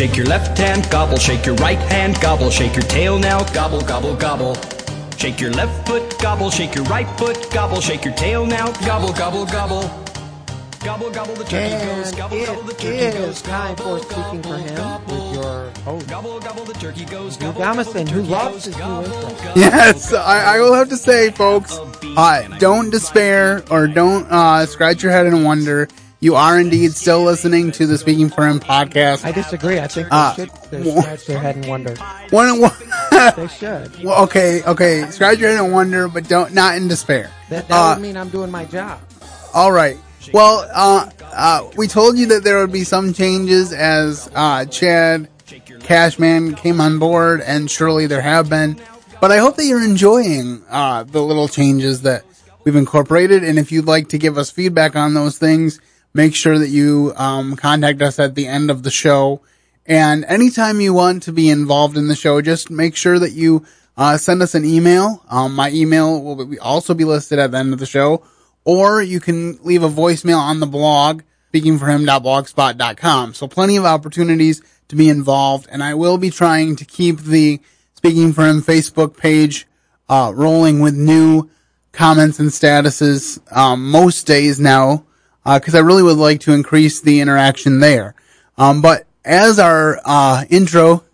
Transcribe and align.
shake 0.00 0.16
your 0.16 0.24
left 0.24 0.56
hand, 0.56 0.88
gobble, 0.90 1.18
shake 1.18 1.44
your 1.44 1.56
right 1.56 1.78
hand, 1.92 2.18
gobble, 2.22 2.48
shake 2.48 2.74
your 2.74 2.84
tail 2.84 3.18
now, 3.18 3.44
gobble, 3.52 3.82
gobble, 3.82 4.16
gobble. 4.16 4.56
Shake 5.18 5.38
your 5.38 5.50
left 5.50 5.86
foot, 5.86 6.18
gobble, 6.18 6.50
shake 6.50 6.74
your 6.74 6.84
right 6.84 7.06
foot, 7.18 7.50
gobble, 7.52 7.82
shake 7.82 8.06
your 8.06 8.14
tail 8.14 8.46
now, 8.46 8.72
gobble, 8.86 9.12
gobble, 9.12 9.44
gobble. 9.44 9.82
Gobble, 10.82 11.10
gobble, 11.10 11.34
the 11.34 11.44
turkey 11.44 11.84
goes, 11.84 12.08
And 12.08 12.16
gobble, 12.16 12.46
gobble, 12.46 12.62
the 12.62 12.72
it 12.72 12.78
turkey 12.78 12.96
is 12.96 13.14
goes, 13.14 13.42
time 13.42 13.76
for 13.76 13.82
gobble, 13.82 14.02
Speaking 14.04 14.42
for 14.42 14.56
Him 14.56 14.74
gobble, 14.74 15.28
with 15.28 15.34
your 15.34 15.70
host, 15.84 16.08
Gobble, 16.08 16.40
gobble, 16.40 16.64
the 16.64 16.72
turkey 16.72 17.04
goes, 17.04 17.36
Drew 17.36 17.52
gobble, 17.52 17.84
gobble, 17.84 18.06
who 18.06 18.22
loves 18.22 18.54
goes, 18.54 18.64
his 18.64 18.76
new 18.76 18.80
gobble, 18.80 19.04
intro. 19.04 19.44
gobble, 19.44 19.60
Yes, 19.60 20.14
I, 20.14 20.56
I 20.56 20.60
will 20.60 20.72
have 20.72 20.88
to 20.88 20.96
say, 20.96 21.30
folks, 21.30 21.78
uh, 22.16 22.48
don't 22.58 22.88
despair 22.88 23.62
or 23.70 23.86
don't 23.86 24.26
uh, 24.32 24.64
scratch 24.64 25.02
your 25.02 25.12
head 25.12 25.26
and 25.26 25.44
wonder. 25.44 25.88
You 26.22 26.34
are 26.36 26.60
indeed 26.60 26.92
still 26.92 27.22
listening 27.24 27.72
to 27.72 27.86
the 27.86 27.96
Speaking 27.96 28.28
for 28.28 28.46
Him 28.46 28.60
podcast. 28.60 29.24
I 29.24 29.32
disagree. 29.32 29.78
I 29.80 29.86
think 29.86 30.08
they 30.10 30.16
Uh, 30.16 30.34
should 30.34 30.50
scratch 31.00 31.26
their 31.26 31.38
head 31.38 31.56
and 31.56 31.66
wonder. 31.66 31.94
One, 32.28 32.60
one 32.60 32.72
They 33.10 33.48
should. 33.48 34.04
well, 34.04 34.24
okay, 34.24 34.62
okay, 34.64 35.10
scratch 35.10 35.38
your 35.38 35.48
head 35.50 35.64
and 35.64 35.72
wonder, 35.72 36.08
but 36.08 36.28
don't 36.28 36.52
not 36.52 36.76
in 36.76 36.88
despair. 36.88 37.30
That, 37.48 37.66
that 37.68 37.74
Uh, 37.74 37.94
would 37.94 38.02
mean 38.02 38.18
I'm 38.18 38.28
doing 38.28 38.50
my 38.50 38.66
job. 38.66 39.00
All 39.54 39.72
right. 39.72 39.96
Well, 40.34 40.68
uh, 40.74 41.08
uh, 41.32 41.62
we 41.76 41.88
told 41.88 42.18
you 42.18 42.26
that 42.26 42.44
there 42.44 42.58
would 42.58 42.70
be 42.72 42.84
some 42.84 43.14
changes 43.14 43.72
as 43.72 44.28
uh, 44.34 44.66
Chad 44.66 45.26
Cashman 45.80 46.54
came 46.54 46.82
on 46.82 46.98
board, 46.98 47.40
and 47.40 47.70
surely 47.70 48.06
there 48.06 48.20
have 48.20 48.50
been. 48.50 48.78
But 49.22 49.32
I 49.32 49.38
hope 49.38 49.56
that 49.56 49.64
you're 49.64 49.82
enjoying 49.82 50.62
uh, 50.70 51.04
the 51.04 51.22
little 51.22 51.48
changes 51.48 52.02
that 52.02 52.24
we've 52.64 52.76
incorporated. 52.76 53.42
And 53.42 53.58
if 53.58 53.72
you'd 53.72 53.86
like 53.86 54.10
to 54.10 54.18
give 54.18 54.36
us 54.36 54.50
feedback 54.50 54.94
on 54.96 55.14
those 55.14 55.38
things, 55.38 55.80
make 56.12 56.34
sure 56.34 56.58
that 56.58 56.68
you 56.68 57.12
um, 57.16 57.56
contact 57.56 58.02
us 58.02 58.18
at 58.18 58.34
the 58.34 58.46
end 58.46 58.70
of 58.70 58.82
the 58.82 58.90
show. 58.90 59.40
And 59.86 60.24
anytime 60.24 60.80
you 60.80 60.94
want 60.94 61.22
to 61.24 61.32
be 61.32 61.48
involved 61.48 61.96
in 61.96 62.08
the 62.08 62.16
show, 62.16 62.40
just 62.40 62.70
make 62.70 62.96
sure 62.96 63.18
that 63.18 63.32
you 63.32 63.64
uh, 63.96 64.16
send 64.16 64.42
us 64.42 64.54
an 64.54 64.64
email. 64.64 65.22
Um, 65.28 65.54
my 65.54 65.70
email 65.70 66.22
will 66.22 66.58
also 66.60 66.94
be 66.94 67.04
listed 67.04 67.38
at 67.38 67.50
the 67.50 67.58
end 67.58 67.72
of 67.72 67.78
the 67.78 67.86
show, 67.86 68.22
or 68.64 69.02
you 69.02 69.20
can 69.20 69.58
leave 69.62 69.82
a 69.82 69.88
voicemail 69.88 70.38
on 70.38 70.60
the 70.60 70.66
blog, 70.66 71.22
speakingforhim.blogspot.com. 71.52 73.34
So 73.34 73.48
plenty 73.48 73.76
of 73.76 73.84
opportunities 73.84 74.62
to 74.88 74.96
be 74.96 75.08
involved, 75.08 75.68
and 75.70 75.82
I 75.82 75.94
will 75.94 76.18
be 76.18 76.30
trying 76.30 76.76
to 76.76 76.84
keep 76.84 77.18
the 77.20 77.60
Speaking 78.00 78.32
for 78.32 78.46
Him 78.46 78.62
Facebook 78.62 79.18
page 79.18 79.66
uh, 80.08 80.32
rolling 80.34 80.80
with 80.80 80.94
new 80.94 81.50
comments 81.92 82.38
and 82.38 82.48
statuses 82.48 83.38
um, 83.54 83.90
most 83.90 84.26
days 84.26 84.58
now, 84.58 85.04
because 85.44 85.74
I 85.74 85.80
really 85.80 86.02
would 86.02 86.18
like 86.18 86.40
to 86.40 86.52
increase 86.52 87.00
the 87.00 87.20
interaction 87.20 87.80
there. 87.80 88.14
Um, 88.58 88.82
but 88.82 89.06
as 89.24 89.58
our 89.58 90.00
uh, 90.04 90.44
intro 90.50 91.04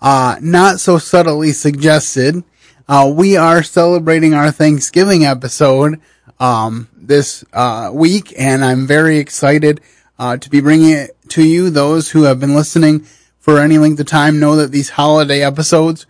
uh, 0.00 0.36
not 0.40 0.80
so 0.80 0.98
subtly 0.98 1.52
suggested, 1.52 2.42
uh, 2.88 3.10
we 3.14 3.36
are 3.36 3.62
celebrating 3.62 4.34
our 4.34 4.50
Thanksgiving 4.50 5.24
episode 5.24 6.00
um, 6.40 6.88
this 6.96 7.44
uh, 7.52 7.90
week, 7.92 8.34
and 8.36 8.64
I'm 8.64 8.86
very 8.86 9.18
excited 9.18 9.80
uh, 10.18 10.36
to 10.38 10.50
be 10.50 10.60
bringing 10.60 10.90
it 10.90 11.16
to 11.30 11.44
you. 11.44 11.70
Those 11.70 12.10
who 12.10 12.24
have 12.24 12.40
been 12.40 12.54
listening 12.54 13.00
for 13.38 13.58
any 13.58 13.78
length 13.78 14.00
of 14.00 14.06
time 14.06 14.40
know 14.40 14.56
that 14.56 14.72
these 14.72 14.90
holiday 14.90 15.42
episodes 15.42 16.06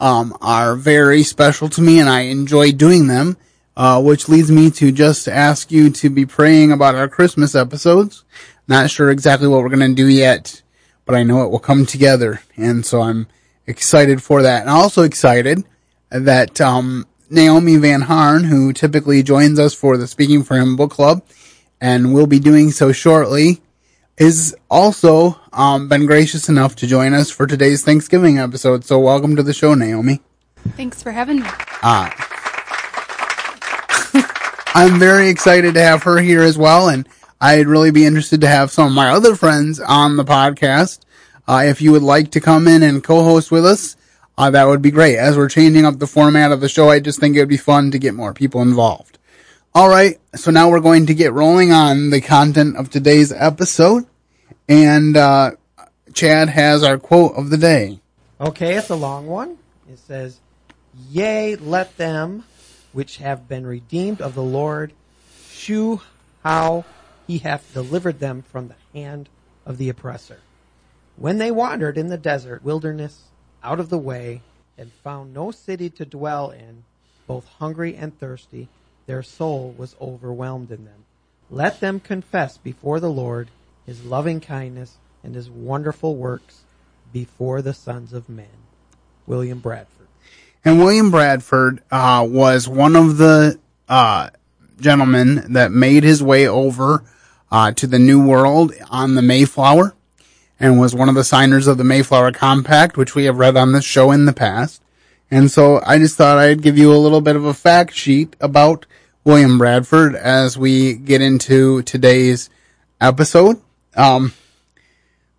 um, 0.00 0.36
are 0.40 0.74
very 0.74 1.22
special 1.22 1.68
to 1.70 1.80
me, 1.80 2.00
and 2.00 2.08
I 2.08 2.22
enjoy 2.22 2.72
doing 2.72 3.06
them. 3.06 3.36
Uh, 3.76 4.00
which 4.00 4.28
leads 4.28 4.52
me 4.52 4.70
to 4.70 4.92
just 4.92 5.26
ask 5.26 5.72
you 5.72 5.90
to 5.90 6.08
be 6.08 6.24
praying 6.24 6.70
about 6.70 6.94
our 6.94 7.08
Christmas 7.08 7.56
episodes. 7.56 8.24
Not 8.68 8.88
sure 8.88 9.10
exactly 9.10 9.48
what 9.48 9.62
we're 9.62 9.68
going 9.68 9.96
to 9.96 10.00
do 10.00 10.06
yet, 10.06 10.62
but 11.04 11.16
I 11.16 11.24
know 11.24 11.42
it 11.42 11.50
will 11.50 11.58
come 11.58 11.84
together, 11.84 12.40
and 12.56 12.86
so 12.86 13.02
I'm 13.02 13.26
excited 13.66 14.22
for 14.22 14.42
that. 14.42 14.60
And 14.60 14.70
also 14.70 15.02
excited 15.02 15.64
that 16.10 16.60
um, 16.60 17.06
Naomi 17.28 17.76
Van 17.76 18.02
Harn, 18.02 18.44
who 18.44 18.72
typically 18.72 19.22
joins 19.22 19.58
us 19.58 19.74
for 19.74 19.96
the 19.96 20.06
Speaking 20.06 20.44
for 20.44 20.56
Him 20.56 20.76
book 20.76 20.92
club, 20.92 21.24
and 21.80 22.14
will 22.14 22.26
be 22.26 22.38
doing 22.38 22.70
so 22.70 22.92
shortly, 22.92 23.60
is 24.16 24.56
also 24.70 25.40
um, 25.52 25.88
been 25.88 26.06
gracious 26.06 26.48
enough 26.48 26.76
to 26.76 26.86
join 26.86 27.12
us 27.12 27.30
for 27.30 27.46
today's 27.46 27.84
Thanksgiving 27.84 28.38
episode. 28.38 28.84
So 28.84 28.98
welcome 29.00 29.34
to 29.36 29.42
the 29.42 29.52
show, 29.52 29.74
Naomi. 29.74 30.20
Thanks 30.76 31.02
for 31.02 31.10
having 31.10 31.40
me. 31.40 31.48
I'm 34.76 34.98
very 34.98 35.28
excited 35.28 35.74
to 35.74 35.82
have 35.82 36.02
her 36.02 36.18
here 36.18 36.42
as 36.42 36.58
well, 36.58 36.88
and 36.88 37.08
I'd 37.40 37.68
really 37.68 37.92
be 37.92 38.06
interested 38.06 38.40
to 38.40 38.48
have 38.48 38.72
some 38.72 38.88
of 38.88 38.92
my 38.92 39.10
other 39.10 39.36
friends 39.36 39.78
on 39.78 40.16
the 40.16 40.24
podcast. 40.24 40.98
Uh, 41.46 41.62
if 41.66 41.80
you 41.80 41.92
would 41.92 42.02
like 42.02 42.32
to 42.32 42.40
come 42.40 42.66
in 42.66 42.82
and 42.82 43.04
co-host 43.04 43.52
with 43.52 43.64
us, 43.64 43.96
uh, 44.36 44.50
that 44.50 44.66
would 44.66 44.82
be 44.82 44.90
great. 44.90 45.16
As 45.16 45.36
we're 45.36 45.48
changing 45.48 45.86
up 45.86 46.00
the 46.00 46.08
format 46.08 46.50
of 46.50 46.60
the 46.60 46.68
show, 46.68 46.90
I 46.90 46.98
just 46.98 47.20
think 47.20 47.36
it 47.36 47.38
would 47.38 47.48
be 47.48 47.56
fun 47.56 47.92
to 47.92 48.00
get 48.00 48.14
more 48.14 48.34
people 48.34 48.62
involved. 48.62 49.16
All 49.76 49.88
right, 49.88 50.18
so 50.34 50.50
now 50.50 50.68
we're 50.68 50.80
going 50.80 51.06
to 51.06 51.14
get 51.14 51.32
rolling 51.32 51.70
on 51.70 52.10
the 52.10 52.20
content 52.20 52.76
of 52.76 52.90
today's 52.90 53.30
episode, 53.30 54.06
and 54.68 55.16
uh, 55.16 55.52
Chad 56.14 56.48
has 56.48 56.82
our 56.82 56.98
quote 56.98 57.36
of 57.36 57.50
the 57.50 57.58
day. 57.58 58.00
Okay, 58.40 58.74
it's 58.74 58.90
a 58.90 58.96
long 58.96 59.28
one. 59.28 59.56
It 59.88 60.00
says, 60.00 60.40
"Yay, 61.10 61.54
let 61.54 61.96
them 61.96 62.42
which 62.94 63.18
have 63.18 63.48
been 63.48 63.66
redeemed 63.66 64.22
of 64.22 64.34
the 64.34 64.42
Lord 64.42 64.92
shew 65.50 66.00
how 66.42 66.84
he 67.26 67.38
hath 67.38 67.74
delivered 67.74 68.20
them 68.20 68.42
from 68.42 68.68
the 68.68 68.98
hand 68.98 69.28
of 69.66 69.76
the 69.76 69.88
oppressor. 69.90 70.38
When 71.16 71.38
they 71.38 71.50
wandered 71.50 71.98
in 71.98 72.08
the 72.08 72.16
desert 72.16 72.64
wilderness 72.64 73.24
out 73.62 73.80
of 73.80 73.90
the 73.90 73.98
way 73.98 74.42
and 74.78 74.92
found 74.92 75.34
no 75.34 75.50
city 75.50 75.90
to 75.90 76.04
dwell 76.04 76.50
in, 76.50 76.84
both 77.26 77.46
hungry 77.58 77.96
and 77.96 78.18
thirsty, 78.18 78.68
their 79.06 79.22
soul 79.22 79.74
was 79.76 79.96
overwhelmed 80.00 80.70
in 80.70 80.84
them. 80.84 81.04
Let 81.50 81.80
them 81.80 82.00
confess 82.00 82.56
before 82.56 83.00
the 83.00 83.10
Lord 83.10 83.48
his 83.86 84.04
loving 84.04 84.40
kindness 84.40 84.96
and 85.22 85.34
his 85.34 85.50
wonderful 85.50 86.16
works 86.16 86.62
before 87.12 87.62
the 87.62 87.74
sons 87.74 88.12
of 88.12 88.28
men. 88.28 88.46
William 89.26 89.58
Bradford. 89.60 90.03
And 90.64 90.78
William 90.78 91.10
Bradford 91.10 91.82
uh, 91.90 92.26
was 92.28 92.66
one 92.66 92.96
of 92.96 93.18
the 93.18 93.58
uh, 93.88 94.30
gentlemen 94.80 95.52
that 95.52 95.72
made 95.72 96.04
his 96.04 96.22
way 96.22 96.48
over 96.48 97.04
uh, 97.50 97.72
to 97.72 97.86
the 97.86 97.98
New 97.98 98.26
World 98.26 98.72
on 98.90 99.14
the 99.14 99.22
Mayflower 99.22 99.94
and 100.58 100.80
was 100.80 100.94
one 100.94 101.08
of 101.08 101.14
the 101.14 101.24
signers 101.24 101.66
of 101.66 101.76
the 101.76 101.84
Mayflower 101.84 102.32
Compact, 102.32 102.96
which 102.96 103.14
we 103.14 103.24
have 103.24 103.38
read 103.38 103.56
on 103.56 103.72
this 103.72 103.84
show 103.84 104.10
in 104.10 104.24
the 104.24 104.32
past. 104.32 104.82
And 105.30 105.50
so 105.50 105.80
I 105.84 105.98
just 105.98 106.16
thought 106.16 106.38
I'd 106.38 106.62
give 106.62 106.78
you 106.78 106.92
a 106.92 106.96
little 106.96 107.20
bit 107.20 107.36
of 107.36 107.44
a 107.44 107.54
fact 107.54 107.94
sheet 107.94 108.34
about 108.40 108.86
William 109.24 109.58
Bradford 109.58 110.14
as 110.14 110.56
we 110.56 110.94
get 110.94 111.20
into 111.20 111.82
today's 111.82 112.50
episode. 113.00 113.60
Um, 113.96 114.32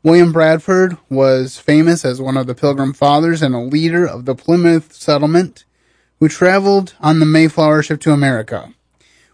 William 0.05 0.31
Bradford 0.31 0.99
was 1.09 1.57
famous 1.57 2.05
as 2.05 2.21
one 2.21 2.37
of 2.37 2.45
the 2.45 2.53
Pilgrim 2.53 2.93
Fathers 2.93 3.41
and 3.41 3.55
a 3.55 3.59
leader 3.59 4.05
of 4.05 4.25
the 4.25 4.35
Plymouth 4.35 4.93
settlement 4.93 5.65
who 6.19 6.29
traveled 6.29 6.93
on 6.99 7.19
the 7.19 7.25
Mayflower 7.25 7.81
ship 7.81 8.01
to 8.01 8.11
America. 8.11 8.71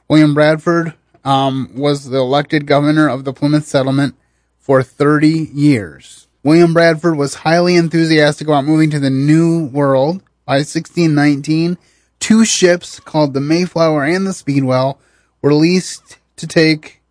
William 0.07 0.33
Bradford 0.33 0.93
um, 1.25 1.71
was 1.75 2.05
the 2.05 2.19
elected 2.19 2.67
governor 2.67 3.09
of 3.09 3.25
the 3.25 3.33
Plymouth 3.33 3.65
settlement 3.65 4.15
for 4.59 4.81
30 4.81 5.49
years. 5.53 6.29
William 6.41 6.71
Bradford 6.71 7.17
was 7.17 7.33
highly 7.33 7.75
enthusiastic 7.75 8.47
about 8.47 8.63
moving 8.63 8.89
to 8.91 8.99
the 9.01 9.09
New 9.09 9.65
World. 9.65 10.23
By 10.45 10.59
1619, 10.59 11.77
two 12.21 12.45
ships 12.45 13.01
called 13.01 13.33
the 13.33 13.41
Mayflower 13.41 14.05
and 14.05 14.25
the 14.25 14.31
Speedwell 14.31 15.01
were 15.41 15.53
leased 15.53 16.17
to 16.37 16.47
take 16.47 17.01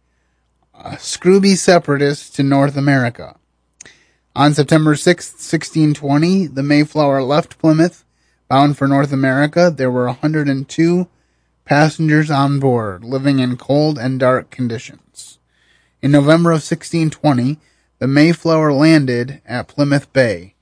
uh, 0.74 0.96
Scrooby 0.96 1.56
separatists 1.56 2.30
to 2.30 2.42
North 2.42 2.78
America. 2.78 3.36
On 4.40 4.54
September 4.54 4.96
6, 4.96 5.32
1620, 5.32 6.46
the 6.46 6.62
Mayflower 6.62 7.22
left 7.22 7.58
Plymouth, 7.58 8.06
bound 8.48 8.78
for 8.78 8.88
North 8.88 9.12
America. 9.12 9.70
There 9.70 9.90
were 9.90 10.06
102 10.06 11.08
passengers 11.66 12.30
on 12.30 12.58
board, 12.58 13.04
living 13.04 13.38
in 13.38 13.58
cold 13.58 13.98
and 13.98 14.18
dark 14.18 14.50
conditions. 14.50 15.38
In 16.00 16.10
November 16.10 16.52
of 16.52 16.64
1620, 16.64 17.58
the 17.98 18.06
Mayflower 18.06 18.72
landed 18.72 19.42
at 19.44 19.68
Plymouth 19.68 20.10
Bay. 20.14 20.54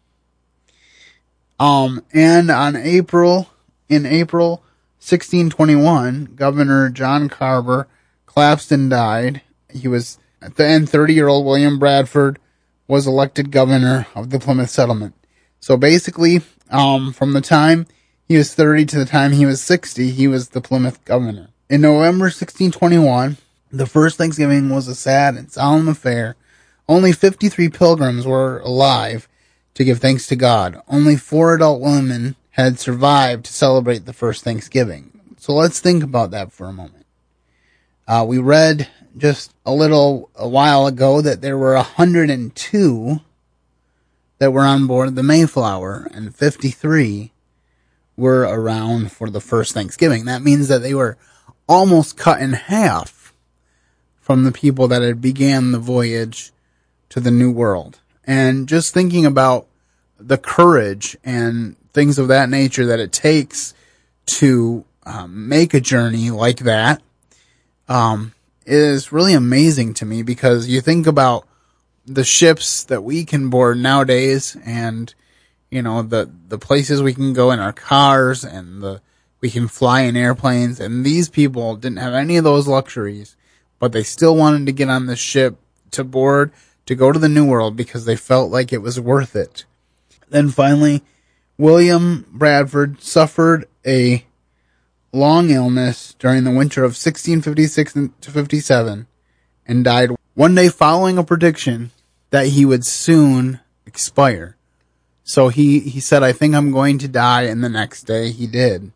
Um, 1.61 2.05
and 2.13 2.51
on 2.51 2.75
April, 2.75 3.49
in 3.89 4.05
April 4.05 4.65
1621, 4.99 6.33
Governor 6.35 6.91
John 6.91 7.29
Carver 7.29 7.87
Clapston 8.27 8.89
died. 8.89 9.43
He 9.73 9.87
was, 9.87 10.19
then 10.57 10.85
30 10.85 11.15
year 11.15 11.29
old 11.29 11.47
William 11.47 11.79
Bradford 11.79 12.41
was 12.88 13.06
elected 13.06 13.52
governor 13.52 14.06
of 14.14 14.31
the 14.31 14.40
Plymouth 14.40 14.70
settlement. 14.70 15.14
So 15.61 15.76
basically, 15.76 16.40
um, 16.70 17.12
from 17.12 17.35
the 17.35 17.40
time 17.40 17.87
he 18.26 18.37
was 18.37 18.55
30 18.55 18.87
to 18.87 18.99
the 18.99 19.05
time 19.05 19.32
he 19.32 19.46
was 19.46 19.61
60, 19.61 20.11
he 20.11 20.26
was 20.26 20.49
the 20.49 20.61
Plymouth 20.61 21.05
governor. 21.05 21.50
In 21.69 21.82
November 21.82 22.25
1621, 22.25 23.37
the 23.70 23.87
first 23.87 24.17
Thanksgiving 24.17 24.70
was 24.70 24.88
a 24.88 24.94
sad 24.94 25.37
and 25.37 25.52
solemn 25.52 25.88
affair. 25.88 26.35
Only 26.88 27.12
53 27.12 27.69
pilgrims 27.69 28.26
were 28.26 28.61
alive 28.61 29.29
to 29.75 29.84
give 29.84 29.99
thanks 29.99 30.26
to 30.29 30.37
God. 30.37 30.81
Only 30.88 31.17
four 31.17 31.55
adult 31.55 31.82
women 31.82 32.37
had 32.52 32.79
survived 32.79 33.44
to 33.44 33.52
celebrate 33.52 34.06
the 34.06 34.12
first 34.12 34.43
Thanksgiving. 34.43 35.20
So 35.37 35.52
let's 35.55 35.81
think 35.81 36.02
about 36.02 36.31
that 36.31 36.50
for 36.52 36.67
a 36.67 36.73
moment. 36.73 37.06
Uh, 38.06 38.25
we 38.26 38.38
read 38.38 38.88
just 39.16 39.52
a 39.64 39.72
little 39.72 40.31
a 40.34 40.49
while 40.49 40.87
ago 40.87 41.20
that 41.20 41.40
there 41.40 41.58
were 41.58 41.75
102 41.75 43.20
that 44.38 44.52
were 44.52 44.62
on 44.62 44.87
board 44.87 45.14
the 45.14 45.22
Mayflower 45.22 46.08
and 46.12 46.34
53 46.34 47.32
were 48.16 48.43
around 48.43 49.12
for 49.12 49.31
the 49.31 49.40
first 49.40 49.75
Thanksgiving. 49.75 50.25
That 50.25 50.43
means 50.43 50.69
that 50.69 50.82
they 50.82 50.94
were 50.94 51.16
almost 51.69 52.16
cut 52.16 52.40
in 52.40 52.52
half 52.52 53.32
from 54.20 54.44
the 54.44 54.52
people 54.52 54.88
that 54.88 55.02
had 55.02 55.20
began 55.20 55.72
the 55.72 55.78
voyage 55.78 56.52
to 57.10 57.20
the 57.20 57.31
New 57.31 57.50
World. 57.50 58.00
And 58.25 58.69
just 58.69 58.93
thinking 58.93 59.25
about 59.25 59.66
the 60.19 60.37
courage 60.37 61.16
and 61.25 61.76
things 61.93 62.19
of 62.19 62.28
that 62.28 62.50
nature 62.50 62.87
that 62.87 63.00
it 63.00 63.12
takes 63.12 63.72
to 64.26 64.84
um, 65.05 65.49
make 65.49 65.72
a 65.72 65.81
journey 65.81 66.31
like 66.31 66.58
that 66.58 67.00
um, 67.88 68.34
is 68.69 69.12
really 69.12 69.35
amazing 69.35 69.94
to 69.94 70.06
me 70.06 70.23
because 70.23 70.69
you 70.69 70.81
think 70.81 71.06
about 71.06 71.47
the 72.06 72.25
ships 72.25 72.85
that 72.85 73.03
we 73.03 73.25
can 73.25 73.50
board 73.50 73.79
nowadays 73.79 74.56
and 74.65 75.15
you 75.70 75.82
know 75.82 76.03
the 76.03 76.31
the 76.49 76.59
places 76.59 77.03
we 77.03 77.15
can 77.15 77.32
go 77.32 77.50
in 77.50 77.59
our 77.59 77.73
cars 77.73 78.44
and 78.44 78.82
the 78.82 79.00
we 79.41 79.50
can 79.50 79.69
fly 79.69 80.00
in 80.03 80.17
airplanes. 80.17 80.81
And 80.81 81.06
these 81.06 81.29
people 81.29 81.76
didn't 81.76 81.99
have 81.99 82.15
any 82.15 82.37
of 82.37 82.44
those 82.44 82.67
luxuries 82.67 83.37
but 83.79 83.93
they 83.93 84.03
still 84.03 84.37
wanted 84.37 84.67
to 84.67 84.73
get 84.73 84.88
on 84.88 85.06
the 85.06 85.17
ship 85.17 85.56
to 85.93 86.05
board 86.05 86.53
to 86.87 86.94
go 86.94 87.12
to 87.12 87.19
the 87.19 87.29
new 87.29 87.47
world 87.47 87.76
because 87.76 88.05
they 88.05 88.17
felt 88.17 88.50
like 88.50 88.73
it 88.73 88.82
was 88.82 89.00
worth 89.00 89.37
it. 89.37 89.65
Then 90.29 90.50
finally 90.50 91.03
william 91.56 92.25
bradford 92.31 93.03
suffered 93.03 93.67
a 93.85 94.25
long 95.12 95.50
illness 95.50 96.14
during 96.19 96.44
the 96.44 96.50
winter 96.50 96.82
of 96.84 96.90
1656 96.90 97.94
to 98.20 98.31
57 98.31 99.06
and 99.66 99.84
died 99.84 100.10
one 100.34 100.55
day 100.55 100.69
following 100.69 101.19
a 101.19 101.25
prediction 101.25 101.90
that 102.31 102.49
he 102.49 102.64
would 102.64 102.84
soon 102.84 103.60
expire. 103.87 104.56
So 105.25 105.49
he, 105.49 105.81
he 105.81 106.00
said, 106.00 106.22
I 106.22 106.32
think 106.32 106.55
I'm 106.55 106.72
going 106.72 106.99
to 106.99 107.08
die, 107.08 107.43
and 107.43 107.62
the 107.62 107.69
next 107.69 108.05
day 108.05 108.31
he 108.31 108.46
did. 108.46 108.93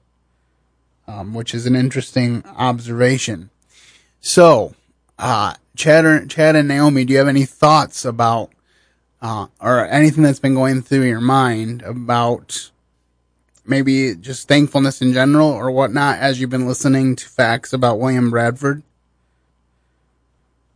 Um, 1.07 1.35
which 1.35 1.53
is 1.53 1.67
an 1.67 1.75
interesting 1.75 2.45
observation. 2.57 3.51
So, 4.21 4.75
uh, 5.19 5.55
Chad, 5.77 6.05
or, 6.05 6.25
Chad 6.27 6.57
and 6.57 6.69
Naomi, 6.69 7.05
do 7.05 7.13
you 7.13 7.19
have 7.19 7.29
any 7.29 7.45
thoughts 7.45 8.05
about, 8.05 8.53
uh, 9.21 9.49
or 9.61 9.87
anything 9.89 10.23
that's 10.23 10.39
been 10.39 10.55
going 10.55 10.81
through 10.81 11.03
your 11.03 11.21
mind 11.21 11.83
about 11.83 12.71
maybe 13.65 14.15
just 14.15 14.49
thankfulness 14.49 15.01
in 15.01 15.13
general 15.13 15.49
or 15.49 15.71
whatnot 15.71 16.19
as 16.19 16.41
you've 16.41 16.51
been 16.51 16.67
listening 16.67 17.17
to 17.17 17.29
facts 17.29 17.73
about 17.73 17.99
William 17.99 18.31
Bradford? 18.31 18.83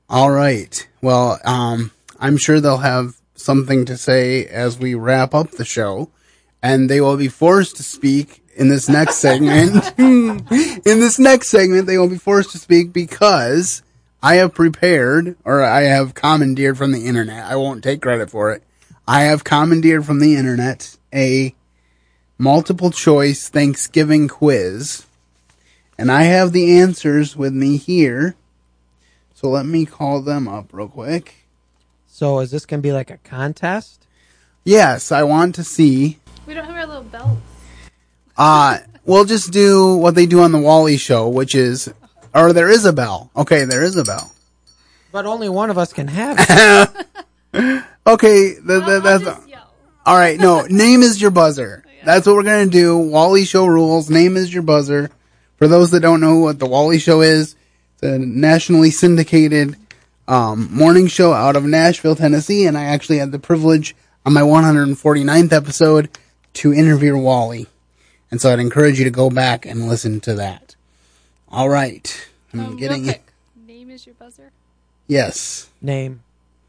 All 0.09 0.31
right. 0.31 0.87
Well, 1.03 1.41
um, 1.45 1.91
I'm 2.21 2.37
sure 2.37 2.61
they'll 2.61 2.79
have 2.79 3.17
something 3.35 3.85
to 3.87 3.97
say 3.97 4.47
as 4.47 4.79
we 4.79 4.95
wrap 4.95 5.35
up 5.35 5.53
the 5.53 5.65
show, 5.65 6.11
and 6.63 6.89
they 6.89 7.01
will 7.01 7.17
be 7.17 7.29
forced 7.29 7.77
to 7.77 7.83
speak 7.83 8.43
in 8.55 8.69
this 8.69 8.89
next 8.89 9.17
segment. 9.17 9.93
in 9.99 10.45
this 10.83 11.19
next 11.19 11.49
segment, 11.49 11.87
they 11.87 11.99
will 11.99 12.09
be 12.09 12.19
forced 12.19 12.53
to 12.53 12.59
speak 12.59 12.93
because 12.93 13.83
I 14.23 14.37
have 14.37 14.55
prepared, 14.55 15.37
or 15.45 15.63
I 15.63 15.83
have 15.83 16.15
commandeered 16.15 16.79
from 16.79 16.93
the 16.93 17.07
internet. 17.07 17.45
I 17.45 17.57
won't 17.57 17.85
take 17.85 18.01
credit 18.03 18.31
for 18.31 18.53
it. 18.53 18.63
I 19.07 19.23
have 19.23 19.45
commandeered 19.45 20.05
from 20.05 20.21
the 20.21 20.37
internet 20.37 20.97
a 21.13 21.55
multiple 22.39 22.91
choice 22.91 23.49
Thanksgiving 23.49 24.29
quiz, 24.29 25.07
and 25.99 26.11
I 26.11 26.25
have 26.25 26.53
the 26.53 26.79
answers 26.79 27.37
with 27.37 27.53
me 27.53 27.77
here. 27.77 28.37
So 29.35 29.49
let 29.49 29.67
me 29.67 29.87
call 29.87 30.23
them 30.23 30.49
up 30.49 30.73
real 30.73 30.89
quick. 30.89 31.47
So 32.07 32.41
is 32.41 32.51
this 32.51 32.65
going 32.65 32.81
to 32.81 32.87
be 32.87 32.93
like 32.93 33.11
a 33.11 33.19
contest? 33.19 34.07
Yes, 34.65 35.13
I 35.13 35.23
want 35.23 35.55
to 35.57 35.65
see. 35.65 36.19
We 36.47 36.55
don't 36.55 36.65
have 36.65 36.75
our 36.75 36.87
little 36.87 37.03
belts. 37.03 37.41
Uh, 38.37 38.79
we'll 39.05 39.25
just 39.25 39.53
do 39.53 39.97
what 39.97 40.15
they 40.15 40.27
do 40.27 40.41
on 40.41 40.53
the 40.53 40.59
Wally 40.59 40.97
show, 40.97 41.29
which 41.29 41.55
is, 41.55 41.93
or 42.35 42.53
there 42.53 42.71
is 42.71 42.85
a 42.85 42.93
bell. 42.93 43.31
Okay, 43.37 43.65
there 43.65 43.83
is 43.83 43.97
a 43.97 44.05
bell. 44.05 44.33
But 45.13 45.27
only 45.27 45.49
one 45.49 45.71
of 45.71 45.79
us 45.79 45.93
can 45.93 46.09
have 46.09 46.37
it. 47.55 47.85
Okay, 48.07 48.55
the, 48.55 48.81
the, 48.81 49.01
that's, 49.03 49.27
all 50.05 50.17
right. 50.17 50.39
No, 50.39 50.63
name 50.71 51.03
is 51.03 51.21
your 51.21 51.31
buzzer. 51.31 51.85
That's 52.07 52.25
what 52.25 52.37
we're 52.37 52.45
gonna 52.45 52.67
do. 52.67 52.97
Wally 52.97 53.45
show 53.45 53.67
rules. 53.67 54.09
Name 54.09 54.37
is 54.37 54.55
your 54.55 54.63
buzzer. 54.63 55.11
For 55.57 55.67
those 55.67 55.91
that 55.91 56.01
don't 56.01 56.21
know 56.21 56.37
what 56.39 56.61
the 56.61 56.67
Wally 56.67 57.01
show 57.01 57.21
is, 57.21 57.57
it's 57.95 58.03
a 58.05 58.17
nationally 58.19 58.93
syndicated 58.93 59.77
um, 60.29 60.69
morning 60.73 61.09
show 61.09 61.33
out 61.33 61.57
of 61.57 61.65
Nashville, 61.65 62.15
Tennessee, 62.15 62.65
and 62.67 62.79
I 62.79 62.85
actually 62.85 63.19
had 63.19 63.33
the 63.33 63.41
privilege 63.41 63.97
on 64.25 64.33
my 64.35 64.43
149th 64.43 65.53
episode 65.53 66.09
to 66.55 66.73
interview 66.73 67.17
Wally. 67.19 67.67
And 68.31 68.41
so 68.41 68.53
I'd 68.53 68.61
encourage 68.61 68.99
you 68.99 69.05
to 69.05 69.11
go 69.11 69.29
back 69.29 69.67
and 69.67 69.89
listen 69.89 70.21
to 70.21 70.35
that. 70.35 70.77
All 71.49 71.69
right. 71.69 72.29
I'm 72.53 72.61
Um, 72.61 72.77
getting 72.77 73.07
it. 73.07 73.21
Name 73.67 73.91
is 73.91 74.07
your 74.07 74.15
buzzer. 74.15 74.53
Yes. 75.09 75.69
Name. 75.83 76.21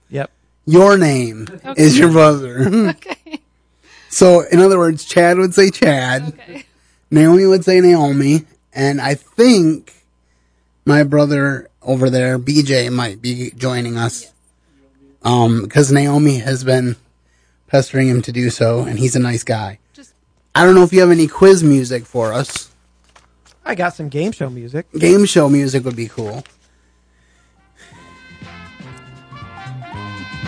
Yep. 0.10 0.32
Your 0.66 0.98
name 0.98 1.48
Okay. 1.52 1.74
is 1.84 1.98
your 1.98 2.12
buzzer. 2.12 2.90
Okay. 2.90 3.40
So, 4.18 4.42
in 4.42 4.60
other 4.60 4.80
words, 4.80 5.06
Chad 5.06 5.38
would 5.38 5.54
say 5.54 5.70
Chad, 5.70 6.30
Okay. 6.30 6.66
Naomi 7.12 7.46
would 7.46 7.64
say 7.64 7.80
Naomi, 7.82 8.46
and 8.74 9.00
I 9.00 9.14
think 9.14 9.94
my 10.86 11.04
brother 11.04 11.70
over 11.84 12.10
there, 12.10 12.40
BJ, 12.40 12.92
might 12.92 13.22
be 13.22 13.52
joining 13.56 13.96
us. 13.96 14.34
Um, 15.22 15.62
because 15.62 15.92
Naomi 15.92 16.40
has 16.40 16.64
been 16.64 16.96
pestering 17.68 18.08
him 18.08 18.24
to 18.24 18.32
do 18.32 18.50
so, 18.50 18.86
and 18.86 18.98
he's 18.98 19.16
a 19.16 19.20
nice 19.20 19.44
guy. 19.44 19.78
Just 19.94 20.16
I 20.56 20.64
don't 20.66 20.74
know 20.74 20.84
if 20.84 20.92
you 20.92 21.02
have 21.02 21.12
any 21.12 21.28
quiz 21.28 21.64
music 21.64 22.08
for 22.08 22.34
us. 22.34 22.72
I 23.64 23.76
got 23.76 23.94
some 23.94 24.10
game 24.10 24.32
show 24.32 24.50
music. 24.50 24.92
Game 24.98 25.26
show 25.26 25.48
music 25.48 25.86
would 25.86 25.96
be 25.96 26.08
cool. 26.08 26.44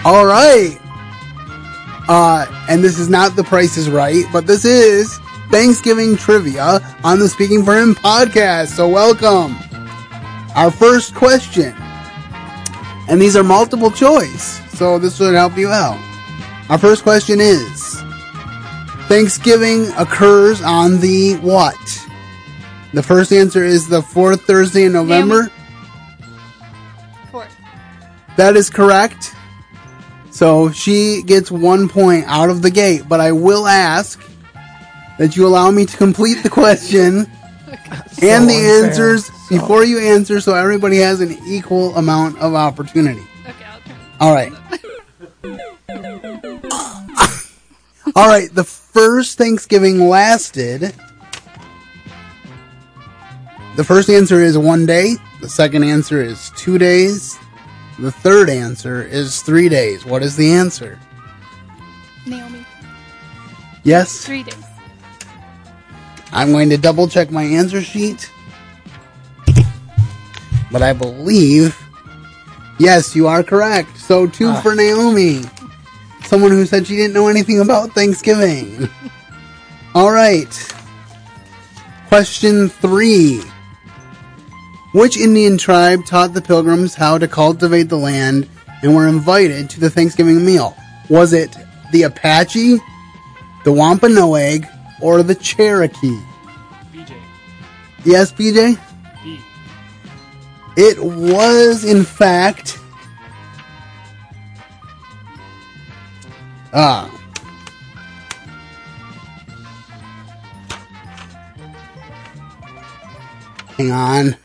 All 0.04 0.26
right. 0.26 0.80
Uh, 2.10 2.48
and 2.68 2.84
this 2.84 2.98
is 2.98 3.08
not 3.08 3.36
The 3.36 3.44
Price 3.44 3.78
is 3.78 3.88
Right, 3.88 4.26
but 4.34 4.48
this 4.48 4.66
is 4.66 5.16
Thanksgiving 5.52 6.18
trivia 6.18 6.80
on 7.04 7.20
the 7.20 7.30
Speaking 7.30 7.64
for 7.64 7.78
Him 7.78 7.94
podcast. 7.94 8.70
So 8.70 8.90
welcome. 8.90 9.56
Our 10.56 10.72
first 10.72 11.14
question. 11.14 11.72
And 13.08 13.22
these 13.22 13.36
are 13.36 13.44
multiple 13.44 13.92
choice, 13.92 14.60
so 14.76 14.98
this 14.98 15.20
would 15.20 15.36
help 15.36 15.56
you 15.56 15.70
out. 15.70 16.00
Our 16.70 16.80
first 16.80 17.04
question 17.04 17.40
is 17.40 18.02
Thanksgiving 19.08 19.88
occurs 19.98 20.64
on 20.64 21.00
the 21.02 21.36
what? 21.38 21.78
The 22.94 23.04
first 23.04 23.32
answer 23.32 23.64
is 23.64 23.88
the 23.88 24.02
fourth 24.02 24.42
Thursday 24.48 24.86
in 24.86 24.94
November. 24.94 25.52
fourth. 27.30 27.56
That 28.36 28.56
is 28.56 28.72
correct. 28.72 29.36
So 30.40 30.72
she 30.72 31.22
gets 31.24 31.52
one 31.52 31.90
point 31.90 32.24
out 32.30 32.50
of 32.50 32.62
the 32.62 32.72
gate, 32.72 33.02
but 33.10 33.20
I 33.20 33.34
will 33.34 33.68
ask 33.68 34.18
that 35.18 35.36
you 35.36 35.46
allow 35.46 35.70
me 35.70 35.86
to 35.86 35.98
complete 35.98 36.44
the 36.44 36.50
question 36.50 37.18
and 38.22 38.48
the 38.50 38.56
unfair. 38.56 38.86
answers 38.86 39.26
So- 39.26 39.34
before 39.50 39.84
you 39.84 40.00
answer 40.00 40.40
so 40.40 40.56
everybody 40.56 41.00
has 41.00 41.20
an 41.20 41.38
equal 41.46 41.94
amount 41.98 42.40
of 42.40 42.56
opportunity. 42.56 43.20
Okay, 43.46 43.66
I'll 43.66 43.82
turn. 43.82 43.98
All 44.22 44.34
right. 44.34 44.54
All 48.16 48.28
right, 48.30 48.48
the 48.54 48.64
first 48.64 49.38
Thanksgiving 49.38 50.08
lasted. 50.08 50.94
The 53.76 53.84
first 53.84 54.10
answer 54.10 54.40
is 54.40 54.58
one 54.58 54.86
day. 54.86 55.16
The 55.42 55.50
second 55.50 55.84
answer 55.84 56.22
is 56.24 56.50
two 56.56 56.78
days. 56.78 57.38
The 58.00 58.12
third 58.12 58.50
answer 58.50 59.04
is 59.04 59.42
three 59.42 59.68
days. 59.70 60.06
What 60.06 60.24
is 60.24 60.36
the 60.36 60.52
answer? 60.54 60.98
Naomi. 62.26 62.66
Yes, 63.84 64.26
Three 64.26 64.44
days. 64.44 64.56
I'm 66.32 66.52
going 66.52 66.70
to 66.70 66.78
double 66.78 67.08
check 67.08 67.32
my 67.32 67.44
answer 67.44 67.82
sheet. 67.82 68.30
But 70.72 70.84
I 70.84 70.94
believe, 70.94 71.76
yes, 72.78 73.16
you 73.16 73.28
are 73.28 73.44
correct. 73.44 73.98
So 73.98 74.28
two 74.28 74.50
Ah. 74.50 74.62
for 74.62 74.76
Naomi. 74.76 75.42
Someone 76.26 76.52
who 76.52 76.66
said 76.66 76.86
she 76.86 76.96
didn't 76.96 77.14
know 77.14 77.28
anything 77.28 77.60
about 77.60 77.92
Thanksgiving. 77.94 78.88
All 79.96 80.12
right. 80.12 80.48
Question 82.08 82.70
three. 82.70 83.42
Which 84.92 85.18
Indian 85.18 85.58
tribe 85.60 86.06
taught 86.06 86.34
the 86.34 86.42
pilgrims 86.42 86.96
how 86.96 87.20
to 87.20 87.28
cultivate 87.28 87.90
the 87.90 87.98
land 87.98 88.50
and 88.82 88.96
were 88.96 89.08
invited 89.08 89.70
to 89.72 89.80
the 89.80 89.90
Thanksgiving 89.90 90.44
meal? 90.44 90.76
Was 91.10 91.32
it 91.32 91.56
the 91.92 92.04
Apache, 92.04 92.78
the 93.66 93.72
Wampanoag, 93.72 94.66
or 95.00 95.22
the 95.22 95.36
Cherokee? 95.36 96.20
BJ. 96.92 97.14
Yes, 98.04 98.32
BJ? 98.32 98.80
B. 99.24 99.40
It 100.76 100.98
was, 101.04 101.84
in 101.84 102.04
fact, 102.04 102.80
ah. 106.74 107.16
Hang 113.78 113.92
on. 113.92 114.36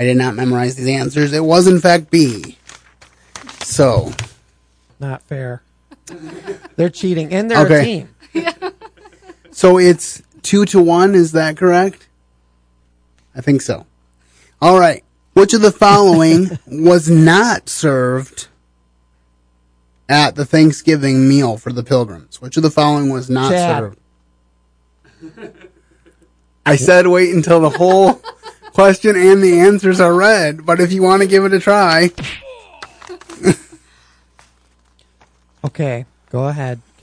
I 0.00 0.04
did 0.04 0.16
not 0.16 0.34
memorize 0.34 0.76
these 0.76 0.88
answers. 0.88 1.34
It 1.34 1.44
was, 1.44 1.66
in 1.66 1.78
fact, 1.78 2.10
B. 2.10 2.56
So, 3.62 4.12
Not 4.98 5.22
fair. 5.22 5.62
They're 6.76 6.88
cheating, 6.90 7.32
and 7.34 7.50
they're 7.50 7.66
Okay. 7.66 8.08
a 8.34 8.42
team. 8.42 8.72
so 9.52 9.78
it's 9.78 10.22
two 10.42 10.64
to 10.66 10.80
one. 10.80 11.14
Is 11.14 11.32
that 11.32 11.56
correct? 11.58 12.08
I 13.36 13.42
think 13.42 13.60
so. 13.60 13.84
All 14.62 14.78
right. 14.80 15.04
Which 15.34 15.52
of 15.54 15.60
the 15.60 15.70
following 15.70 16.58
was 16.66 17.08
not 17.10 17.68
served 17.68 18.48
at 20.08 20.34
the 20.34 20.44
Thanksgiving 20.46 21.28
meal 21.28 21.56
for 21.58 21.72
the 21.72 21.82
pilgrims? 21.84 22.40
Which 22.40 22.56
of 22.56 22.62
the 22.62 22.70
following 22.70 23.10
was 23.10 23.28
not 23.30 23.52
Chad. 23.52 23.78
served? 23.82 23.98
I 26.66 26.76
said 26.76 27.06
wait 27.06 27.34
until 27.34 27.60
the 27.60 27.70
whole 27.70 28.20
question 28.72 29.16
and 29.16 29.42
the 29.42 29.60
answers 29.60 30.00
are 30.00 30.14
read, 30.14 30.64
but 30.66 30.80
if 30.80 30.92
you 30.92 31.02
want 31.02 31.22
to 31.22 31.28
give 31.28 31.44
it 31.44 31.52
a 31.52 31.60
try, 31.60 32.10
Okay, 35.64 36.06
go 36.30 36.48
ahead. 36.48 36.80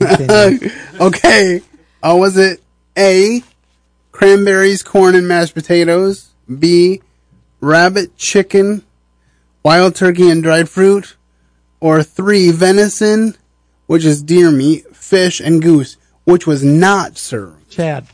Okay. 1.00 1.60
Uh, 2.02 2.16
was 2.16 2.36
it 2.36 2.62
A, 2.96 3.42
cranberries, 4.12 4.82
corn, 4.82 5.14
and 5.14 5.26
mashed 5.28 5.54
potatoes? 5.54 6.28
B, 6.58 7.02
rabbit, 7.60 8.16
chicken, 8.16 8.84
wild 9.62 9.94
turkey, 9.94 10.30
and 10.30 10.42
dried 10.42 10.68
fruit? 10.68 11.16
Or 11.80 12.02
three, 12.02 12.50
venison, 12.50 13.36
which 13.86 14.04
is 14.04 14.22
deer 14.22 14.50
meat, 14.50 14.96
fish, 14.96 15.40
and 15.40 15.62
goose, 15.62 15.96
which 16.24 16.46
was 16.46 16.64
not 16.64 17.16
served? 17.16 17.70
Chad. 17.70 18.06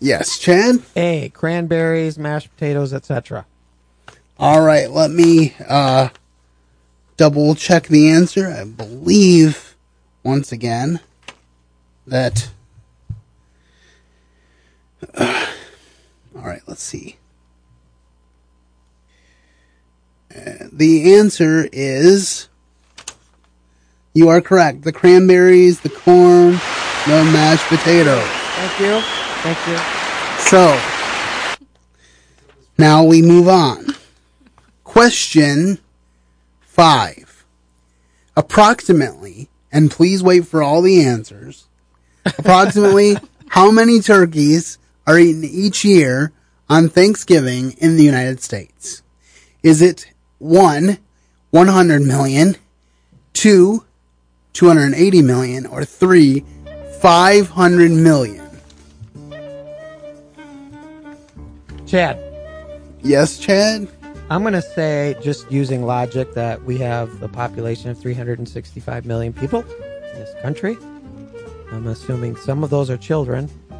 Yes, 0.00 0.38
Chad? 0.38 0.82
A. 0.96 1.30
Cranberries, 1.30 2.18
mashed 2.18 2.54
potatoes, 2.54 2.92
etc. 2.92 3.46
All 4.38 4.62
right, 4.62 4.90
let 4.90 5.10
me 5.10 5.54
uh, 5.68 6.10
double 7.16 7.54
check 7.54 7.88
the 7.88 8.08
answer. 8.10 8.46
I 8.48 8.64
believe, 8.64 9.76
once 10.22 10.52
again, 10.52 11.00
that. 12.06 12.50
all 15.18 15.26
right, 16.34 16.62
let's 16.66 16.82
see. 16.82 17.16
Uh, 20.34 20.68
the 20.72 21.14
answer 21.14 21.68
is. 21.72 22.48
You 24.14 24.30
are 24.30 24.40
correct. 24.40 24.82
The 24.82 24.92
cranberries, 24.92 25.80
the 25.80 25.90
corn, 25.90 26.52
the 27.06 27.30
mashed 27.32 27.66
potatoes. 27.66 28.26
Thank 28.26 28.80
you. 28.80 29.27
Thank 29.42 29.58
you. 29.66 29.76
So, 30.38 30.80
now 32.76 33.04
we 33.04 33.22
move 33.22 33.48
on. 33.48 33.86
Question 34.84 35.78
five. 36.60 37.44
Approximately, 38.36 39.48
and 39.72 39.90
please 39.90 40.22
wait 40.22 40.46
for 40.46 40.62
all 40.62 40.80
the 40.80 41.04
answers, 41.04 41.66
approximately 42.24 43.16
how 43.48 43.70
many 43.70 44.00
turkeys 44.00 44.78
are 45.06 45.18
eaten 45.18 45.44
each 45.44 45.84
year 45.84 46.32
on 46.68 46.88
Thanksgiving 46.88 47.72
in 47.78 47.96
the 47.96 48.04
United 48.04 48.40
States? 48.42 49.02
Is 49.62 49.82
it 49.82 50.12
one, 50.38 50.98
100 51.50 52.02
million, 52.02 52.56
two, 53.32 53.84
280 54.52 55.22
million, 55.22 55.66
or 55.66 55.84
three, 55.84 56.44
500 57.00 57.90
million? 57.90 58.47
Chad. 61.88 62.18
Yes, 63.02 63.38
Chad? 63.38 63.88
I'm 64.30 64.42
going 64.42 64.52
to 64.52 64.62
say, 64.62 65.16
just 65.22 65.50
using 65.50 65.84
logic, 65.84 66.34
that 66.34 66.62
we 66.64 66.76
have 66.78 67.22
a 67.22 67.28
population 67.28 67.90
of 67.90 67.98
365 67.98 69.06
million 69.06 69.32
people 69.32 69.60
in 69.62 70.14
this 70.18 70.30
country. 70.42 70.76
I'm 71.72 71.86
assuming 71.86 72.36
some 72.36 72.62
of 72.62 72.70
those 72.70 72.90
are 72.90 72.96
children. 72.98 73.48
So 73.48 73.74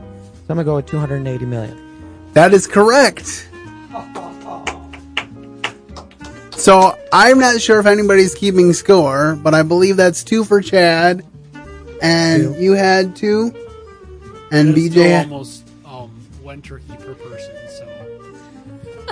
I'm 0.50 0.56
going 0.56 0.58
to 0.58 0.64
go 0.64 0.76
with 0.76 0.86
280 0.86 1.44
million. 1.44 1.76
That 2.32 2.52
is 2.54 2.66
correct. 2.66 3.48
So 6.52 6.98
I'm 7.12 7.38
not 7.38 7.60
sure 7.60 7.78
if 7.78 7.86
anybody's 7.86 8.34
keeping 8.34 8.72
score, 8.72 9.36
but 9.36 9.54
I 9.54 9.62
believe 9.62 9.96
that's 9.96 10.24
two 10.24 10.42
for 10.42 10.60
Chad, 10.60 11.24
and 12.02 12.56
Two. 12.56 12.60
you 12.60 12.72
had 12.72 13.14
two, 13.14 13.54
and 14.50 14.76
It's 14.76 14.90
still 14.90 15.04
BJ. 15.04 15.20
almost 15.22 15.68
um, 15.86 16.10
one 16.42 16.60
turkey 16.60 16.96
per 16.98 17.14
person. 17.14 17.54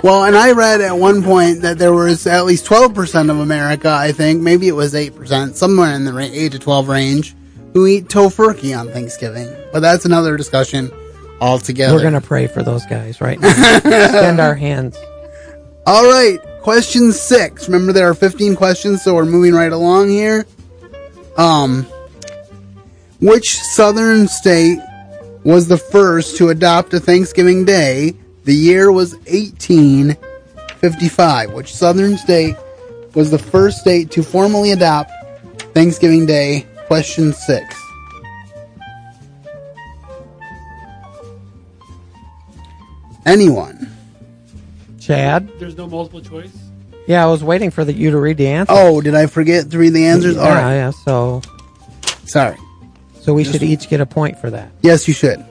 Well, 0.03 0.25
and 0.25 0.35
I 0.35 0.51
read 0.51 0.81
at 0.81 0.97
one 0.97 1.23
point 1.23 1.61
that 1.61 1.79
there 1.79 1.93
was 1.93 2.27
at 2.27 2.45
least 2.45 2.65
12% 2.65 3.31
of 3.31 3.39
America, 3.39 3.89
I 3.89 4.11
think, 4.11 4.41
maybe 4.41 4.67
it 4.67 4.73
was 4.73 4.93
8%, 4.93 5.55
somewhere 5.55 5.93
in 5.93 6.05
the 6.05 6.13
ra- 6.13 6.29
8 6.31 6.51
to 6.51 6.59
12 6.59 6.87
range, 6.87 7.35
who 7.73 7.87
eat 7.87 8.07
tofurkey 8.07 8.77
on 8.79 8.89
Thanksgiving. 8.89 9.49
But 9.73 9.79
that's 9.79 10.05
another 10.05 10.37
discussion 10.37 10.91
altogether. 11.41 11.95
We're 11.95 12.01
going 12.01 12.13
to 12.13 12.21
pray 12.21 12.47
for 12.47 12.61
those 12.63 12.85
guys 12.85 13.19
right 13.21 13.39
now. 13.39 13.75
Extend 13.77 14.39
our 14.39 14.55
hands. 14.55 14.97
All 15.87 16.05
right, 16.09 16.39
question 16.61 17.11
six. 17.11 17.67
Remember, 17.67 17.91
there 17.93 18.09
are 18.09 18.13
15 18.13 18.55
questions, 18.55 19.01
so 19.01 19.15
we're 19.15 19.25
moving 19.25 19.53
right 19.53 19.71
along 19.71 20.09
here. 20.09 20.45
Um, 21.37 21.83
which 23.19 23.57
southern 23.59 24.27
state 24.27 24.79
was 25.43 25.67
the 25.67 25.77
first 25.77 26.37
to 26.37 26.49
adopt 26.49 26.93
a 26.93 26.99
Thanksgiving 26.99 27.65
Day? 27.65 28.15
The 28.47 28.55
year 28.55 28.91
was 28.93 29.13
1855. 29.25 31.51
Which 31.51 31.75
southern 31.75 32.17
state 32.17 32.55
was 33.13 33.29
the 33.29 33.37
first 33.37 33.79
state 33.79 34.09
to 34.11 34.23
formally 34.23 34.71
adopt 34.71 35.11
Thanksgiving 35.73 36.25
Day? 36.25 36.65
Question 36.87 37.33
six. 37.33 37.75
Anyone? 43.25 43.91
Chad? 44.97 45.51
there's 45.59 45.75
no 45.75 45.85
multiple 45.85 46.21
choice. 46.21 46.57
Yeah, 47.05 47.25
I 47.25 47.27
was 47.27 47.43
waiting 47.43 47.69
for 47.69 47.83
the, 47.83 47.91
you 47.91 48.11
to 48.11 48.17
read 48.17 48.37
the 48.37 48.47
answer. 48.47 48.71
Oh, 48.73 49.01
did 49.01 49.13
I 49.13 49.27
forget 49.27 49.69
to 49.71 49.77
read 49.77 49.91
the 49.91 50.05
answers? 50.05 50.37
yeah, 50.37 50.41
All 50.41 50.51
right. 50.51 50.73
yeah. 50.73 50.91
So, 50.91 51.41
Sorry. 52.23 52.55
so 53.19 53.33
we 53.33 53.43
should 53.43 53.61
each 53.61 53.89
get 53.89 53.99
a 53.99 54.05
point 54.05 54.39
for 54.39 54.49
that. 54.51 54.71
Yes, 54.83 55.05
you 55.05 55.13
should. 55.13 55.43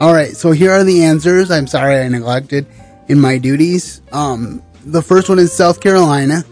All 0.00 0.14
right. 0.14 0.36
So 0.36 0.52
here 0.52 0.70
are 0.70 0.84
the 0.84 1.04
answers. 1.04 1.50
I'm 1.50 1.66
sorry 1.66 1.96
I 1.98 2.08
neglected 2.08 2.66
in 3.08 3.20
my 3.20 3.38
duties. 3.38 4.00
Um, 4.12 4.62
the 4.84 5.02
first 5.02 5.28
one 5.28 5.38
is 5.38 5.52
South 5.52 5.80
Carolina. 5.80 6.44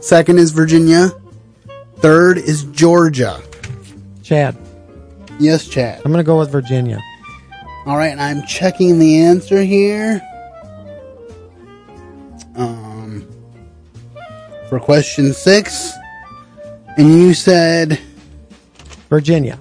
Second 0.00 0.38
is 0.38 0.50
Virginia. 0.50 1.10
Third 1.98 2.38
is 2.38 2.64
Georgia. 2.64 3.40
Chad, 4.22 4.56
Yes, 5.38 5.66
Chad. 5.68 6.00
I'm 6.04 6.12
going 6.12 6.22
to 6.22 6.26
go 6.26 6.38
with 6.38 6.50
Virginia. 6.50 7.00
All 7.86 7.96
right, 7.96 8.08
and 8.08 8.20
I'm 8.20 8.46
checking 8.46 8.98
the 8.98 9.18
answer 9.18 9.62
here. 9.62 10.20
Um, 12.56 13.26
for 14.68 14.78
question 14.80 15.32
six, 15.32 15.92
and 16.96 17.08
you 17.08 17.34
said 17.34 17.98
Virginia. 19.10 19.58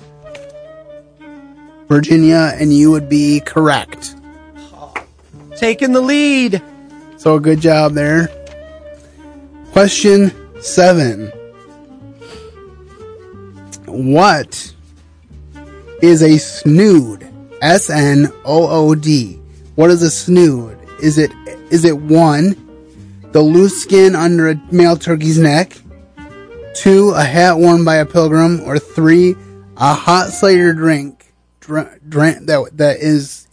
Virginia, 1.88 2.54
and 2.56 2.74
you 2.74 2.92
would 2.92 3.10
be 3.10 3.40
correct. 3.40 4.16
Taking 5.58 5.94
the 5.94 6.02
lead. 6.02 6.62
So 7.18 7.40
good 7.40 7.62
job 7.62 7.94
there. 7.94 8.30
Question 9.72 10.32
seven. 10.62 11.32
What 13.86 14.74
is 16.02 16.22
a 16.22 16.38
snood? 16.38 17.28
S 17.62 17.90
N 17.90 18.28
O 18.44 18.68
O 18.68 18.96
D. 18.96 19.40
What 19.76 19.90
is 19.90 20.02
a 20.02 20.12
snood? 20.12 20.78
Is 21.02 21.18
it 21.18 21.32
is 21.72 21.86
it 21.86 21.98
one, 21.98 22.56
the 23.32 23.42
loose 23.42 23.82
skin 23.82 24.16
under 24.16 24.50
a 24.50 24.62
male 24.72 24.98
turkey's 24.98 25.40
neck? 25.40 25.78
Two, 26.76 27.12
a 27.12 27.24
hat 27.24 27.58
worn 27.58 27.86
by 27.86 27.96
a 27.96 28.06
pilgrim, 28.06 28.62
or 28.62 28.80
three, 28.80 29.36
a 29.78 29.94
hot 29.94 30.30
cider 30.30 30.74
drink, 30.74 31.23
dr- 31.64 32.00
drink 32.08 32.46
that 32.46 32.78
that 32.78 32.98
is 32.98 33.48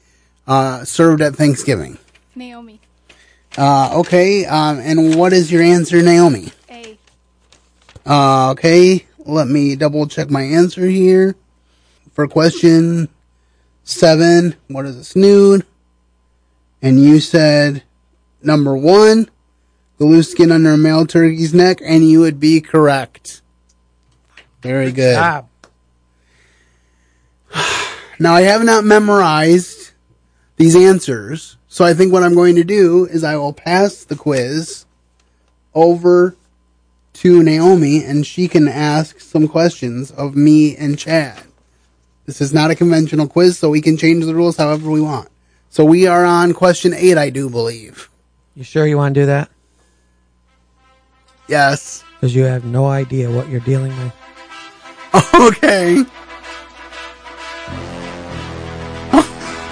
uh, 0.46 0.84
served 0.84 1.22
at 1.22 1.36
Thanksgiving. 1.36 1.98
Naomi. 2.34 2.80
Uh, 3.56 3.98
okay, 4.00 4.44
um, 4.46 4.78
and 4.78 5.16
what 5.16 5.32
is 5.32 5.50
your 5.50 5.62
answer, 5.62 6.02
Naomi? 6.02 6.52
A. 6.70 6.98
Uh, 8.06 8.50
okay, 8.52 9.06
let 9.18 9.48
me 9.48 9.76
double 9.76 10.06
check 10.06 10.30
my 10.30 10.42
answer 10.42 10.86
here. 10.86 11.34
For 12.12 12.26
question 12.28 13.08
seven, 13.84 14.56
what 14.68 14.86
is 14.86 14.96
a 14.96 15.04
snood? 15.04 15.64
And 16.82 17.02
you 17.02 17.20
said 17.20 17.82
number 18.42 18.76
one, 18.76 19.28
the 19.98 20.04
loose 20.06 20.30
skin 20.30 20.50
under 20.50 20.72
a 20.72 20.78
male 20.78 21.06
turkey's 21.06 21.54
neck, 21.54 21.80
and 21.84 22.08
you 22.08 22.20
would 22.20 22.40
be 22.40 22.60
correct. 22.60 23.42
Very 24.62 24.92
good. 24.92 25.14
Job. 25.14 25.49
Now 28.20 28.34
I 28.34 28.42
have 28.42 28.62
not 28.62 28.84
memorized 28.84 29.92
these 30.58 30.76
answers, 30.76 31.56
so 31.68 31.86
I 31.86 31.94
think 31.94 32.12
what 32.12 32.22
I'm 32.22 32.34
going 32.34 32.56
to 32.56 32.64
do 32.64 33.06
is 33.06 33.24
I 33.24 33.36
will 33.36 33.54
pass 33.54 34.04
the 34.04 34.14
quiz 34.14 34.84
over 35.74 36.36
to 37.14 37.42
Naomi 37.42 38.04
and 38.04 38.26
she 38.26 38.46
can 38.46 38.68
ask 38.68 39.20
some 39.20 39.48
questions 39.48 40.10
of 40.10 40.36
me 40.36 40.76
and 40.76 40.98
Chad. 40.98 41.42
This 42.26 42.42
is 42.42 42.52
not 42.52 42.70
a 42.70 42.74
conventional 42.74 43.26
quiz, 43.26 43.58
so 43.58 43.70
we 43.70 43.80
can 43.80 43.96
change 43.96 44.26
the 44.26 44.34
rules 44.34 44.58
however 44.58 44.90
we 44.90 45.00
want. 45.00 45.30
So 45.70 45.86
we 45.86 46.06
are 46.06 46.26
on 46.26 46.52
question 46.52 46.92
eight, 46.92 47.16
I 47.16 47.30
do 47.30 47.48
believe. 47.48 48.10
You 48.54 48.64
sure 48.64 48.86
you 48.86 48.98
want 48.98 49.14
to 49.14 49.22
do 49.22 49.26
that? 49.26 49.50
Yes. 51.48 52.04
Because 52.20 52.34
you 52.34 52.44
have 52.44 52.66
no 52.66 52.86
idea 52.86 53.30
what 53.30 53.48
you're 53.48 53.60
dealing 53.60 53.96
with. 53.96 54.12
Okay. 55.34 56.04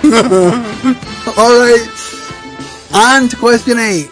All 1.37 1.59
right. 1.61 1.87
On 2.95 3.29
to 3.29 3.37
question 3.37 3.79
eight. 3.79 4.09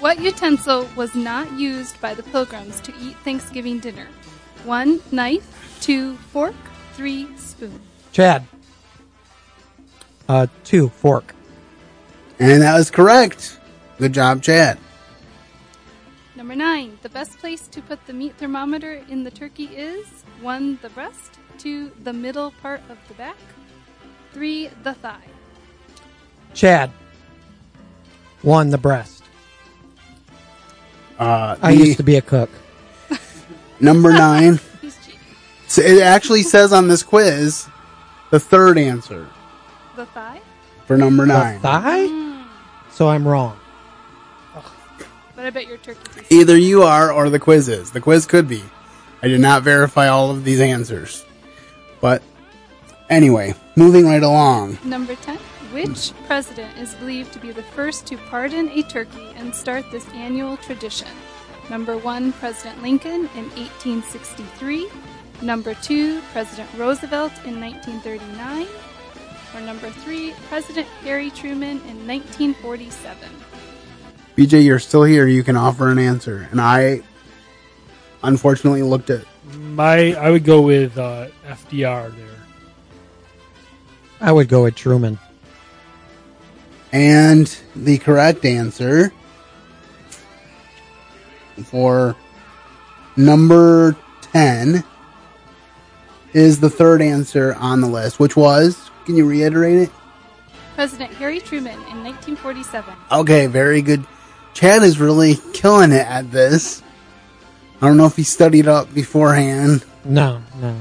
What 0.00 0.20
utensil 0.20 0.88
was 0.94 1.14
not 1.14 1.50
used 1.52 1.98
by 2.02 2.12
the 2.12 2.22
pilgrims 2.22 2.80
to 2.80 2.92
eat 3.00 3.16
Thanksgiving 3.24 3.78
dinner? 3.78 4.08
One, 4.64 5.00
knife. 5.10 5.78
Two, 5.80 6.16
fork. 6.32 6.54
Three, 6.92 7.34
spoon. 7.38 7.80
Chad. 8.12 8.46
Uh, 10.28 10.48
two, 10.64 10.90
fork. 10.90 11.34
And 12.38 12.60
that 12.60 12.76
was 12.76 12.90
correct. 12.90 13.58
Good 13.98 14.12
job, 14.12 14.42
Chad. 14.42 14.78
Number 16.36 16.54
nine, 16.54 16.98
the 17.00 17.08
best 17.08 17.38
place 17.38 17.66
to 17.68 17.80
put 17.80 18.06
the 18.06 18.12
meat 18.12 18.34
thermometer 18.36 19.02
in 19.08 19.24
the 19.24 19.30
turkey 19.30 19.64
is 19.64 20.06
one, 20.40 20.78
the 20.82 20.90
breast, 20.90 21.38
two, 21.58 21.90
the 22.04 22.12
middle 22.12 22.50
part 22.62 22.80
of 22.88 22.98
the 23.08 23.14
back, 23.14 23.36
three, 24.32 24.68
the 24.82 24.94
thigh. 24.94 25.24
Chad. 26.54 26.90
One, 28.42 28.70
the 28.70 28.78
breast. 28.78 29.22
Uh, 31.18 31.56
I 31.60 31.74
the 31.74 31.84
used 31.84 31.96
to 31.98 32.02
be 32.02 32.16
a 32.16 32.22
cook. 32.22 32.50
number 33.80 34.12
nine. 34.12 34.58
He's 34.80 34.96
cheating. 35.04 35.20
So 35.68 35.82
it 35.82 36.02
actually 36.02 36.42
says 36.42 36.72
on 36.72 36.88
this 36.88 37.02
quiz 37.02 37.68
the 38.30 38.40
third 38.40 38.78
answer 38.78 39.26
The 39.96 40.06
thigh? 40.06 40.40
for 40.86 40.96
number 40.96 41.26
The 41.26 41.32
nine. 41.34 41.60
thigh? 41.60 42.44
So 42.90 43.08
I'm 43.08 43.26
wrong. 43.28 43.58
But 45.36 45.46
I 45.46 45.50
bet 45.50 45.66
your 45.66 45.78
turkey 45.78 46.00
tastes 46.14 46.32
Either 46.32 46.56
you 46.56 46.82
are 46.82 47.10
or 47.12 47.30
the 47.30 47.38
quiz 47.38 47.68
is. 47.68 47.90
The 47.92 48.00
quiz 48.00 48.26
could 48.26 48.46
be. 48.48 48.62
I 49.22 49.28
did 49.28 49.40
not 49.40 49.62
verify 49.62 50.08
all 50.08 50.30
of 50.30 50.44
these 50.44 50.60
answers. 50.60 51.24
But 52.02 52.22
anyway, 53.08 53.54
moving 53.76 54.06
right 54.06 54.22
along. 54.22 54.78
Number 54.84 55.14
10. 55.14 55.36
Which 55.72 56.12
president 56.26 56.76
is 56.78 56.94
believed 56.94 57.32
to 57.32 57.38
be 57.38 57.52
the 57.52 57.62
first 57.62 58.06
to 58.08 58.16
pardon 58.16 58.68
a 58.70 58.82
turkey 58.82 59.28
and 59.36 59.54
start 59.54 59.84
this 59.92 60.08
annual 60.08 60.56
tradition? 60.56 61.08
Number 61.70 61.96
1. 61.96 62.32
President 62.32 62.82
Lincoln 62.82 63.28
in 63.36 63.48
1863. 63.54 64.88
Number 65.42 65.74
2. 65.74 66.20
President 66.32 66.68
Roosevelt 66.76 67.32
in 67.44 67.60
1939. 67.60 68.66
Or 69.54 69.60
number 69.60 69.90
3. 69.90 70.32
President 70.48 70.88
Harry 71.04 71.30
Truman 71.30 71.80
in 71.86 72.06
1947. 72.06 73.28
BJ, 74.36 74.64
you're 74.64 74.80
still 74.80 75.04
here. 75.04 75.28
You 75.28 75.44
can 75.44 75.56
offer 75.56 75.88
an 75.90 75.98
answer. 75.98 76.48
And 76.50 76.60
I 76.60 77.02
unfortunately 78.24 78.82
looked 78.82 79.10
at. 79.10 79.24
My, 79.52 80.14
I 80.14 80.30
would 80.30 80.44
go 80.44 80.60
with 80.62 80.98
uh, 80.98 81.28
FDR 81.46 82.14
there. 82.16 82.39
I 84.20 84.32
would 84.32 84.48
go 84.48 84.64
with 84.64 84.74
Truman. 84.74 85.18
And 86.92 87.46
the 87.76 87.98
correct 87.98 88.44
answer 88.44 89.12
for 91.64 92.16
number 93.16 93.96
10 94.32 94.84
is 96.32 96.60
the 96.60 96.70
third 96.70 97.02
answer 97.02 97.54
on 97.54 97.80
the 97.80 97.86
list, 97.86 98.18
which 98.18 98.36
was. 98.36 98.90
Can 99.04 99.16
you 99.16 99.26
reiterate 99.26 99.78
it? 99.78 99.90
President 100.74 101.12
Harry 101.14 101.40
Truman 101.40 101.74
in 101.74 102.04
1947. 102.04 102.94
Okay, 103.12 103.46
very 103.46 103.82
good. 103.82 104.04
Chad 104.54 104.82
is 104.82 104.98
really 104.98 105.36
killing 105.52 105.92
it 105.92 106.06
at 106.06 106.30
this. 106.30 106.82
I 107.80 107.86
don't 107.86 107.96
know 107.96 108.06
if 108.06 108.16
he 108.16 108.24
studied 108.24 108.68
up 108.68 108.92
beforehand. 108.92 109.84
No, 110.04 110.42
no. 110.60 110.76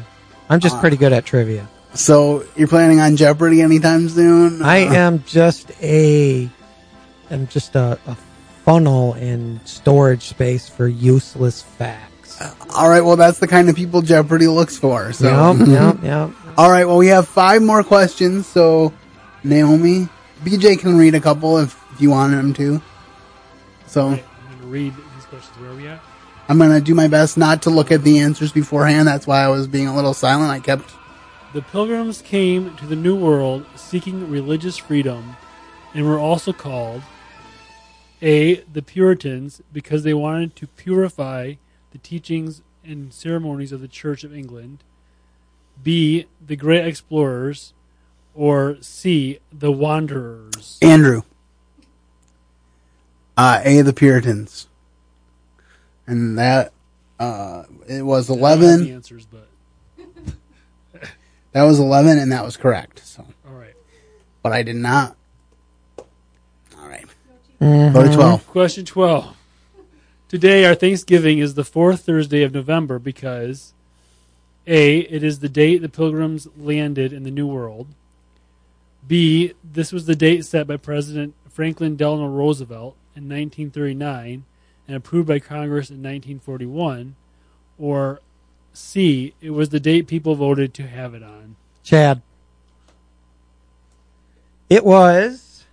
I'm 0.50 0.60
just 0.60 0.78
uh, 0.78 0.82
pretty 0.82 0.98
good 0.98 1.14
at 1.14 1.26
trivia. 1.26 1.68
So 1.94 2.46
you're 2.56 2.68
planning 2.68 3.00
on 3.00 3.16
Jeopardy 3.16 3.62
anytime 3.62 4.10
soon? 4.10 4.62
I 4.62 4.84
uh-huh. 4.84 4.96
am 4.96 5.24
just 5.24 5.72
a, 5.82 6.50
I'm 7.30 7.48
just 7.48 7.76
a, 7.76 8.00
a 8.06 8.16
funnel 8.64 9.14
and 9.14 9.60
storage 9.68 10.24
space 10.24 10.70
for 10.70 10.88
useless 10.88 11.62
facts. 11.62 12.40
Uh, 12.40 12.54
all 12.76 12.90
right. 12.90 13.02
Well, 13.02 13.16
that's 13.16 13.40
the 13.40 13.48
kind 13.48 13.70
of 13.70 13.76
people 13.76 14.02
Jeopardy 14.02 14.48
looks 14.48 14.78
for. 14.78 15.12
So. 15.14 15.54
Yep, 15.54 15.68
yep, 15.68 15.98
yep. 16.04 16.32
All 16.58 16.70
right. 16.70 16.86
Well, 16.86 16.98
we 16.98 17.08
have 17.08 17.28
five 17.28 17.62
more 17.62 17.84
questions. 17.84 18.46
So, 18.46 18.94
Naomi, 19.44 20.08
BJ 20.44 20.80
can 20.80 20.98
read 20.98 21.16
a 21.16 21.22
couple 21.22 21.58
if, 21.58 21.76
if 21.94 22.02
you 22.02 22.12
want 22.12 22.34
him 22.34 22.54
to. 22.54 22.82
So 23.88 24.10
I'm 24.10 24.16
going 24.16 24.60
to 24.62 24.68
read 24.68 24.94
these 25.16 25.26
questions. 25.26 25.58
Where 25.60 25.72
are 25.72 25.76
we 25.76 25.88
at? 25.88 26.00
I'm 26.50 26.58
gonna 26.58 26.82
do 26.82 26.96
my 26.96 27.08
best 27.08 27.38
not 27.38 27.62
to 27.64 27.70
look 27.70 27.92
at 27.92 28.04
the 28.04 28.20
answers 28.20 28.52
beforehand. 28.52 29.08
That's 29.08 29.28
why 29.28 29.44
I 29.44 29.50
was 29.50 29.68
being 29.68 29.88
a 29.88 29.96
little 29.96 30.16
silent. 30.16 30.50
I 30.50 30.60
kept. 30.60 30.92
The 31.52 31.64
pilgrims 31.64 32.22
came 32.22 32.76
to 32.78 32.86
the 32.86 32.96
New 32.96 33.16
World 33.16 33.66
seeking 33.76 34.30
religious 34.30 34.78
freedom 34.78 35.36
and 35.96 36.06
were 36.06 36.20
also 36.20 36.54
called 36.54 37.02
A. 38.22 38.58
The 38.62 38.84
Puritans 38.84 39.64
because 39.74 40.04
they 40.04 40.14
wanted 40.14 40.56
to 40.58 40.68
purify 40.68 41.56
the 41.90 41.98
teachings 41.98 42.62
and 42.84 43.12
ceremonies 43.12 43.72
of 43.72 43.82
the 43.82 43.88
Church 43.88 44.24
of 44.24 44.32
England, 44.32 44.84
B. 45.82 46.28
The 46.46 46.56
Great 46.56 46.86
Explorers, 46.86 47.74
or 48.36 48.78
C. 48.82 49.40
The 49.52 49.72
Wanderers. 49.72 50.78
Andrew. 50.84 51.24
Uh, 53.36 53.62
A. 53.64 53.82
The 53.82 53.94
Puritans. 53.94 54.68
And 56.06 56.38
that, 56.38 56.74
uh, 57.20 57.64
it 57.88 58.04
was 58.04 58.30
I 58.30 58.36
don't 58.36 58.44
have 58.44 58.60
the 58.60 58.66
11. 58.68 58.94
answers, 58.94 59.26
but 59.26 59.49
That 61.52 61.64
was 61.64 61.80
11, 61.80 62.18
and 62.18 62.32
that 62.32 62.44
was 62.44 62.58
correct. 62.58 63.06
So, 63.06 63.26
all 63.48 63.54
right. 63.54 63.74
but 64.44 64.52
I 64.52 64.64
did 64.64 64.76
not. 64.76 65.16
All 65.98 66.88
right. 66.88 67.06
Mm-hmm. 67.60 67.94
Go 67.94 68.04
to 68.04 68.14
12. 68.14 68.48
Question 68.48 68.86
12. 68.86 69.36
Today, 70.28 70.64
our 70.66 70.76
Thanksgiving 70.76 71.40
is 71.40 71.56
the 71.56 71.64
fourth 71.64 72.02
Thursday 72.02 72.44
of 72.44 72.54
November 72.54 73.00
because 73.00 73.74
A. 74.68 75.00
It 75.00 75.24
is 75.24 75.40
the 75.40 75.50
date 75.50 75.82
the 75.82 75.90
pilgrims 75.90 76.48
landed 76.56 77.12
in 77.12 77.24
the 77.24 77.32
New 77.32 77.48
World. 77.48 77.88
B. 79.08 79.54
This 79.64 79.92
was 79.92 80.06
the 80.06 80.16
date 80.16 80.46
set 80.46 80.68
by 80.68 80.78
President 80.78 81.34
Franklin 81.50 81.96
Delano 81.96 82.28
Roosevelt 82.28 82.96
in 83.16 83.24
1939 83.24 84.44
and 84.88 84.96
approved 84.96 85.28
by 85.28 85.40
Congress 85.40 85.90
in 85.90 85.98
1941. 85.98 87.16
Or 87.80 88.22
C. 88.74 89.34
It 89.42 89.52
was 89.52 89.70
the 89.70 89.80
date 89.80 90.08
people 90.08 90.36
voted 90.36 90.74
to 90.76 90.88
have 90.88 91.14
it 91.14 91.24
on. 91.24 91.56
Chad. 91.84 92.22
It 94.70 94.86
was 94.86 95.66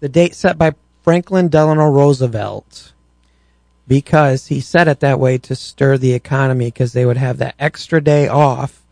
the 0.00 0.08
date 0.08 0.34
set 0.34 0.56
by 0.56 0.74
Franklin 1.02 1.48
Delano 1.48 1.90
Roosevelt 1.90 2.92
because 3.86 4.46
he 4.46 4.60
set 4.60 4.88
it 4.88 5.00
that 5.00 5.18
way 5.18 5.36
to 5.38 5.54
stir 5.54 5.98
the 5.98 6.12
economy 6.12 6.66
because 6.66 6.92
they 6.92 7.04
would 7.04 7.16
have 7.16 7.38
that 7.38 7.54
extra 7.58 8.00
day 8.00 8.28
off, 8.28 8.82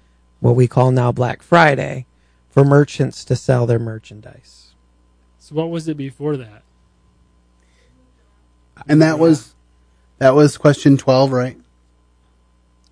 what 0.41 0.57
we 0.57 0.67
call 0.67 0.91
now 0.91 1.13
Black 1.13 1.43
Friday, 1.43 2.05
for 2.51 2.65
merchants 2.65 3.25
to 3.25 3.37
sell 3.37 3.65
their 3.65 3.79
merchandise. 3.79 4.75
So, 5.39 5.55
what 5.55 5.71
was 5.71 5.89
it 5.89 5.97
before 5.97 6.37
that? 6.37 6.63
And 8.87 9.01
that 9.01 9.19
was, 9.19 9.55
that 10.19 10.35
was 10.35 10.59
question 10.59 10.97
12, 10.97 11.33
right? 11.33 11.59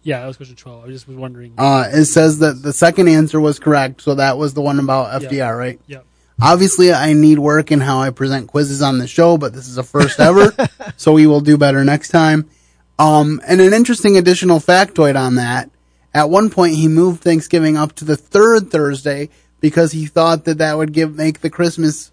Yeah, 0.06 0.20
that 0.20 0.26
was 0.28 0.36
question 0.36 0.54
12. 0.54 0.84
I 0.84 0.88
just 0.88 1.08
was 1.08 1.16
wondering. 1.16 1.54
Uh, 1.58 1.88
it 1.92 2.04
says 2.04 2.38
that 2.38 2.62
the 2.62 2.72
second 2.72 3.08
answer 3.08 3.40
was 3.40 3.58
correct. 3.58 4.00
So 4.02 4.14
that 4.14 4.38
was 4.38 4.54
the 4.54 4.62
one 4.62 4.78
about 4.78 5.20
FDR, 5.20 5.32
Yeah. 5.32 5.48
right? 5.50 5.80
Yep. 5.88 6.06
Obviously, 6.40 6.92
I 6.92 7.12
need 7.12 7.40
work 7.40 7.72
in 7.72 7.80
how 7.80 7.98
I 7.98 8.10
present 8.10 8.46
quizzes 8.46 8.82
on 8.82 8.98
the 8.98 9.08
show, 9.08 9.36
but 9.36 9.52
this 9.52 9.66
is 9.66 9.78
a 9.78 9.82
first 9.82 10.20
ever, 10.20 10.52
so 10.96 11.12
we 11.12 11.26
will 11.26 11.40
do 11.40 11.58
better 11.58 11.82
next 11.82 12.10
time. 12.10 12.48
Um, 13.00 13.40
and 13.48 13.60
an 13.60 13.72
interesting 13.74 14.16
additional 14.16 14.60
factoid 14.60 15.18
on 15.20 15.34
that. 15.36 15.70
At 16.14 16.30
one 16.30 16.50
point, 16.50 16.76
he 16.76 16.86
moved 16.86 17.22
Thanksgiving 17.22 17.76
up 17.76 17.92
to 17.96 18.04
the 18.04 18.16
third 18.16 18.70
Thursday 18.70 19.28
because 19.60 19.90
he 19.90 20.06
thought 20.06 20.44
that 20.44 20.58
that 20.58 20.76
would 20.78 20.92
give 20.92 21.16
make 21.16 21.40
the 21.40 21.50
Christmas 21.50 22.12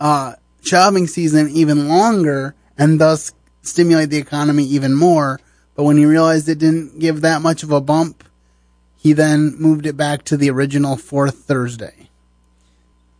uh, 0.00 0.32
shopping 0.62 1.06
season 1.06 1.50
even 1.50 1.88
longer 1.88 2.54
and 2.78 2.98
thus 2.98 3.32
stimulate 3.60 4.08
the 4.08 4.16
economy 4.16 4.64
even 4.64 4.94
more. 4.94 5.40
But 5.74 5.84
when 5.84 5.96
he 5.96 6.06
realized 6.06 6.48
it 6.48 6.58
didn't 6.58 6.98
give 7.00 7.20
that 7.22 7.42
much 7.42 7.62
of 7.62 7.70
a 7.72 7.80
bump, 7.80 8.22
he 8.96 9.12
then 9.12 9.56
moved 9.58 9.86
it 9.86 9.96
back 9.96 10.24
to 10.26 10.36
the 10.36 10.50
original 10.50 10.96
fourth 10.96 11.36
Thursday. 11.38 12.08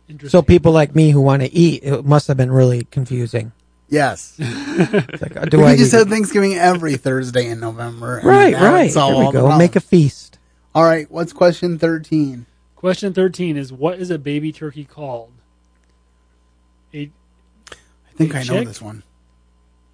Interesting. 0.07 0.29
So 0.39 0.41
people 0.41 0.71
like 0.71 0.95
me 0.95 1.11
who 1.11 1.21
want 1.21 1.41
to 1.41 1.51
eat, 1.53 1.83
it 1.83 2.05
must 2.05 2.27
have 2.27 2.37
been 2.37 2.51
really 2.51 2.85
confusing. 2.85 3.51
Yes. 3.89 4.35
It's 4.77 5.21
like, 5.21 5.49
do 5.49 5.57
we 5.59 5.63
I 5.65 5.75
just 5.77 5.93
eat- 5.93 5.97
have 5.97 6.09
Thanksgiving 6.09 6.55
every 6.55 6.97
Thursday 6.97 7.47
in 7.47 7.59
November. 7.61 8.19
right, 8.23 8.53
right. 8.53 8.87
it's 8.87 8.95
all 8.97 9.09
There 9.11 9.19
we 9.19 9.25
all 9.25 9.31
go. 9.31 9.45
about- 9.47 9.57
Make 9.57 9.75
a 9.75 9.79
feast. 9.79 10.37
All 10.73 10.83
right, 10.83 11.09
what's 11.09 11.31
question 11.33 11.79
13? 11.79 12.45
Question 12.75 13.13
13 13.13 13.55
is 13.57 13.71
What 13.71 13.99
is 13.99 14.09
a 14.09 14.17
baby 14.19 14.51
turkey 14.51 14.83
called? 14.85 15.31
A, 16.93 17.09
I 17.71 18.17
think 18.17 18.33
A 18.35 18.39
I 18.39 18.43
know 18.43 18.63
this 18.63 18.81
one. 18.81 19.03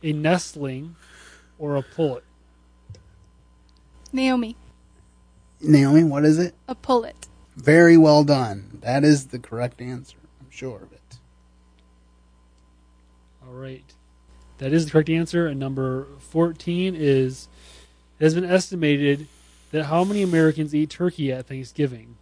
a 0.03 0.13
nestling 0.13 0.95
or 1.59 1.75
a 1.75 1.83
pullet? 1.83 2.23
Naomi, 4.13 4.55
Naomi, 5.61 6.03
what 6.03 6.25
is 6.25 6.39
it? 6.39 6.55
a 6.67 6.75
pullet. 6.75 7.27
Very 7.55 7.97
well 7.97 8.23
done. 8.23 8.79
That 8.81 9.03
is 9.03 9.27
the 9.27 9.39
correct 9.39 9.81
answer. 9.81 10.17
I'm 10.39 10.49
sure 10.49 10.77
of 10.77 10.91
it. 10.91 11.17
All 13.45 13.53
right. 13.53 13.83
That 14.57 14.73
is 14.73 14.85
the 14.85 14.91
correct 14.91 15.09
answer. 15.09 15.47
And 15.47 15.59
number 15.59 16.07
14 16.19 16.95
is 16.95 17.47
It 18.19 18.23
has 18.23 18.35
been 18.35 18.45
estimated 18.45 19.27
that 19.71 19.85
how 19.85 20.03
many 20.03 20.21
Americans 20.21 20.73
eat 20.75 20.89
turkey 20.89 21.31
at 21.31 21.47
Thanksgiving? 21.47 22.15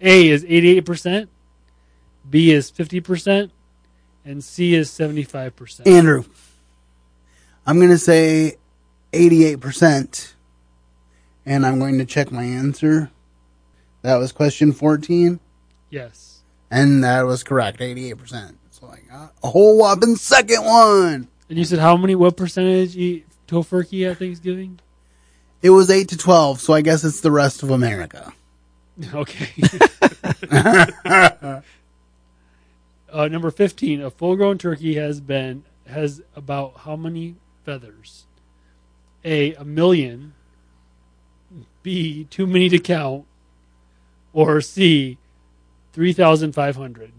A 0.00 0.28
is 0.28 0.44
88%, 0.44 1.28
B 2.30 2.52
is 2.52 2.70
50%, 2.70 3.50
and 4.24 4.44
C 4.44 4.74
is 4.74 4.90
75%. 4.90 5.86
Andrew, 5.86 6.24
I'm 7.66 7.78
going 7.78 7.90
to 7.90 7.98
say 7.98 8.56
88%, 9.12 10.34
and 11.48 11.64
I'm 11.64 11.78
going 11.78 11.98
to 11.98 12.04
check 12.04 12.30
my 12.30 12.44
answer. 12.44 13.10
That 14.02 14.16
was 14.16 14.32
question 14.32 14.72
14, 14.72 15.40
yes. 15.90 16.42
and 16.70 17.02
that 17.02 17.22
was 17.22 17.42
correct, 17.42 17.80
88%. 17.80 18.54
So 18.70 18.86
I 18.86 19.00
got 19.10 19.32
a 19.42 19.48
whole 19.48 19.78
whopping 19.78 20.16
second 20.16 20.64
one. 20.64 21.28
And 21.48 21.58
you 21.58 21.64
said 21.64 21.78
how 21.78 21.96
many, 21.96 22.14
what 22.14 22.36
percentage 22.36 22.96
eat 22.96 23.26
tofurkey 23.48 24.08
at 24.08 24.18
Thanksgiving? 24.18 24.78
It 25.62 25.70
was 25.70 25.90
8 25.90 26.08
to 26.10 26.18
12, 26.18 26.60
so 26.60 26.74
I 26.74 26.82
guess 26.82 27.02
it's 27.02 27.22
the 27.22 27.32
rest 27.32 27.62
of 27.62 27.70
America. 27.70 28.32
Okay. 29.14 29.48
uh, 33.12 33.28
number 33.28 33.52
15. 33.52 34.02
A 34.02 34.10
full 34.10 34.34
grown 34.34 34.58
turkey 34.58 34.96
has 34.96 35.20
been, 35.20 35.62
has 35.86 36.20
about 36.34 36.78
how 36.78 36.96
many 36.96 37.36
feathers? 37.64 38.26
A, 39.24 39.54
a 39.54 39.64
million. 39.64 40.34
B, 41.88 42.24
too 42.28 42.46
many 42.46 42.68
to 42.68 42.78
count. 42.78 43.24
Or 44.34 44.60
C, 44.60 45.16
3,500. 45.94 47.12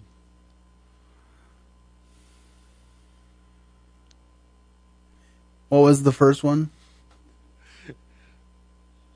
What 5.69 5.79
was 5.79 6.03
the 6.03 6.11
first 6.11 6.43
one? 6.43 6.69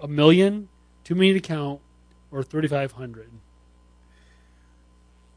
A 0.01 0.07
million, 0.07 0.69
too 1.03 1.13
many 1.13 1.33
to 1.33 1.39
count, 1.39 1.81
or 2.31 2.41
3,500. 2.41 3.29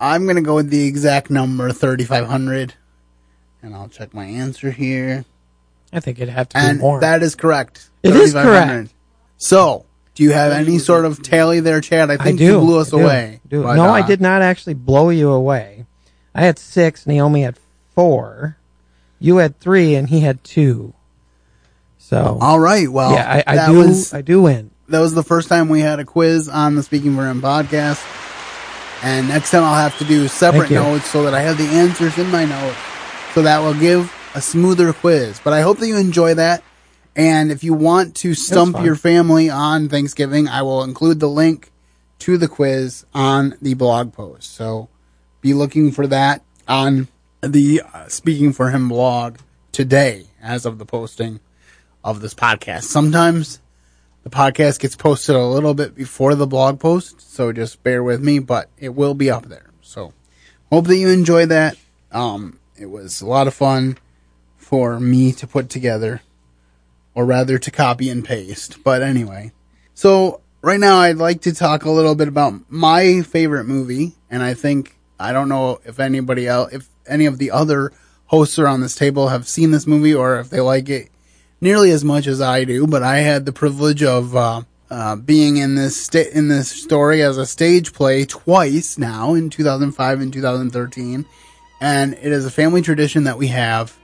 I'm 0.00 0.24
going 0.24 0.36
to 0.36 0.42
go 0.42 0.54
with 0.56 0.70
the 0.70 0.86
exact 0.86 1.30
number, 1.30 1.72
3,500, 1.72 2.74
and 3.62 3.74
I'll 3.74 3.88
check 3.88 4.12
my 4.14 4.24
answer 4.24 4.70
here. 4.70 5.26
I 5.92 6.00
think 6.00 6.18
it'd 6.18 6.32
have 6.32 6.48
to 6.50 6.56
be 6.56 6.60
And 6.64 6.80
more. 6.80 7.00
that 7.00 7.22
is 7.22 7.34
correct. 7.34 7.90
It 8.02 8.14
is 8.16 8.32
correct. 8.32 8.92
So, 9.38 9.85
do 10.16 10.24
you 10.24 10.32
have 10.32 10.50
any 10.52 10.78
sort 10.78 11.04
of 11.04 11.22
tally 11.22 11.60
there, 11.60 11.80
Chad? 11.80 12.10
I 12.10 12.14
I 12.14 12.16
think 12.16 12.38
do. 12.38 12.44
you 12.46 12.58
blew 12.58 12.80
us 12.80 12.92
I 12.92 12.96
do. 12.96 13.02
away. 13.04 13.40
Do. 13.48 13.62
But, 13.62 13.76
no, 13.76 13.84
I 13.90 14.04
did 14.04 14.20
not 14.20 14.42
actually 14.42 14.74
blow 14.74 15.10
you 15.10 15.30
away. 15.30 15.86
I 16.34 16.40
had 16.42 16.58
six. 16.58 17.06
Naomi 17.06 17.42
had 17.42 17.56
four. 17.94 18.56
You 19.20 19.36
had 19.36 19.60
three, 19.60 19.94
and 19.94 20.08
he 20.08 20.20
had 20.20 20.42
two. 20.42 20.92
So 21.98 22.38
All 22.40 22.58
right. 22.58 22.88
Well, 22.88 23.12
yeah, 23.12 23.42
I, 23.46 23.64
I 23.64 23.66
do. 23.66 23.78
was 23.78 24.12
I 24.14 24.22
do 24.22 24.42
win. 24.42 24.70
that 24.88 25.00
was 25.00 25.14
the 25.14 25.22
first 25.22 25.48
time 25.48 25.68
we 25.68 25.80
had 25.80 25.98
a 26.00 26.04
quiz 26.04 26.48
on 26.48 26.74
the 26.76 26.82
Speaking 26.82 27.14
for 27.16 27.26
Him 27.26 27.40
podcast. 27.42 28.04
And 29.02 29.28
next 29.28 29.50
time 29.50 29.62
I'll 29.64 29.74
have 29.74 29.98
to 29.98 30.04
do 30.04 30.26
separate 30.28 30.70
notes 30.70 31.10
so 31.10 31.24
that 31.24 31.34
I 31.34 31.40
have 31.40 31.58
the 31.58 31.64
answers 31.64 32.16
in 32.16 32.30
my 32.30 32.44
notes. 32.44 32.78
So 33.34 33.42
that 33.42 33.58
will 33.58 33.74
give 33.74 34.12
a 34.34 34.40
smoother 34.40 34.92
quiz. 34.92 35.40
But 35.44 35.52
I 35.52 35.60
hope 35.60 35.78
that 35.78 35.86
you 35.88 35.96
enjoy 35.96 36.34
that. 36.34 36.62
And 37.16 37.50
if 37.50 37.64
you 37.64 37.72
want 37.72 38.14
to 38.16 38.34
stump 38.34 38.84
your 38.84 38.94
family 38.94 39.48
on 39.48 39.88
Thanksgiving, 39.88 40.48
I 40.48 40.60
will 40.60 40.84
include 40.84 41.18
the 41.18 41.28
link 41.28 41.72
to 42.20 42.36
the 42.36 42.46
quiz 42.46 43.06
on 43.14 43.56
the 43.62 43.72
blog 43.72 44.12
post. 44.12 44.54
So 44.54 44.90
be 45.40 45.54
looking 45.54 45.92
for 45.92 46.06
that 46.08 46.42
on 46.68 47.08
the 47.40 47.82
uh, 47.92 48.08
Speaking 48.08 48.52
for 48.52 48.70
Him 48.70 48.90
blog 48.90 49.38
today 49.72 50.26
as 50.42 50.66
of 50.66 50.78
the 50.78 50.84
posting 50.84 51.40
of 52.04 52.20
this 52.20 52.34
podcast. 52.34 52.82
Sometimes 52.82 53.60
the 54.22 54.30
podcast 54.30 54.80
gets 54.80 54.94
posted 54.94 55.36
a 55.36 55.44
little 55.44 55.72
bit 55.72 55.94
before 55.94 56.34
the 56.34 56.46
blog 56.46 56.80
post, 56.80 57.20
so 57.20 57.52
just 57.52 57.82
bear 57.82 58.02
with 58.02 58.22
me, 58.22 58.40
but 58.40 58.68
it 58.76 58.90
will 58.90 59.14
be 59.14 59.30
up 59.30 59.46
there. 59.46 59.70
So 59.80 60.12
hope 60.70 60.86
that 60.86 60.96
you 60.96 61.08
enjoy 61.08 61.46
that. 61.46 61.76
Um, 62.12 62.58
it 62.76 62.86
was 62.86 63.20
a 63.20 63.26
lot 63.26 63.46
of 63.46 63.54
fun 63.54 63.98
for 64.56 64.98
me 64.98 65.32
to 65.32 65.46
put 65.46 65.70
together, 65.70 66.22
or 67.16 67.24
rather 67.24 67.58
to 67.58 67.70
copy 67.72 68.08
and 68.08 68.24
paste. 68.24 68.84
But 68.84 69.02
anyway, 69.02 69.50
so 69.94 70.42
right 70.62 70.78
now 70.78 70.98
I'd 70.98 71.16
like 71.16 71.40
to 71.42 71.54
talk 71.54 71.84
a 71.84 71.90
little 71.90 72.14
bit 72.14 72.28
about 72.28 72.70
my 72.70 73.22
favorite 73.22 73.64
movie, 73.64 74.12
and 74.30 74.42
I 74.42 74.54
think 74.54 74.96
I 75.18 75.32
don't 75.32 75.48
know 75.48 75.80
if 75.84 75.98
anybody 75.98 76.46
else, 76.46 76.72
if 76.72 76.88
any 77.08 77.26
of 77.26 77.38
the 77.38 77.50
other 77.50 77.92
hosts 78.26 78.58
around 78.58 78.82
this 78.82 78.94
table 78.94 79.28
have 79.28 79.48
seen 79.48 79.70
this 79.70 79.86
movie 79.86 80.14
or 80.14 80.38
if 80.38 80.50
they 80.50 80.60
like 80.60 80.88
it 80.88 81.08
nearly 81.60 81.90
as 81.90 82.04
much 82.04 82.26
as 82.26 82.40
I 82.40 82.64
do, 82.64 82.86
but 82.86 83.02
I 83.02 83.18
had 83.18 83.46
the 83.46 83.52
privilege 83.52 84.02
of 84.02 84.36
uh, 84.36 84.62
uh, 84.90 85.16
being 85.16 85.56
in 85.56 85.74
this 85.74 86.08
in 86.14 86.48
this 86.48 86.68
story 86.68 87.22
as 87.22 87.38
a 87.38 87.46
stage 87.46 87.94
play 87.94 88.26
twice 88.26 88.98
now 88.98 89.32
in 89.34 89.48
2005 89.48 90.20
and 90.20 90.32
2013, 90.32 91.24
and 91.80 92.12
it 92.12 92.32
is 92.32 92.44
a 92.44 92.50
family 92.50 92.82
tradition 92.82 93.24
that 93.24 93.38
we 93.38 93.48
have. 93.48 93.96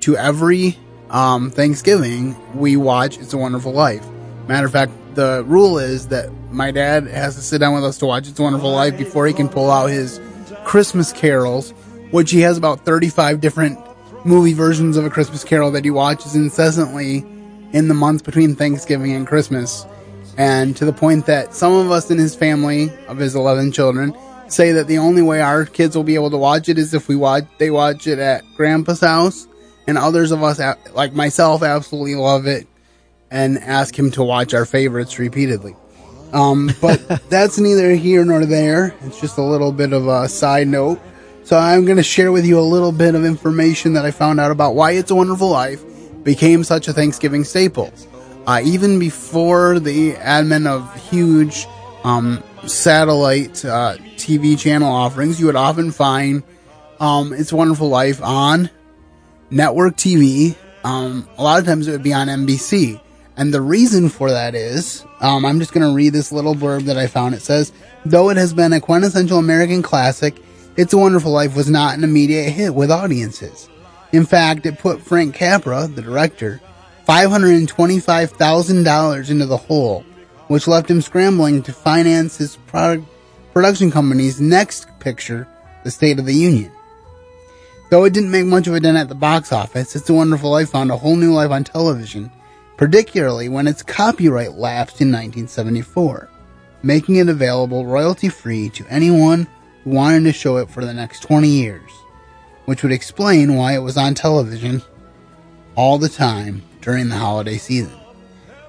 To 0.00 0.18
every 0.18 0.76
um, 1.14 1.50
Thanksgiving, 1.50 2.36
we 2.54 2.76
watch 2.76 3.18
"It's 3.18 3.32
a 3.32 3.38
Wonderful 3.38 3.72
Life." 3.72 4.04
Matter 4.48 4.66
of 4.66 4.72
fact, 4.72 4.92
the 5.14 5.42
rule 5.46 5.78
is 5.78 6.08
that 6.08 6.30
my 6.50 6.70
dad 6.70 7.06
has 7.06 7.36
to 7.36 7.40
sit 7.40 7.58
down 7.58 7.74
with 7.74 7.84
us 7.84 7.96
to 7.98 8.06
watch 8.06 8.28
"It's 8.28 8.38
a 8.38 8.42
Wonderful 8.42 8.72
Life" 8.72 8.98
before 8.98 9.26
he 9.26 9.32
can 9.32 9.48
pull 9.48 9.70
out 9.70 9.86
his 9.86 10.20
Christmas 10.64 11.12
carols, 11.12 11.70
which 12.10 12.30
he 12.30 12.40
has 12.40 12.58
about 12.58 12.84
35 12.84 13.40
different 13.40 13.78
movie 14.24 14.54
versions 14.54 14.96
of 14.96 15.04
A 15.04 15.10
Christmas 15.10 15.44
Carol 15.44 15.70
that 15.72 15.84
he 15.84 15.90
watches 15.90 16.34
incessantly 16.34 17.18
in 17.72 17.88
the 17.88 17.94
months 17.94 18.22
between 18.22 18.56
Thanksgiving 18.56 19.12
and 19.12 19.26
Christmas. 19.26 19.86
And 20.36 20.76
to 20.76 20.84
the 20.84 20.92
point 20.92 21.26
that 21.26 21.54
some 21.54 21.72
of 21.72 21.90
us 21.90 22.10
in 22.10 22.18
his 22.18 22.34
family, 22.34 22.90
of 23.06 23.18
his 23.18 23.34
11 23.34 23.72
children, 23.72 24.16
say 24.48 24.72
that 24.72 24.88
the 24.88 24.98
only 24.98 25.22
way 25.22 25.40
our 25.40 25.64
kids 25.64 25.94
will 25.94 26.04
be 26.04 26.14
able 26.14 26.30
to 26.30 26.36
watch 26.36 26.68
it 26.68 26.78
is 26.78 26.94
if 26.94 27.08
we 27.08 27.16
watch, 27.16 27.44
they 27.58 27.70
watch 27.70 28.06
it 28.06 28.18
at 28.18 28.42
grandpa's 28.56 29.00
house. 29.00 29.46
And 29.86 29.98
others 29.98 30.30
of 30.32 30.42
us, 30.42 30.60
like 30.92 31.12
myself, 31.12 31.62
absolutely 31.62 32.14
love 32.14 32.46
it 32.46 32.66
and 33.30 33.58
ask 33.58 33.98
him 33.98 34.10
to 34.12 34.22
watch 34.22 34.54
our 34.54 34.64
favorites 34.64 35.18
repeatedly. 35.18 35.76
Um, 36.32 36.70
but 36.80 37.06
that's 37.28 37.58
neither 37.58 37.94
here 37.94 38.24
nor 38.24 38.46
there. 38.46 38.94
It's 39.02 39.20
just 39.20 39.38
a 39.38 39.42
little 39.42 39.72
bit 39.72 39.92
of 39.92 40.06
a 40.06 40.28
side 40.28 40.68
note. 40.68 41.00
So 41.44 41.58
I'm 41.58 41.84
going 41.84 41.98
to 41.98 42.02
share 42.02 42.32
with 42.32 42.46
you 42.46 42.58
a 42.58 42.62
little 42.62 42.92
bit 42.92 43.14
of 43.14 43.24
information 43.24 43.92
that 43.94 44.04
I 44.04 44.10
found 44.10 44.40
out 44.40 44.50
about 44.50 44.74
why 44.74 44.92
It's 44.92 45.10
a 45.10 45.14
Wonderful 45.14 45.50
Life 45.50 45.84
became 46.24 46.64
such 46.64 46.88
a 46.88 46.92
Thanksgiving 46.92 47.44
staple. 47.44 47.92
Uh, 48.46 48.62
even 48.64 48.98
before 48.98 49.78
the 49.78 50.16
advent 50.16 50.66
of 50.66 51.10
huge 51.10 51.66
um, 52.02 52.42
satellite 52.66 53.64
uh, 53.64 53.96
TV 54.16 54.58
channel 54.58 54.90
offerings, 54.90 55.38
you 55.38 55.46
would 55.46 55.56
often 55.56 55.90
find 55.90 56.42
um, 56.98 57.32
It's 57.32 57.52
a 57.52 57.56
Wonderful 57.56 57.88
Life 57.88 58.22
on 58.22 58.70
network 59.54 59.96
TV. 59.96 60.54
Um, 60.82 61.26
a 61.38 61.42
lot 61.42 61.60
of 61.60 61.64
times 61.64 61.88
it 61.88 61.92
would 61.92 62.02
be 62.02 62.12
on 62.12 62.26
NBC. 62.26 63.00
And 63.36 63.54
the 63.54 63.60
reason 63.60 64.08
for 64.10 64.30
that 64.30 64.54
is, 64.54 65.04
um, 65.20 65.44
I'm 65.44 65.58
just 65.58 65.72
going 65.72 65.84
to 65.88 65.94
read 65.94 66.12
this 66.12 66.30
little 66.30 66.54
blurb 66.54 66.84
that 66.84 66.96
I 66.96 67.08
found. 67.08 67.34
It 67.34 67.42
says, 67.42 67.72
though 68.04 68.30
it 68.30 68.36
has 68.36 68.52
been 68.52 68.72
a 68.72 68.80
quintessential 68.80 69.38
American 69.38 69.82
classic, 69.82 70.36
It's 70.76 70.92
a 70.92 70.98
Wonderful 70.98 71.32
Life 71.32 71.56
was 71.56 71.68
not 71.70 71.96
an 71.96 72.04
immediate 72.04 72.50
hit 72.50 72.74
with 72.74 72.90
audiences. 72.90 73.70
In 74.12 74.26
fact, 74.26 74.66
it 74.66 74.78
put 74.78 75.00
Frank 75.00 75.34
Capra, 75.34 75.86
the 75.88 76.02
director, 76.02 76.60
$525,000 77.08 79.30
into 79.30 79.46
the 79.46 79.56
hole, 79.56 80.04
which 80.48 80.68
left 80.68 80.90
him 80.90 81.00
scrambling 81.00 81.62
to 81.62 81.72
finance 81.72 82.36
his 82.38 82.56
product, 82.66 83.06
production 83.52 83.90
company's 83.90 84.40
next 84.40 84.86
picture, 85.00 85.48
The 85.82 85.90
State 85.90 86.20
of 86.20 86.26
the 86.26 86.34
Union. 86.34 86.70
Though 87.90 88.04
it 88.04 88.12
didn't 88.12 88.30
make 88.30 88.46
much 88.46 88.66
of 88.66 88.74
a 88.74 88.80
dent 88.80 88.96
at 88.96 89.08
the 89.08 89.14
box 89.14 89.52
office, 89.52 89.94
It's 89.94 90.08
a 90.08 90.14
Wonderful 90.14 90.50
Life 90.50 90.70
found 90.70 90.90
a 90.90 90.96
whole 90.96 91.16
new 91.16 91.32
life 91.32 91.50
on 91.50 91.64
television, 91.64 92.30
particularly 92.76 93.48
when 93.48 93.68
its 93.68 93.82
copyright 93.82 94.54
lapsed 94.54 95.00
in 95.00 95.08
1974, 95.08 96.28
making 96.82 97.16
it 97.16 97.28
available 97.28 97.86
royalty 97.86 98.28
free 98.28 98.70
to 98.70 98.86
anyone 98.88 99.46
who 99.84 99.90
wanted 99.90 100.24
to 100.24 100.32
show 100.32 100.56
it 100.56 100.70
for 100.70 100.84
the 100.84 100.94
next 100.94 101.20
20 101.20 101.46
years, 101.46 101.90
which 102.64 102.82
would 102.82 102.92
explain 102.92 103.54
why 103.54 103.74
it 103.74 103.82
was 103.82 103.96
on 103.96 104.14
television 104.14 104.82
all 105.76 105.98
the 105.98 106.08
time 106.08 106.62
during 106.80 107.10
the 107.10 107.16
holiday 107.16 107.58
season. 107.58 107.98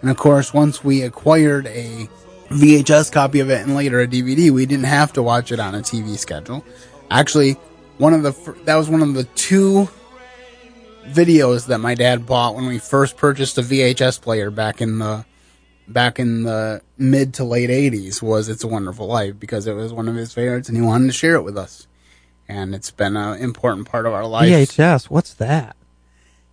And 0.01 0.11
of 0.11 0.17
course, 0.17 0.53
once 0.53 0.83
we 0.83 1.01
acquired 1.01 1.67
a 1.67 2.07
VHS 2.49 3.11
copy 3.11 3.39
of 3.39 3.49
it 3.49 3.61
and 3.61 3.75
later 3.75 4.01
a 4.01 4.07
DVD, 4.07 4.51
we 4.51 4.65
didn't 4.65 4.85
have 4.85 5.13
to 5.13 5.23
watch 5.23 5.51
it 5.51 5.59
on 5.59 5.73
a 5.73 5.79
TV 5.79 6.17
schedule. 6.17 6.63
Actually, 7.09 7.57
one 7.97 8.13
of 8.13 8.23
the 8.23 8.31
fir- 8.31 8.57
that 8.65 8.75
was 8.75 8.89
one 8.89 9.01
of 9.01 9.13
the 9.13 9.23
two 9.23 9.89
videos 11.07 11.67
that 11.67 11.79
my 11.79 11.95
dad 11.95 12.25
bought 12.25 12.55
when 12.55 12.65
we 12.65 12.79
first 12.79 13.17
purchased 13.17 13.57
a 13.57 13.61
VHS 13.61 14.21
player 14.21 14.49
back 14.49 14.81
in 14.81 14.99
the 14.99 15.25
back 15.87 16.19
in 16.19 16.43
the 16.43 16.81
mid 16.97 17.33
to 17.35 17.43
late 17.43 17.69
80s 17.69 18.21
was 18.21 18.49
It's 18.49 18.63
a 18.63 18.67
Wonderful 18.67 19.07
Life 19.07 19.39
because 19.39 19.67
it 19.67 19.73
was 19.73 19.93
one 19.93 20.07
of 20.07 20.15
his 20.15 20.33
favorites 20.33 20.67
and 20.67 20.77
he 20.77 20.83
wanted 20.83 21.07
to 21.07 21.13
share 21.13 21.35
it 21.35 21.43
with 21.43 21.57
us. 21.57 21.87
And 22.47 22.73
it's 22.75 22.91
been 22.91 23.15
an 23.15 23.39
important 23.39 23.87
part 23.87 24.05
of 24.05 24.13
our 24.13 24.25
life. 24.25 24.49
VHS. 24.49 25.05
What's 25.05 25.33
that? 25.35 25.75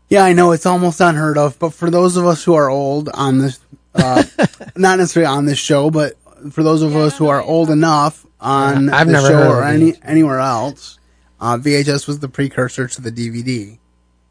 Yeah, 0.09 0.25
I 0.25 0.35
know 0.35 0.53
it's 0.53 0.67
almost 0.67 1.01
unheard 1.01 1.39
of, 1.39 1.59
but 1.59 1.73
for 1.73 1.91
those 1.91 2.17
of 2.19 2.27
us 2.27 2.45
who 2.45 2.55
are 2.55 2.69
old 2.69 3.09
on 3.15 3.39
this, 3.39 3.59
uh, 3.95 4.23
not 4.77 4.99
necessarily 4.99 5.27
on 5.35 5.47
this 5.47 5.59
show, 5.59 5.91
but 5.91 6.15
for 6.51 6.63
those 6.63 6.83
of 6.83 6.95
us 6.97 7.17
who 7.17 7.29
are 7.29 7.43
old 7.43 7.71
enough 7.71 8.27
on 8.41 8.87
Yeah, 8.87 8.97
I've 8.97 9.07
the 9.07 9.13
never 9.15 9.29
show 9.29 9.37
heard 9.37 9.51
or 9.61 9.65
any 9.65 9.95
anywhere 10.03 10.41
else, 10.41 10.99
uh, 11.43 11.57
VHS 11.59 12.07
was 12.07 12.21
the 12.21 12.29
precursor 12.29 12.87
to 12.87 13.03
the 13.03 13.11
DVD, 13.11 13.77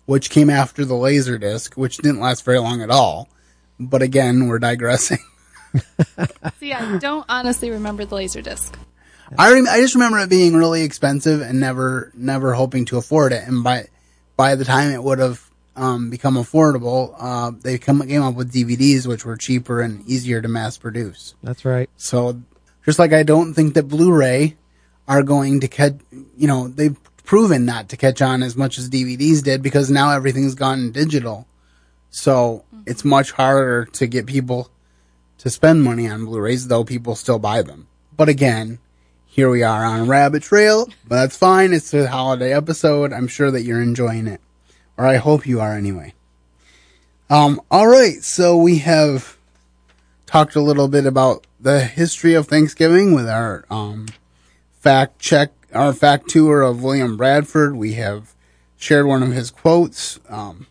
which 0.06 0.30
came 0.30 0.50
after 0.50 0.86
the 0.86 0.94
Laserdisc, 0.94 1.76
which 1.76 1.98
didn't 1.98 2.22
last 2.22 2.46
very 2.46 2.58
long 2.58 2.82
at 2.82 2.90
all. 2.90 3.28
But 3.78 4.02
again, 4.02 4.48
we're 4.48 4.60
digressing. 4.60 5.20
See, 6.60 6.72
I 6.72 6.98
don't 7.00 7.26
honestly 7.28 7.70
remember 7.70 8.06
the 8.06 8.16
laser 8.16 8.42
disc. 8.42 8.78
I 9.38 9.52
rem- 9.52 9.68
I 9.70 9.82
just 9.82 9.94
remember 9.94 10.20
it 10.20 10.30
being 10.30 10.56
really 10.56 10.84
expensive 10.84 11.42
and 11.42 11.60
never 11.60 12.12
never 12.16 12.54
hoping 12.54 12.86
to 12.86 12.98
afford 12.98 13.34
it. 13.34 13.46
And 13.46 13.64
by 13.64 13.88
by 14.38 14.56
the 14.56 14.66
time 14.66 14.92
it 14.92 15.04
would 15.04 15.20
have 15.20 15.50
um, 15.76 16.10
become 16.10 16.36
affordable, 16.36 17.14
uh, 17.18 17.52
they 17.62 17.78
come 17.78 18.06
came 18.08 18.22
up 18.24 18.36
with 18.36 18.54
DVDs, 18.54 19.06
which 19.06 19.26
were 19.26 19.36
cheaper 19.36 19.82
and 19.82 20.06
easier 20.08 20.42
to 20.42 20.48
mass 20.48 20.78
produce. 20.78 21.36
That's 21.44 21.66
right. 21.66 21.90
So 21.98 22.42
just 22.86 23.00
like 23.00 23.12
I 23.12 23.24
don't 23.24 23.54
think 23.54 23.74
that 23.74 23.84
Blu-ray 23.84 24.56
are 25.08 25.24
going 25.24 25.60
to 25.62 25.68
catch, 25.68 25.96
you 26.38 26.48
know, 26.48 26.68
they've 26.68 26.98
proven 27.24 27.66
not 27.66 27.90
to 27.90 27.98
catch 27.98 28.22
on 28.22 28.44
as 28.44 28.56
much 28.56 28.78
as 28.78 28.90
DVDs 28.90 29.44
did 29.44 29.62
because 29.62 29.90
now 29.90 30.12
everything's 30.12 30.56
gone 30.56 30.92
digital. 30.92 31.48
So 32.10 32.66
it's 32.86 33.06
much 33.06 33.32
harder 33.32 33.86
to 33.86 34.08
get 34.08 34.26
people 34.26 34.70
to 35.38 35.50
spend 35.50 35.84
money 35.84 36.08
on 36.08 36.26
Blu-rays, 36.26 36.68
though 36.68 36.84
people 36.84 37.16
still 37.16 37.40
buy 37.40 37.62
them. 37.62 37.88
But 38.16 38.30
again, 38.30 38.80
here 39.26 39.50
we 39.50 39.64
are 39.64 39.86
on 39.86 40.02
a 40.02 40.04
rabbit 40.04 40.44
trail, 40.44 40.88
but 41.08 41.16
that's 41.16 41.38
fine. 41.38 41.74
It's 41.74 41.94
a 41.94 42.10
holiday 42.10 42.54
episode. 42.54 43.14
I'm 43.14 43.28
sure 43.28 43.50
that 43.50 43.64
you're 43.64 43.82
enjoying 43.82 44.28
it. 44.28 44.42
Or 44.98 45.06
I 45.06 45.16
hope 45.16 45.48
you 45.48 45.62
are 45.62 45.74
anyway. 45.74 46.14
Um, 47.30 47.62
alright, 47.72 48.24
so 48.24 48.58
we 48.58 48.80
have 48.80 49.38
talked 50.26 50.56
a 50.56 50.62
little 50.62 50.90
bit 50.90 51.06
about 51.06 51.48
the 51.62 51.80
history 51.80 52.34
of 52.34 52.48
Thanksgiving 52.48 53.14
with 53.14 53.30
our 53.30 53.64
um, 53.70 54.08
fact 54.82 55.20
check, 55.20 55.52
our 55.74 55.94
fact 55.94 56.28
tour 56.28 56.64
of 56.64 56.84
William 56.84 57.16
Bradford. 57.16 57.76
We 57.76 57.94
have 57.94 58.34
shared 58.78 59.06
one 59.06 59.22
of 59.22 59.32
his 59.32 59.52
quotes, 59.52 60.20
um, 60.28 60.66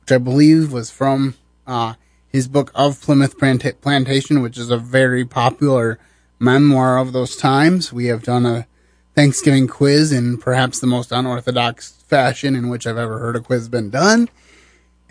which 0.00 0.10
I 0.10 0.18
believe 0.18 0.72
was 0.72 0.90
from 0.90 1.34
uh, 1.66 1.94
his 2.26 2.48
book 2.48 2.72
of 2.74 3.00
Plymouth 3.02 3.38
Planta- 3.38 3.80
Plantation, 3.80 4.40
which 4.40 4.56
is 4.56 4.70
a 4.70 4.78
very 4.78 5.26
popular 5.26 5.98
memoir 6.40 6.98
of 6.98 7.12
those 7.12 7.36
times. 7.36 7.92
We 7.92 8.06
have 8.06 8.22
done 8.22 8.46
a 8.46 8.66
Thanksgiving 9.14 9.68
quiz 9.68 10.10
in 10.10 10.38
perhaps 10.38 10.80
the 10.80 10.86
most 10.86 11.12
unorthodox 11.12 11.92
fashion 12.08 12.56
in 12.56 12.70
which 12.70 12.86
I've 12.86 12.96
ever 12.96 13.18
heard 13.18 13.36
a 13.36 13.40
quiz 13.40 13.68
been 13.68 13.90
done. 13.90 14.30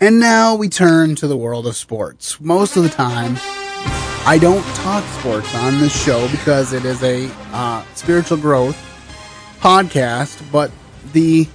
And 0.00 0.18
now 0.18 0.56
we 0.56 0.68
turn 0.68 1.14
to 1.16 1.28
the 1.28 1.36
world 1.36 1.68
of 1.68 1.76
sports. 1.76 2.40
Most 2.40 2.76
of 2.76 2.82
the 2.82 2.88
time, 2.88 3.36
I 4.26 4.38
don't 4.38 4.64
talk 4.76 5.04
sports 5.20 5.54
on 5.54 5.78
this 5.80 6.02
show 6.02 6.26
because 6.30 6.72
it 6.72 6.86
is 6.86 7.02
a 7.02 7.30
uh, 7.52 7.84
spiritual 7.94 8.38
growth 8.38 8.74
podcast, 9.60 10.42
but 10.50 10.70
the 11.12 11.46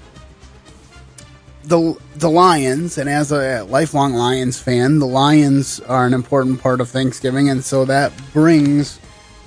the 1.63 1.97
the 2.15 2.29
Lions, 2.29 2.99
and 2.99 3.09
as 3.09 3.31
a 3.31 3.63
lifelong 3.63 4.13
Lions 4.13 4.59
fan, 4.59 4.99
the 4.99 5.07
Lions 5.07 5.79
are 5.79 6.05
an 6.05 6.13
important 6.13 6.61
part 6.61 6.79
of 6.79 6.89
Thanksgiving, 6.89 7.49
and 7.49 7.63
so 7.65 7.85
that 7.85 8.13
brings 8.33 8.99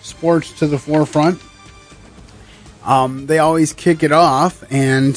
sports 0.02 0.50
to 0.58 0.66
the 0.66 0.78
forefront. 0.78 1.40
Um, 2.84 3.26
they 3.26 3.38
always 3.38 3.72
kick 3.72 4.02
it 4.02 4.10
off, 4.10 4.64
and 4.68 5.14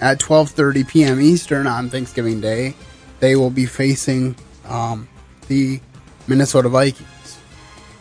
at 0.00 0.20
12:30 0.20 0.86
p.m. 0.86 1.20
Eastern 1.20 1.66
on 1.66 1.90
Thanksgiving 1.90 2.40
Day, 2.40 2.76
they 3.18 3.34
will 3.34 3.50
be 3.50 3.66
facing 3.66 4.36
um, 4.68 5.08
the 5.48 5.80
Minnesota 6.26 6.68
Vikings. 6.68 7.38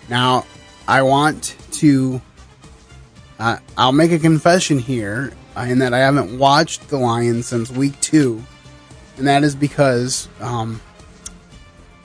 Now, 0.09 0.45
I 0.87 1.01
want 1.01 1.55
to. 1.73 2.21
Uh, 3.39 3.57
I'll 3.77 3.91
make 3.91 4.11
a 4.11 4.19
confession 4.19 4.79
here, 4.79 5.33
uh, 5.57 5.61
in 5.61 5.79
that 5.79 5.93
I 5.93 5.99
haven't 5.99 6.37
watched 6.37 6.87
the 6.89 6.97
Lions 6.97 7.47
since 7.47 7.71
week 7.71 7.99
two, 7.99 8.43
and 9.17 9.27
that 9.27 9.43
is 9.43 9.55
because 9.55 10.29
um, 10.39 10.79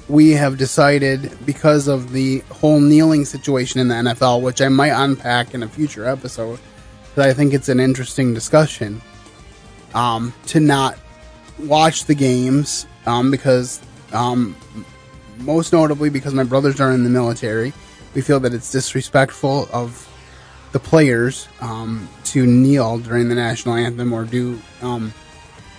we 0.08 0.30
have 0.30 0.56
decided, 0.56 1.30
because 1.44 1.86
of 1.86 2.12
the 2.12 2.38
whole 2.50 2.80
kneeling 2.80 3.24
situation 3.24 3.80
in 3.80 3.88
the 3.88 3.94
NFL, 3.94 4.42
which 4.42 4.62
I 4.62 4.68
might 4.68 4.92
unpack 4.92 5.54
in 5.54 5.62
a 5.62 5.68
future 5.68 6.06
episode, 6.06 6.58
because 7.10 7.26
I 7.26 7.34
think 7.34 7.52
it's 7.52 7.68
an 7.68 7.78
interesting 7.78 8.32
discussion, 8.32 9.02
um, 9.94 10.32
to 10.46 10.60
not 10.60 10.98
watch 11.58 12.06
the 12.06 12.14
games 12.14 12.86
um, 13.06 13.30
because 13.30 13.80
um, 14.12 14.56
most 15.40 15.72
notably 15.72 16.10
because 16.10 16.34
my 16.34 16.44
brothers 16.44 16.80
are 16.80 16.92
in 16.92 17.04
the 17.04 17.10
military. 17.10 17.72
We 18.14 18.20
feel 18.20 18.40
that 18.40 18.54
it's 18.54 18.70
disrespectful 18.70 19.68
of 19.72 20.08
the 20.72 20.80
players 20.80 21.48
um, 21.60 22.08
to 22.24 22.46
kneel 22.46 22.98
during 22.98 23.28
the 23.28 23.34
national 23.34 23.74
anthem 23.74 24.12
or 24.12 24.24
do 24.24 24.60
um, 24.82 25.12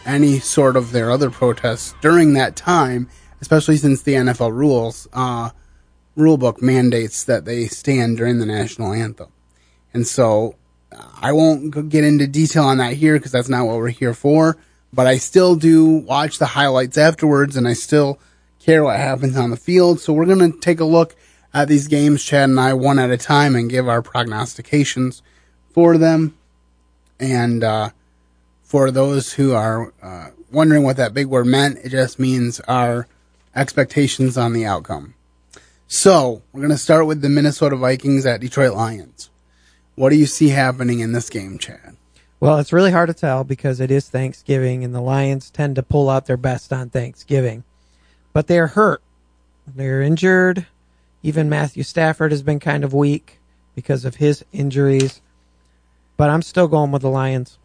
any 0.06 0.40
sort 0.40 0.76
of 0.76 0.92
their 0.92 1.12
other 1.12 1.30
protests 1.30 1.94
during 2.02 2.34
that 2.34 2.56
time, 2.56 3.10
especially 3.42 3.78
since 3.78 4.02
the 4.02 4.14
NFL 4.14 4.52
rules 4.52 5.08
uh, 5.14 5.50
rule 6.16 6.38
book 6.38 6.62
mandates 6.62 7.24
that 7.24 7.46
they 7.46 7.68
stand 7.68 8.18
during 8.18 8.40
the 8.40 8.46
national 8.46 8.94
anthem. 8.94 9.32
And 9.94 10.06
so 10.06 10.56
uh, 10.92 11.04
I 11.22 11.32
won't 11.32 11.90
get 11.90 12.04
into 12.04 12.28
detail 12.28 12.64
on 12.64 12.78
that 12.78 12.94
here 12.94 13.16
because 13.16 13.32
that's 13.32 13.50
not 13.50 13.66
what 13.66 13.78
we're 13.78 13.90
here 13.90 14.14
for. 14.14 14.58
But 14.92 15.06
I 15.06 15.18
still 15.18 15.56
do 15.56 15.86
watch 15.86 16.40
the 16.40 16.48
highlights 16.48 16.98
afterwards, 16.98 17.56
and 17.56 17.68
I 17.68 17.74
still 17.74 18.20
care 18.60 18.84
what 18.84 18.98
happens 18.98 19.38
on 19.38 19.50
the 19.50 19.58
field. 19.58 20.00
So 20.00 20.14
we're 20.14 20.26
going 20.26 20.52
to 20.52 20.60
take 20.60 20.80
a 20.80 20.86
look 20.86 21.16
at 21.54 21.68
these 21.68 21.88
games, 21.88 22.24
Chad 22.24 22.50
and 22.50 22.60
I, 22.60 22.74
one 22.74 23.00
at 23.00 23.10
a 23.10 23.18
time, 23.18 23.56
and 23.56 23.70
give 23.70 23.88
our 23.88 24.02
prognostications 24.02 25.22
for 25.72 25.98
them. 25.98 26.38
And 27.20 27.64
uh, 27.64 27.90
for 28.64 28.92
those 28.92 29.34
who 29.34 29.54
are 29.54 29.94
uh, 30.02 30.30
wondering 30.52 30.84
what 30.84 30.98
that 30.98 31.14
big 31.14 31.28
word 31.28 31.48
meant, 31.48 31.80
it 31.84 31.90
just 31.90 32.20
means 32.20 32.60
our 32.62 33.08
expectations 33.56 34.38
on 34.38 34.54
the 34.54 34.66
outcome. 34.66 35.16
So 35.88 36.44
we're 36.54 36.62
going 36.62 36.72
to 36.72 36.78
start 36.78 37.08
with 37.08 37.22
the 37.22 37.30
Minnesota 37.30 37.76
Vikings 37.76 38.26
at 38.26 38.42
Detroit 38.42 38.74
Lions. 38.74 39.30
What 39.96 40.12
do 40.12 40.16
you 40.16 40.28
see 40.28 40.50
happening 40.50 41.00
in 41.00 41.12
this 41.12 41.30
game, 41.30 41.58
Chad? 41.58 41.98
Well, 42.40 42.60
it's 42.60 42.72
really 42.72 42.92
hard 42.92 43.08
to 43.08 43.14
tell 43.14 43.44
because 43.44 43.82
it 43.82 43.92
is 43.92 44.08
Thanksgiving 44.08 44.84
and 44.84 44.96
the 44.96 45.02
Lions 45.02 45.50
tend 45.50 45.76
to 45.76 45.84
pull 45.84 46.10
out 46.10 46.26
their 46.26 46.38
best 46.38 46.72
on 46.72 46.90
Thanksgiving. 46.90 47.64
But 48.34 48.48
they're 48.48 48.68
hurt. 48.68 49.02
They're 49.68 50.02
injured. 50.02 50.66
Even 51.24 51.50
Matthew 51.50 51.84
Stafford 51.84 52.32
has 52.32 52.42
been 52.42 52.60
kind 52.60 52.84
of 52.84 52.94
weak 52.94 53.40
because 53.76 54.06
of 54.06 54.16
his 54.16 54.44
injuries. 54.52 55.22
But 56.18 56.30
I'm 56.30 56.42
still 56.42 56.68
going 56.68 56.92
with 56.92 57.02
the 57.02 57.10
Lions 57.10 57.58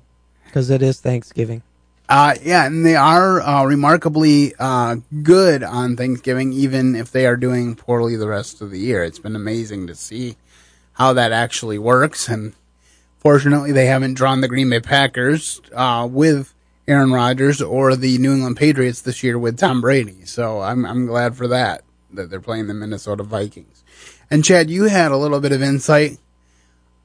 because 0.45 0.71
it 0.71 0.83
is 0.83 1.01
Thanksgiving. 1.01 1.63
Uh, 2.09 2.35
yeah, 2.43 2.67
and 2.67 2.85
they 2.85 2.97
are 2.97 3.41
uh, 3.41 3.65
remarkably 3.65 4.55
uh, 4.59 4.97
good 5.23 5.63
on 5.63 5.97
Thanksgiving, 5.97 6.53
even 6.53 6.95
if 6.95 7.11
they 7.11 7.27
are 7.27 7.37
doing 7.37 7.75
poorly 7.75 8.17
the 8.17 8.29
rest 8.29 8.61
of 8.61 8.71
the 8.71 8.79
year. 8.79 9.03
It's 9.03 9.19
been 9.19 9.35
amazing 9.35 9.87
to 9.87 9.95
see 9.95 10.37
how 10.93 11.15
that 11.15 11.33
actually 11.33 11.79
works, 11.79 12.29
and 12.29 12.53
fortunately, 13.19 13.73
they 13.73 13.87
haven't 13.87 14.15
drawn 14.15 14.43
the 14.43 14.49
Green 14.49 14.69
Bay 14.69 14.81
Packers 14.81 15.61
uh, 15.73 16.07
with 16.09 16.54
Aaron 16.87 17.13
Rodgers 17.13 17.63
or 17.63 17.97
the 17.97 18.19
New 18.19 18.33
England 18.35 18.57
Patriots 18.57 19.01
this 19.03 19.23
year 19.23 19.39
with 19.39 19.59
Tom 19.59 19.81
Brady. 19.81 20.25
So 20.25 20.61
I'm 20.61 20.85
I'm 20.85 21.07
glad 21.07 21.37
for 21.37 21.49
that 21.49 21.83
that 22.13 22.31
they're 22.31 22.41
playing 22.41 22.67
the 22.67 22.75
Minnesota 22.75 23.23
Vikings. 23.23 23.83
And 24.31 24.45
Chad, 24.45 24.71
you 24.71 24.85
had 24.85 25.13
a 25.13 25.17
little 25.17 25.41
bit 25.41 25.53
of 25.53 25.63
insight 25.63 26.19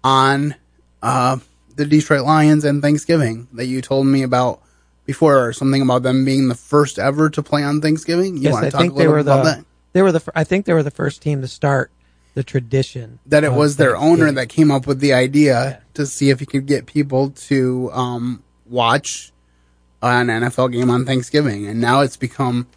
on 0.03 0.55
uh, 1.01 1.37
the 1.75 1.85
Detroit 1.85 2.25
Lions 2.25 2.63
and 2.63 2.81
Thanksgiving 2.81 3.47
that 3.53 3.65
you 3.65 3.81
told 3.81 4.07
me 4.07 4.23
about 4.23 4.61
before, 5.05 5.47
or 5.47 5.53
something 5.53 5.81
about 5.81 6.03
them 6.03 6.23
being 6.23 6.47
the 6.49 6.55
first 6.55 6.99
ever 6.99 7.29
to 7.31 7.41
play 7.41 7.63
on 7.63 7.81
Thanksgiving. 7.81 8.37
You 8.37 8.43
yes, 8.43 8.53
want 8.53 8.63
to 8.63 8.67
I 8.67 8.69
talk 8.69 8.81
think 8.81 8.93
a 8.93 8.95
they 8.95 8.99
little 9.07 9.13
were 9.13 9.19
bit 9.23 9.31
about 9.31 9.43
the 9.43 9.49
that? 9.51 9.65
they 9.93 10.01
were 10.01 10.11
the 10.11 10.31
I 10.35 10.43
think 10.43 10.65
they 10.65 10.73
were 10.73 10.83
the 10.83 10.91
first 10.91 11.21
team 11.21 11.41
to 11.41 11.47
start 11.47 11.91
the 12.35 12.43
tradition 12.43 13.19
That 13.25 13.43
it 13.43 13.51
was 13.51 13.77
their 13.77 13.97
owner 13.97 14.31
that 14.31 14.49
came 14.49 14.69
up 14.71 14.85
with 14.85 14.99
the 14.99 15.13
idea 15.13 15.81
to 15.95 16.05
see 16.05 16.29
if 16.29 16.39
he 16.39 16.45
could 16.45 16.67
get 16.67 16.85
people 16.85 17.31
to 17.31 17.89
um, 17.91 18.43
watch 18.67 19.31
an 20.01 20.27
NFL 20.27 20.71
game 20.71 20.89
on 20.89 21.05
Thanksgiving, 21.05 21.67
and 21.67 21.79
now 21.81 22.01
it's 22.01 22.17
become 22.17 22.67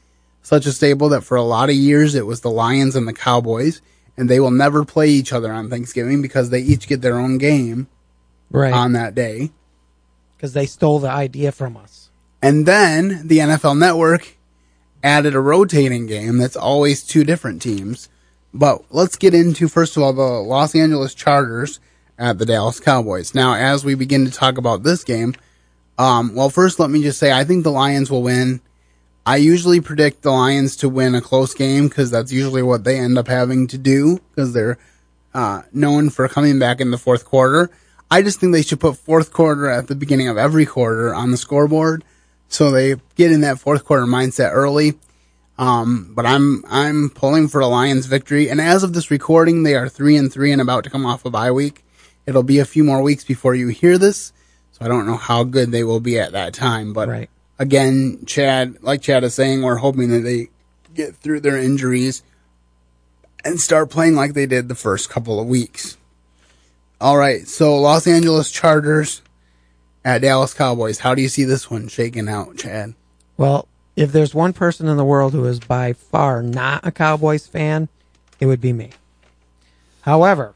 such 0.42 0.66
a 0.66 0.72
staple 0.72 1.08
that 1.10 1.22
for 1.22 1.36
a 1.36 1.42
lot 1.42 1.70
of 1.70 1.76
years 1.76 2.14
it 2.14 2.26
was 2.26 2.40
the 2.40 2.50
Lions 2.50 2.96
and 2.96 3.06
the 3.06 3.12
Cowboys, 3.12 3.80
and 4.16 4.28
they 4.28 4.40
will 4.40 4.50
never 4.50 4.84
play 4.84 5.08
each 5.08 5.32
other 5.32 5.52
on 5.52 5.70
Thanksgiving 5.70 6.20
because 6.20 6.50
they 6.50 6.60
each 6.60 6.88
get 6.88 7.00
their 7.00 7.18
own 7.18 7.38
game 7.38 7.86
right 8.50 8.72
on 8.72 8.92
that 8.92 9.14
day. 9.14 9.50
because 10.36 10.52
they 10.52 10.66
stole 10.66 10.98
the 10.98 11.10
idea 11.10 11.52
from 11.52 11.76
us. 11.76 12.10
And 12.42 12.66
then 12.66 13.28
the 13.28 13.38
NFL 13.38 13.78
Network 13.78 14.36
added 15.04 15.34
a 15.34 15.40
rotating 15.40 16.06
game 16.06 16.38
that's 16.38 16.56
always 16.56 17.04
two 17.04 17.22
different 17.24 17.62
teams. 17.62 18.08
But 18.52 18.82
let's 18.90 19.16
get 19.16 19.32
into, 19.34 19.68
first 19.68 19.96
of 19.96 20.02
all, 20.02 20.12
the 20.12 20.22
Los 20.22 20.74
Angeles 20.74 21.14
Chargers 21.14 21.78
at 22.18 22.38
the 22.38 22.44
Dallas 22.46 22.80
Cowboys. 22.80 23.34
Now, 23.34 23.54
as 23.54 23.84
we 23.84 23.94
begin 23.94 24.24
to 24.26 24.30
talk 24.30 24.58
about 24.58 24.82
this 24.82 25.04
game, 25.04 25.34
um, 26.02 26.34
well, 26.34 26.50
first 26.50 26.80
let 26.80 26.90
me 26.90 27.00
just 27.02 27.18
say 27.18 27.30
I 27.30 27.44
think 27.44 27.62
the 27.62 27.70
Lions 27.70 28.10
will 28.10 28.22
win. 28.22 28.60
I 29.24 29.36
usually 29.36 29.80
predict 29.80 30.22
the 30.22 30.32
Lions 30.32 30.74
to 30.78 30.88
win 30.88 31.14
a 31.14 31.20
close 31.20 31.54
game 31.54 31.88
because 31.88 32.10
that's 32.10 32.32
usually 32.32 32.62
what 32.62 32.82
they 32.82 32.98
end 32.98 33.18
up 33.18 33.28
having 33.28 33.68
to 33.68 33.78
do 33.78 34.18
because 34.30 34.52
they're 34.52 34.78
uh, 35.32 35.62
known 35.72 36.10
for 36.10 36.26
coming 36.26 36.58
back 36.58 36.80
in 36.80 36.90
the 36.90 36.98
fourth 36.98 37.24
quarter. 37.24 37.70
I 38.10 38.22
just 38.22 38.40
think 38.40 38.52
they 38.52 38.62
should 38.62 38.80
put 38.80 38.96
fourth 38.96 39.32
quarter 39.32 39.70
at 39.70 39.86
the 39.86 39.94
beginning 39.94 40.26
of 40.26 40.36
every 40.36 40.66
quarter 40.66 41.14
on 41.14 41.30
the 41.30 41.36
scoreboard 41.36 42.04
so 42.48 42.70
they 42.70 42.96
get 43.14 43.30
in 43.30 43.42
that 43.42 43.60
fourth 43.60 43.84
quarter 43.84 44.04
mindset 44.04 44.50
early. 44.52 44.94
Um, 45.56 46.12
but 46.14 46.26
I'm 46.26 46.64
I'm 46.68 47.10
pulling 47.10 47.46
for 47.46 47.60
a 47.60 47.66
Lions 47.68 48.06
victory, 48.06 48.50
and 48.50 48.60
as 48.60 48.82
of 48.82 48.92
this 48.92 49.10
recording, 49.10 49.62
they 49.62 49.76
are 49.76 49.88
three 49.88 50.16
and 50.16 50.32
three 50.32 50.50
and 50.50 50.60
about 50.60 50.82
to 50.84 50.90
come 50.90 51.06
off 51.06 51.24
a 51.24 51.30
bye 51.30 51.52
week. 51.52 51.84
It'll 52.26 52.42
be 52.42 52.58
a 52.58 52.64
few 52.64 52.82
more 52.82 53.02
weeks 53.02 53.22
before 53.22 53.54
you 53.54 53.68
hear 53.68 53.98
this, 53.98 54.32
I 54.82 54.88
don't 54.88 55.06
know 55.06 55.16
how 55.16 55.44
good 55.44 55.70
they 55.70 55.84
will 55.84 56.00
be 56.00 56.18
at 56.18 56.32
that 56.32 56.54
time. 56.54 56.92
But 56.92 57.08
Right. 57.08 57.30
again, 57.58 58.18
Chad, 58.26 58.82
like 58.82 59.02
Chad 59.02 59.24
is 59.24 59.34
saying, 59.34 59.62
we're 59.62 59.76
hoping 59.76 60.08
that 60.10 60.20
they 60.20 60.48
get 60.94 61.16
through 61.16 61.40
their 61.40 61.56
injuries 61.56 62.22
and 63.44 63.60
start 63.60 63.90
playing 63.90 64.14
like 64.14 64.34
they 64.34 64.46
did 64.46 64.68
the 64.68 64.74
first 64.74 65.08
couple 65.10 65.40
of 65.40 65.46
weeks. 65.46 65.96
All 67.00 67.16
right, 67.16 67.46
so 67.48 67.76
Los 67.76 68.06
Angeles 68.06 68.50
Chargers 68.50 69.22
at 70.04 70.22
Dallas 70.22 70.54
Cowboys. 70.54 70.98
How 71.00 71.14
do 71.14 71.22
you 71.22 71.28
see 71.28 71.44
this 71.44 71.70
one 71.70 71.88
shaking 71.88 72.28
out, 72.28 72.56
Chad? 72.56 72.94
Well, 73.36 73.66
if 73.96 74.12
there's 74.12 74.34
one 74.34 74.52
person 74.52 74.88
in 74.88 74.96
the 74.96 75.04
world 75.04 75.32
who 75.32 75.44
is 75.46 75.58
by 75.60 75.92
far 75.94 76.42
not 76.42 76.86
a 76.86 76.92
Cowboys 76.92 77.46
fan, 77.46 77.88
it 78.38 78.46
would 78.46 78.60
be 78.60 78.72
me. 78.72 78.90
However, 80.02 80.54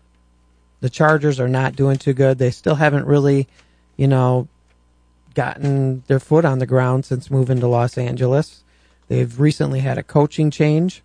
the 0.80 0.90
Chargers 0.90 1.40
are 1.40 1.48
not 1.48 1.74
doing 1.76 1.96
too 1.98 2.12
good. 2.12 2.38
They 2.38 2.50
still 2.50 2.74
haven't 2.76 3.06
really, 3.06 3.48
you 3.96 4.06
know, 4.06 4.48
gotten 5.35 6.02
their 6.06 6.20
foot 6.20 6.44
on 6.44 6.59
the 6.59 6.66
ground 6.66 7.04
since 7.04 7.30
moving 7.30 7.61
to 7.61 7.66
Los 7.66 7.98
Angeles. 7.98 8.62
They've 9.09 9.38
recently 9.38 9.80
had 9.80 9.98
a 9.98 10.02
coaching 10.02 10.50
change. 10.50 11.02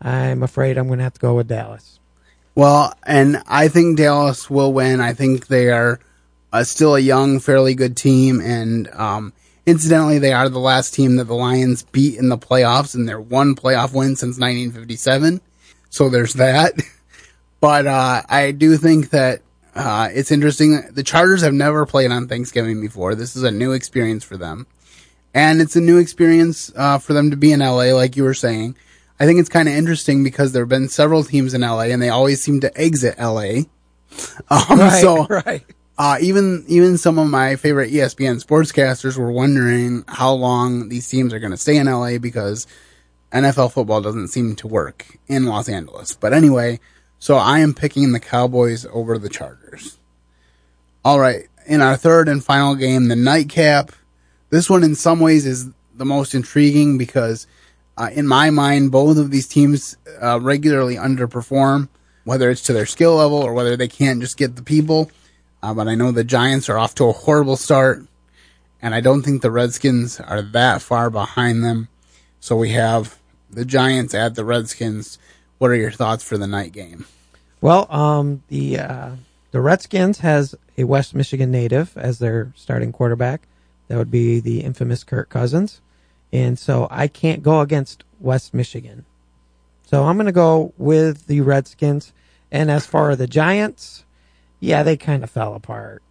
I'm 0.00 0.42
afraid 0.42 0.76
I'm 0.76 0.86
going 0.86 0.98
to 0.98 1.04
have 1.04 1.14
to 1.14 1.20
go 1.20 1.34
with 1.34 1.48
Dallas. 1.48 1.98
Well, 2.54 2.94
and 3.04 3.42
I 3.46 3.68
think 3.68 3.96
Dallas 3.96 4.48
will 4.48 4.72
win. 4.72 5.00
I 5.00 5.12
think 5.12 5.48
they 5.48 5.70
are 5.70 5.98
uh, 6.52 6.64
still 6.64 6.94
a 6.94 7.00
young, 7.00 7.40
fairly 7.40 7.74
good 7.74 7.96
team, 7.96 8.40
and 8.40 8.88
um, 8.92 9.32
incidentally, 9.66 10.20
they 10.20 10.32
are 10.32 10.48
the 10.48 10.60
last 10.60 10.94
team 10.94 11.16
that 11.16 11.24
the 11.24 11.34
Lions 11.34 11.82
beat 11.82 12.16
in 12.16 12.28
the 12.28 12.38
playoffs, 12.38 12.94
and 12.94 13.08
their 13.08 13.20
one 13.20 13.56
playoff 13.56 13.92
win 13.92 14.14
since 14.14 14.38
1957. 14.38 15.40
So 15.90 16.08
there's 16.08 16.34
that. 16.34 16.74
But 17.60 17.86
uh, 17.86 18.20
I 18.28 18.50
do 18.50 18.76
think 18.76 19.08
that 19.08 19.40
uh, 19.74 20.08
it's 20.12 20.30
interesting. 20.30 20.82
The 20.92 21.02
Chargers 21.02 21.42
have 21.42 21.52
never 21.52 21.84
played 21.86 22.10
on 22.10 22.28
Thanksgiving 22.28 22.80
before. 22.80 23.14
This 23.14 23.34
is 23.34 23.42
a 23.42 23.50
new 23.50 23.72
experience 23.72 24.22
for 24.22 24.36
them, 24.36 24.66
and 25.32 25.60
it's 25.60 25.76
a 25.76 25.80
new 25.80 25.98
experience 25.98 26.72
uh, 26.76 26.98
for 26.98 27.12
them 27.12 27.30
to 27.30 27.36
be 27.36 27.52
in 27.52 27.60
LA, 27.60 27.94
like 27.94 28.16
you 28.16 28.22
were 28.22 28.34
saying. 28.34 28.76
I 29.18 29.26
think 29.26 29.40
it's 29.40 29.48
kind 29.48 29.68
of 29.68 29.74
interesting 29.74 30.24
because 30.24 30.52
there 30.52 30.62
have 30.62 30.68
been 30.68 30.88
several 30.88 31.24
teams 31.24 31.54
in 31.54 31.60
LA, 31.62 31.84
and 31.84 32.00
they 32.00 32.08
always 32.08 32.40
seem 32.40 32.60
to 32.60 32.80
exit 32.80 33.18
LA. 33.18 33.62
Um, 34.48 34.90
so 34.90 35.26
right. 35.28 35.64
uh, 35.98 36.18
even 36.20 36.64
even 36.68 36.98
some 36.98 37.18
of 37.18 37.28
my 37.28 37.56
favorite 37.56 37.90
ESPN 37.90 38.40
sportscasters 38.44 39.18
were 39.18 39.32
wondering 39.32 40.04
how 40.06 40.32
long 40.32 40.88
these 40.88 41.08
teams 41.08 41.34
are 41.34 41.40
going 41.40 41.50
to 41.50 41.56
stay 41.56 41.78
in 41.78 41.88
LA 41.88 42.18
because 42.18 42.68
NFL 43.32 43.72
football 43.72 44.00
doesn't 44.00 44.28
seem 44.28 44.54
to 44.54 44.68
work 44.68 45.18
in 45.26 45.46
Los 45.46 45.68
Angeles. 45.68 46.14
But 46.14 46.32
anyway, 46.32 46.78
so 47.24 47.36
I 47.36 47.60
am 47.60 47.72
picking 47.72 48.12
the 48.12 48.20
Cowboys 48.20 48.84
over 48.92 49.16
the 49.16 49.30
Chargers. 49.30 49.96
All 51.02 51.18
right, 51.18 51.48
in 51.66 51.80
our 51.80 51.96
third 51.96 52.28
and 52.28 52.44
final 52.44 52.74
game, 52.74 53.08
the 53.08 53.16
nightcap. 53.16 53.92
This 54.50 54.68
one, 54.68 54.84
in 54.84 54.94
some 54.94 55.20
ways, 55.20 55.46
is 55.46 55.70
the 55.96 56.04
most 56.04 56.34
intriguing 56.34 56.98
because, 56.98 57.46
uh, 57.96 58.10
in 58.12 58.26
my 58.26 58.50
mind, 58.50 58.92
both 58.92 59.16
of 59.16 59.30
these 59.30 59.48
teams 59.48 59.96
uh, 60.20 60.38
regularly 60.38 60.96
underperform, 60.96 61.88
whether 62.24 62.50
it's 62.50 62.60
to 62.64 62.74
their 62.74 62.84
skill 62.84 63.14
level 63.14 63.38
or 63.38 63.54
whether 63.54 63.74
they 63.74 63.88
can't 63.88 64.20
just 64.20 64.36
get 64.36 64.56
the 64.56 64.62
people. 64.62 65.10
Uh, 65.62 65.72
but 65.72 65.88
I 65.88 65.94
know 65.94 66.12
the 66.12 66.24
Giants 66.24 66.68
are 66.68 66.76
off 66.76 66.94
to 66.96 67.04
a 67.04 67.12
horrible 67.12 67.56
start, 67.56 68.04
and 68.82 68.94
I 68.94 69.00
don't 69.00 69.22
think 69.22 69.40
the 69.40 69.50
Redskins 69.50 70.20
are 70.20 70.42
that 70.42 70.82
far 70.82 71.08
behind 71.08 71.64
them. 71.64 71.88
So 72.40 72.54
we 72.54 72.72
have 72.72 73.18
the 73.48 73.64
Giants 73.64 74.12
at 74.12 74.34
the 74.34 74.44
Redskins. 74.44 75.18
What 75.56 75.70
are 75.70 75.76
your 75.76 75.90
thoughts 75.90 76.22
for 76.22 76.36
the 76.36 76.46
night 76.46 76.72
game? 76.72 77.06
Well, 77.64 77.90
um, 77.90 78.42
the 78.48 78.78
uh, 78.78 79.10
the 79.50 79.62
Redskins 79.62 80.18
has 80.18 80.54
a 80.76 80.84
West 80.84 81.14
Michigan 81.14 81.50
native 81.50 81.96
as 81.96 82.18
their 82.18 82.52
starting 82.54 82.92
quarterback. 82.92 83.48
That 83.88 83.96
would 83.96 84.10
be 84.10 84.38
the 84.38 84.60
infamous 84.60 85.02
Kirk 85.02 85.30
Cousins, 85.30 85.80
and 86.30 86.58
so 86.58 86.86
I 86.90 87.08
can't 87.08 87.42
go 87.42 87.60
against 87.60 88.04
West 88.20 88.52
Michigan. 88.52 89.06
So 89.86 90.04
I'm 90.04 90.16
going 90.16 90.26
to 90.26 90.32
go 90.32 90.74
with 90.76 91.26
the 91.26 91.40
Redskins. 91.40 92.12
And 92.52 92.70
as 92.70 92.84
far 92.84 93.08
as 93.08 93.16
the 93.16 93.26
Giants, 93.26 94.04
yeah, 94.60 94.82
they 94.82 94.98
kind 94.98 95.24
of 95.24 95.30
fell 95.30 95.54
apart. 95.54 96.02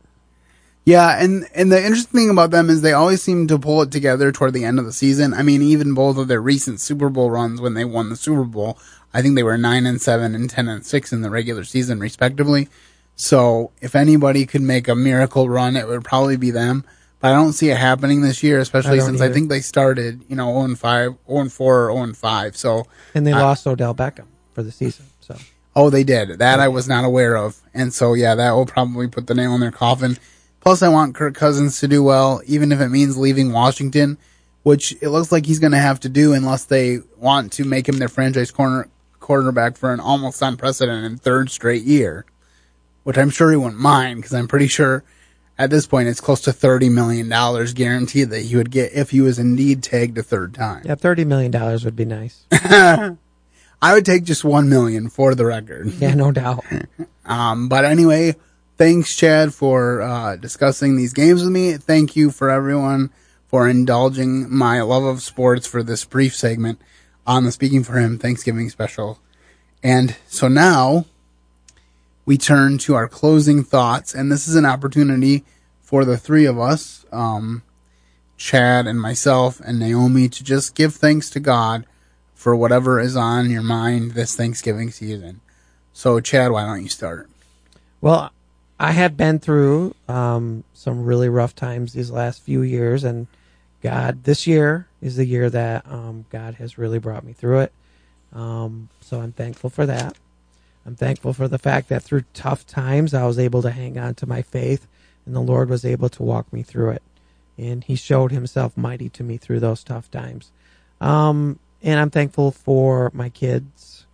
Yeah, 0.85 1.23
and 1.23 1.47
and 1.53 1.71
the 1.71 1.77
interesting 1.77 2.19
thing 2.19 2.29
about 2.31 2.49
them 2.49 2.71
is 2.71 2.81
they 2.81 2.93
always 2.93 3.21
seem 3.21 3.47
to 3.49 3.59
pull 3.59 3.83
it 3.83 3.91
together 3.91 4.31
toward 4.31 4.53
the 4.53 4.65
end 4.65 4.79
of 4.79 4.85
the 4.85 4.91
season. 4.91 5.35
I 5.35 5.43
mean, 5.43 5.61
even 5.61 5.93
both 5.93 6.17
of 6.17 6.27
their 6.27 6.41
recent 6.41 6.81
Super 6.81 7.09
Bowl 7.09 7.29
runs 7.29 7.61
when 7.61 7.75
they 7.75 7.85
won 7.85 8.09
the 8.09 8.15
Super 8.15 8.43
Bowl, 8.43 8.79
I 9.13 9.21
think 9.21 9.35
they 9.35 9.43
were 9.43 9.57
nine 9.57 9.85
and 9.85 10.01
seven 10.01 10.33
and 10.35 10.49
ten 10.49 10.67
and 10.67 10.85
six 10.85 11.11
in 11.13 11.21
the 11.21 11.29
regular 11.29 11.63
season, 11.63 11.99
respectively. 11.99 12.67
So 13.15 13.71
if 13.81 13.95
anybody 13.95 14.45
could 14.45 14.61
make 14.61 14.87
a 14.87 14.95
miracle 14.95 15.47
run, 15.49 15.75
it 15.75 15.87
would 15.87 16.03
probably 16.03 16.37
be 16.37 16.51
them. 16.51 16.83
But 17.19 17.31
I 17.31 17.35
don't 17.35 17.53
see 17.53 17.69
it 17.69 17.77
happening 17.77 18.21
this 18.21 18.43
year, 18.43 18.59
especially 18.59 18.97
don't 18.97 19.05
since 19.07 19.21
I 19.21 19.31
think 19.31 19.49
they 19.49 19.61
started, 19.61 20.23
you 20.27 20.35
know, 20.35 20.51
0 20.51 20.63
and 20.65 20.79
5, 20.79 21.15
0 21.27 21.39
and 21.39 21.53
4 21.53 21.85
or 21.89 21.91
0 21.93 22.03
and 22.03 22.17
5. 22.17 22.57
So 22.57 22.85
And 23.13 23.25
they 23.25 23.31
I- 23.31 23.41
lost 23.41 23.65
Odell 23.65 23.95
Beckham 23.95 24.25
for 24.53 24.63
the 24.63 24.71
season. 24.71 25.05
So 25.21 25.37
Oh, 25.75 25.89
they 25.89 26.03
did. 26.03 26.39
That 26.39 26.59
I 26.59 26.67
was 26.67 26.87
not 26.87 27.03
aware 27.05 27.35
of. 27.37 27.61
And 27.73 27.93
so, 27.93 28.13
yeah, 28.13 28.35
that 28.35 28.51
will 28.51 28.65
probably 28.65 29.07
put 29.07 29.27
the 29.27 29.33
nail 29.33 29.55
in 29.55 29.61
their 29.61 29.71
coffin. 29.71 30.17
Plus, 30.59 30.81
I 30.83 30.89
want 30.89 31.15
Kirk 31.15 31.33
Cousins 31.33 31.79
to 31.79 31.87
do 31.87 32.03
well, 32.03 32.41
even 32.45 32.71
if 32.71 32.79
it 32.79 32.89
means 32.89 33.17
leaving 33.17 33.51
Washington, 33.51 34.17
which 34.63 34.95
it 35.01 35.09
looks 35.09 35.31
like 35.31 35.45
he's 35.45 35.59
going 35.59 35.71
to 35.71 35.77
have 35.79 35.99
to 36.01 36.09
do 36.09 36.33
unless 36.33 36.65
they 36.65 36.99
want 37.17 37.51
to 37.53 37.63
make 37.65 37.87
him 37.89 37.97
their 37.99 38.07
franchise 38.07 38.51
corner 38.51 38.87
quarterback 39.23 39.77
for 39.77 39.91
an 39.91 39.99
almost 39.99 40.41
unprecedented 40.41 41.19
third 41.21 41.49
straight 41.49 41.83
year, 41.83 42.25
which 43.03 43.17
I'm 43.17 43.31
sure 43.31 43.49
he 43.49 43.57
wouldn't 43.57 43.79
mind 43.81 44.17
because 44.17 44.33
I'm 44.35 44.47
pretty 44.47 44.67
sure 44.67 45.03
at 45.57 45.69
this 45.71 45.87
point 45.87 46.07
it's 46.09 46.21
close 46.21 46.41
to 46.41 46.51
$30 46.51 46.91
million 46.91 47.27
guaranteed 47.73 48.29
that 48.29 48.41
he 48.41 48.55
would 48.55 48.69
get 48.69 48.93
if 48.93 49.09
he 49.09 49.21
was 49.21 49.39
indeed 49.39 49.81
tagged 49.81 50.17
a 50.17 50.23
third 50.23 50.53
time. 50.53 50.83
yeah, 50.85 50.95
thirty 50.95 51.23
million 51.25 51.51
dollars 51.51 51.83
would 51.85 51.95
be 51.95 52.05
nice. 52.05 52.45
I 52.51 53.93
would 53.93 54.05
take 54.05 54.23
just 54.23 54.43
1 54.43 54.69
million 54.69 55.09
for 55.09 55.35
the 55.35 55.45
record. 55.45 55.87
Yeah, 55.87 56.13
no 56.13 56.31
doubt. 56.31 56.63
Um, 57.25 57.69
but 57.69 57.85
anyway, 57.85 58.35
thanks, 58.77 59.15
Chad, 59.15 59.53
for 59.53 60.01
uh, 60.01 60.35
discussing 60.35 60.97
these 60.97 61.13
games 61.13 61.41
with 61.41 61.53
me. 61.53 61.77
Thank 61.77 62.17
you 62.17 62.31
for 62.31 62.49
everyone 62.49 63.11
for 63.47 63.69
indulging 63.69 64.53
my 64.53 64.81
love 64.81 65.05
of 65.05 65.21
sports 65.21 65.65
for 65.65 65.83
this 65.83 66.03
brief 66.03 66.35
segment 66.35 66.81
on 67.25 67.43
the 67.43 67.51
Speaking 67.51 67.83
for 67.83 67.93
Him 67.99 68.17
Thanksgiving 68.17 68.69
special. 68.69 69.19
And 69.81 70.15
so 70.27 70.47
now 70.47 71.05
we 72.25 72.37
turn 72.37 72.77
to 72.79 72.95
our 72.95 73.07
closing 73.07 73.63
thoughts, 73.63 74.13
and 74.13 74.31
this 74.31 74.47
is 74.47 74.55
an 74.55 74.65
opportunity 74.65 75.43
for 75.81 76.05
the 76.05 76.17
three 76.17 76.45
of 76.45 76.59
us, 76.59 77.05
um, 77.11 77.63
Chad 78.37 78.87
and 78.87 78.99
myself 78.99 79.59
and 79.59 79.79
Naomi 79.79 80.27
to 80.29 80.43
just 80.43 80.75
give 80.75 80.95
thanks 80.95 81.29
to 81.31 81.39
God 81.39 81.85
for 82.33 82.55
whatever 82.55 82.99
is 82.99 83.15
on 83.15 83.49
your 83.49 83.61
mind 83.61 84.11
this 84.11 84.35
Thanksgiving 84.35 84.91
season. 84.91 85.39
So, 85.93 86.19
Chad, 86.19 86.51
why 86.51 86.65
don't 86.65 86.81
you 86.81 86.89
start? 86.89 87.29
Well, 88.01 88.31
I 88.79 88.91
have 88.91 89.15
been 89.15 89.39
through 89.39 89.95
um, 90.09 90.63
some 90.73 91.05
really 91.05 91.29
rough 91.29 91.55
times 91.55 91.93
these 91.93 92.11
last 92.11 92.41
few 92.41 92.61
years, 92.61 93.03
and 93.03 93.27
God, 93.83 94.23
this 94.23 94.47
year 94.47 94.87
is 95.01 95.17
the 95.17 95.25
year 95.25 95.49
that 95.49 95.85
um, 95.85 96.25
God 96.29 96.55
has 96.55 96.77
really 96.77 96.99
brought 96.99 97.25
me 97.25 97.33
through 97.33 97.59
it. 97.59 97.73
Um, 98.31 98.87
so 99.01 99.19
I'm 99.19 99.33
thankful 99.33 99.69
for 99.69 99.85
that. 99.85 100.17
I'm 100.85 100.95
thankful 100.95 101.33
for 101.33 101.49
the 101.49 101.59
fact 101.59 101.89
that 101.89 102.01
through 102.01 102.23
tough 102.33 102.65
times, 102.65 103.13
I 103.13 103.25
was 103.25 103.37
able 103.37 103.61
to 103.61 103.71
hang 103.71 103.97
on 103.97 104.15
to 104.15 104.25
my 104.25 104.41
faith, 104.41 104.87
and 105.25 105.35
the 105.35 105.41
Lord 105.41 105.69
was 105.69 105.83
able 105.83 106.07
to 106.09 106.23
walk 106.23 106.51
me 106.53 106.63
through 106.63 106.91
it. 106.91 107.03
And 107.57 107.83
He 107.83 107.95
showed 107.95 108.31
Himself 108.31 108.75
mighty 108.77 109.09
to 109.09 109.23
me 109.23 109.35
through 109.35 109.59
those 109.59 109.83
tough 109.83 110.09
times. 110.09 110.51
Um, 111.01 111.59
and 111.81 111.99
I'm 111.99 112.09
thankful 112.09 112.51
for 112.51 113.11
my 113.13 113.27
kids 113.27 114.05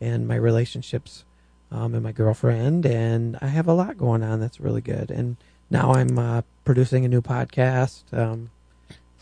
and 0.00 0.26
my 0.26 0.36
relationships 0.36 1.24
um, 1.70 1.94
and 1.94 2.02
my 2.02 2.12
girlfriend, 2.12 2.86
and 2.86 3.36
I 3.42 3.48
have 3.48 3.68
a 3.68 3.74
lot 3.74 3.98
going 3.98 4.22
on 4.22 4.40
that's 4.40 4.60
really 4.60 4.80
good. 4.80 5.10
And 5.10 5.36
now 5.68 5.92
I'm 5.92 6.18
uh, 6.18 6.42
producing 6.64 7.04
a 7.04 7.08
new 7.08 7.20
podcast. 7.20 8.02
Um, 8.12 8.50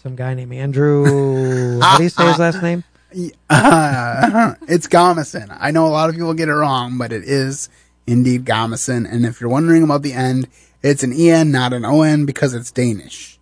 some 0.02 0.16
guy 0.16 0.34
named 0.34 0.52
Andrew. 0.52 1.80
How 1.80 1.96
do 1.98 2.02
you 2.04 2.08
say 2.08 2.26
his 2.26 2.38
last 2.38 2.62
name? 2.62 2.84
Uh, 3.50 4.54
it's 4.68 4.86
Gomison. 4.86 5.56
I 5.58 5.70
know 5.70 5.86
a 5.86 5.88
lot 5.88 6.08
of 6.08 6.14
people 6.14 6.34
get 6.34 6.48
it 6.48 6.54
wrong, 6.54 6.98
but 6.98 7.12
it 7.12 7.24
is 7.24 7.68
indeed 8.06 8.44
Gomison. 8.44 9.10
And 9.10 9.24
if 9.26 9.40
you're 9.40 9.50
wondering 9.50 9.82
about 9.82 10.02
the 10.02 10.12
end, 10.12 10.48
it's 10.82 11.02
an 11.02 11.12
en, 11.12 11.50
not 11.50 11.72
an 11.72 11.84
on, 11.84 12.26
because 12.26 12.54
it's 12.54 12.70
Danish. 12.70 13.38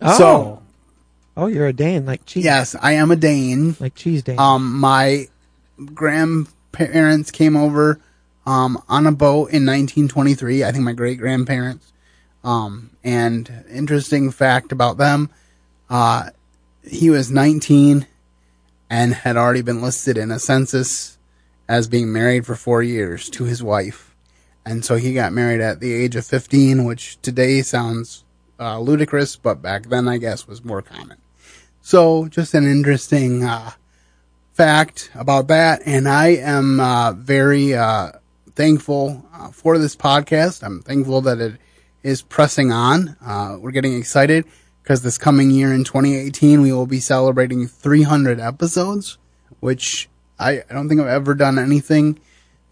Oh, 0.00 0.16
So, 0.18 0.62
oh, 1.36 1.46
you're 1.46 1.66
a 1.66 1.72
Dane, 1.72 2.06
like 2.06 2.24
cheese, 2.24 2.44
yes, 2.44 2.74
I 2.80 2.92
am 2.92 3.10
a 3.10 3.16
Dane. 3.16 3.76
like 3.80 3.94
cheese 3.94 4.22
Dane. 4.22 4.38
Um, 4.38 4.78
my 4.78 5.26
grandparents 5.94 7.30
came 7.30 7.56
over 7.56 8.00
um, 8.46 8.82
on 8.88 9.06
a 9.06 9.12
boat 9.12 9.50
in 9.50 9.66
1923. 9.66 10.64
I 10.64 10.72
think 10.72 10.84
my 10.84 10.92
great 10.92 11.18
grandparents. 11.18 11.92
Um, 12.42 12.90
and 13.04 13.64
interesting 13.70 14.30
fact 14.30 14.72
about 14.72 14.96
them, 14.96 15.28
uh, 15.90 16.30
he 16.82 17.10
was 17.10 17.30
19 17.30 18.06
and 18.88 19.12
had 19.12 19.36
already 19.36 19.62
been 19.62 19.82
listed 19.82 20.16
in 20.16 20.30
a 20.30 20.38
census 20.38 21.18
as 21.68 21.88
being 21.88 22.12
married 22.12 22.46
for 22.46 22.54
four 22.54 22.82
years 22.82 23.28
to 23.30 23.44
his 23.44 23.62
wife. 23.62 24.14
And 24.64 24.84
so 24.84 24.96
he 24.96 25.14
got 25.14 25.32
married 25.32 25.60
at 25.60 25.80
the 25.80 25.92
age 25.92 26.16
of 26.16 26.24
15, 26.26 26.84
which 26.84 27.20
today 27.22 27.62
sounds 27.62 28.24
uh, 28.58 28.78
ludicrous, 28.78 29.36
but 29.36 29.62
back 29.62 29.86
then 29.88 30.06
I 30.06 30.18
guess 30.18 30.46
was 30.46 30.64
more 30.64 30.82
common. 30.82 31.18
So 31.80 32.28
just 32.28 32.54
an 32.54 32.64
interesting 32.64 33.44
uh, 33.44 33.70
fact 34.52 35.10
about 35.14 35.48
that. 35.48 35.82
And 35.86 36.08
I 36.08 36.28
am 36.28 36.78
uh, 36.78 37.12
very 37.12 37.74
uh, 37.74 38.12
thankful 38.54 39.24
uh, 39.32 39.50
for 39.50 39.78
this 39.78 39.96
podcast. 39.96 40.62
I'm 40.62 40.82
thankful 40.82 41.22
that 41.22 41.40
it 41.40 41.54
is 42.02 42.22
pressing 42.22 42.70
on. 42.70 43.16
Uh, 43.24 43.56
we're 43.58 43.70
getting 43.70 43.96
excited 43.96 44.44
because 44.82 45.02
this 45.02 45.18
coming 45.18 45.50
year 45.50 45.72
in 45.72 45.84
2018, 45.84 46.62
we 46.62 46.72
will 46.72 46.86
be 46.86 47.00
celebrating 47.00 47.66
300 47.66 48.40
episodes, 48.40 49.18
which 49.60 50.08
I, 50.38 50.62
I 50.68 50.72
don't 50.72 50.88
think 50.88 51.00
I've 51.00 51.08
ever 51.08 51.34
done 51.34 51.58
anything 51.58 52.18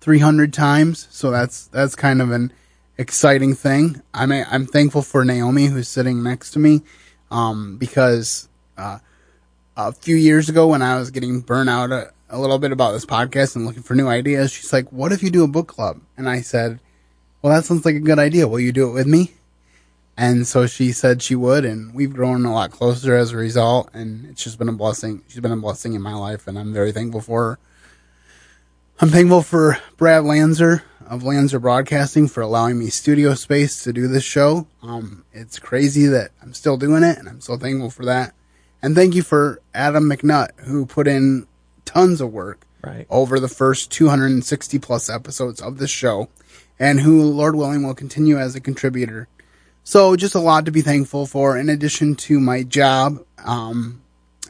300 0.00 0.52
times. 0.52 1.06
So 1.10 1.30
that's, 1.30 1.66
that's 1.66 1.94
kind 1.94 2.22
of 2.22 2.30
an 2.30 2.52
exciting 2.96 3.54
thing. 3.54 4.02
I'm, 4.14 4.32
I'm 4.32 4.66
thankful 4.66 5.02
for 5.02 5.24
Naomi 5.24 5.66
who's 5.66 5.88
sitting 5.88 6.22
next 6.22 6.52
to 6.52 6.58
me, 6.58 6.82
um, 7.30 7.76
because, 7.76 8.48
uh, 8.76 8.98
a 9.76 9.92
few 9.92 10.16
years 10.16 10.48
ago 10.48 10.66
when 10.66 10.82
I 10.82 10.98
was 10.98 11.12
getting 11.12 11.40
burnt 11.40 11.70
out 11.70 11.92
a, 11.92 12.12
a 12.30 12.38
little 12.38 12.58
bit 12.58 12.72
about 12.72 12.92
this 12.92 13.06
podcast 13.06 13.54
and 13.54 13.64
looking 13.64 13.82
for 13.84 13.94
new 13.94 14.08
ideas, 14.08 14.50
she's 14.50 14.72
like, 14.72 14.90
what 14.90 15.12
if 15.12 15.22
you 15.22 15.30
do 15.30 15.44
a 15.44 15.48
book 15.48 15.68
club? 15.68 16.00
And 16.16 16.28
I 16.28 16.40
said, 16.40 16.80
well, 17.40 17.54
that 17.54 17.64
sounds 17.64 17.84
like 17.84 17.94
a 17.94 18.00
good 18.00 18.18
idea. 18.18 18.48
Will 18.48 18.60
you 18.60 18.72
do 18.72 18.88
it 18.88 18.92
with 18.92 19.06
me? 19.06 19.32
And 20.20 20.48
so 20.48 20.66
she 20.66 20.90
said 20.90 21.22
she 21.22 21.36
would, 21.36 21.64
and 21.64 21.94
we've 21.94 22.12
grown 22.12 22.44
a 22.44 22.52
lot 22.52 22.72
closer 22.72 23.14
as 23.14 23.30
a 23.32 23.36
result. 23.36 23.88
And 23.94 24.26
it's 24.26 24.42
just 24.42 24.58
been 24.58 24.68
a 24.68 24.72
blessing. 24.72 25.22
She's 25.28 25.38
been 25.40 25.52
a 25.52 25.56
blessing 25.56 25.94
in 25.94 26.02
my 26.02 26.14
life, 26.14 26.48
and 26.48 26.58
I'm 26.58 26.72
very 26.72 26.90
thankful 26.90 27.20
for 27.20 27.42
her. 27.50 27.58
I'm 29.00 29.10
thankful 29.10 29.42
for 29.42 29.78
Brad 29.96 30.24
Lanzer 30.24 30.82
of 31.06 31.22
Lanzer 31.22 31.60
Broadcasting 31.60 32.26
for 32.26 32.40
allowing 32.40 32.80
me 32.80 32.88
studio 32.88 33.34
space 33.34 33.84
to 33.84 33.92
do 33.92 34.08
this 34.08 34.24
show. 34.24 34.66
Um, 34.82 35.24
it's 35.32 35.60
crazy 35.60 36.06
that 36.06 36.32
I'm 36.42 36.52
still 36.52 36.76
doing 36.76 37.04
it, 37.04 37.16
and 37.16 37.28
I'm 37.28 37.40
so 37.40 37.56
thankful 37.56 37.90
for 37.90 38.04
that. 38.04 38.34
And 38.82 38.96
thank 38.96 39.14
you 39.14 39.22
for 39.22 39.60
Adam 39.72 40.04
McNutt, 40.10 40.48
who 40.66 40.84
put 40.84 41.06
in 41.06 41.46
tons 41.84 42.20
of 42.20 42.32
work 42.32 42.66
Right. 42.82 43.06
over 43.08 43.38
the 43.40 43.48
first 43.48 43.90
260 43.92 44.78
plus 44.80 45.08
episodes 45.08 45.60
of 45.60 45.78
this 45.78 45.90
show, 45.90 46.28
and 46.78 47.00
who, 47.00 47.22
Lord 47.22 47.54
willing, 47.54 47.84
will 47.86 47.94
continue 47.94 48.36
as 48.36 48.56
a 48.56 48.60
contributor. 48.60 49.28
So, 49.88 50.16
just 50.16 50.34
a 50.34 50.38
lot 50.38 50.66
to 50.66 50.70
be 50.70 50.82
thankful 50.82 51.24
for, 51.24 51.56
in 51.56 51.70
addition 51.70 52.14
to 52.16 52.38
my 52.38 52.62
job 52.62 53.24
um, 53.42 54.02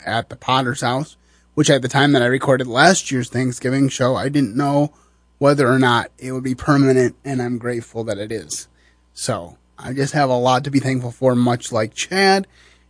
at 0.05 0.31
the 0.31 0.35
Potter's 0.35 0.81
House, 0.81 1.17
which 1.55 1.71
at 1.71 1.81
the 1.81 1.87
time 1.87 2.11
that 2.11 2.23
I 2.23 2.27
recorded 2.27 2.67
last 2.67 3.13
year's 3.13 3.29
Thanksgiving 3.29 3.89
show, 3.89 4.17
I 4.17 4.31
didn't 4.31 4.57
know 4.57 4.93
whether 5.39 5.69
or 5.69 5.79
not 5.79 6.11
it 6.19 6.33
would 6.33 6.43
be 6.43 6.57
permanent, 6.57 7.15
and 7.25 7.41
I'm 7.41 7.57
grateful 7.59 8.03
that 8.03 8.19
it 8.19 8.33
is. 8.33 8.67
So, 9.15 9.59
I 9.79 9.93
just 9.93 10.13
have 10.13 10.29
a 10.29 10.37
lot 10.37 10.65
to 10.65 10.73
be 10.73 10.81
thankful 10.81 11.13
for, 11.13 11.37
much 11.37 11.71
like 11.71 11.95
Chad, 11.95 12.49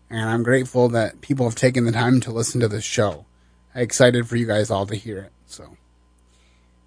and 0.09 0.26
I'm 0.30 0.42
grateful 0.42 0.88
that 0.88 1.20
people 1.20 1.44
have 1.44 1.55
taken 1.55 1.84
the 1.84 1.92
time 1.92 2.18
to 2.20 2.32
listen 2.32 2.62
to 2.62 2.68
this 2.68 2.82
show. 2.82 3.26
I'm 3.74 3.82
excited 3.82 4.26
for 4.26 4.36
you 4.36 4.46
guys 4.46 4.70
all 4.70 4.86
to 4.86 4.96
hear 4.96 5.18
it. 5.18 5.32
So, 5.44 5.76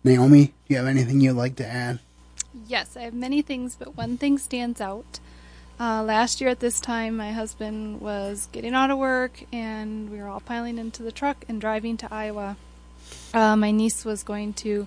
Naomi, 0.04 0.46
do 0.46 0.54
you 0.70 0.78
have 0.78 0.88
anything 0.88 1.22
you'd 1.22 1.34
like 1.34 1.58
to 1.58 1.68
add? 1.68 2.00
Yes, 2.66 2.98
I 2.98 3.02
have 3.02 3.14
many 3.14 3.44
things, 3.44 3.76
but 3.76 3.96
one 3.96 4.18
thing 4.18 4.40
stands 4.40 4.82
out. 4.82 5.20
Uh, 5.82 6.04
last 6.04 6.40
year 6.40 6.48
at 6.52 6.60
this 6.60 6.80
time, 6.80 7.18
my 7.18 7.32
husband 7.32 8.00
was 8.00 8.48
getting 8.52 8.76
out 8.76 8.92
of 8.92 9.00
work, 9.00 9.44
and 9.52 10.12
we 10.12 10.20
were 10.20 10.28
all 10.28 10.40
piling 10.40 10.78
into 10.78 11.02
the 11.02 11.12
truck 11.12 11.44
and 11.50 11.60
driving 11.60 11.98
to 11.98 12.14
Iowa. 12.14 12.56
Uh, 13.34 13.56
my 13.56 13.72
niece 13.72 14.06
was 14.06 14.22
going 14.22 14.54
to 14.54 14.86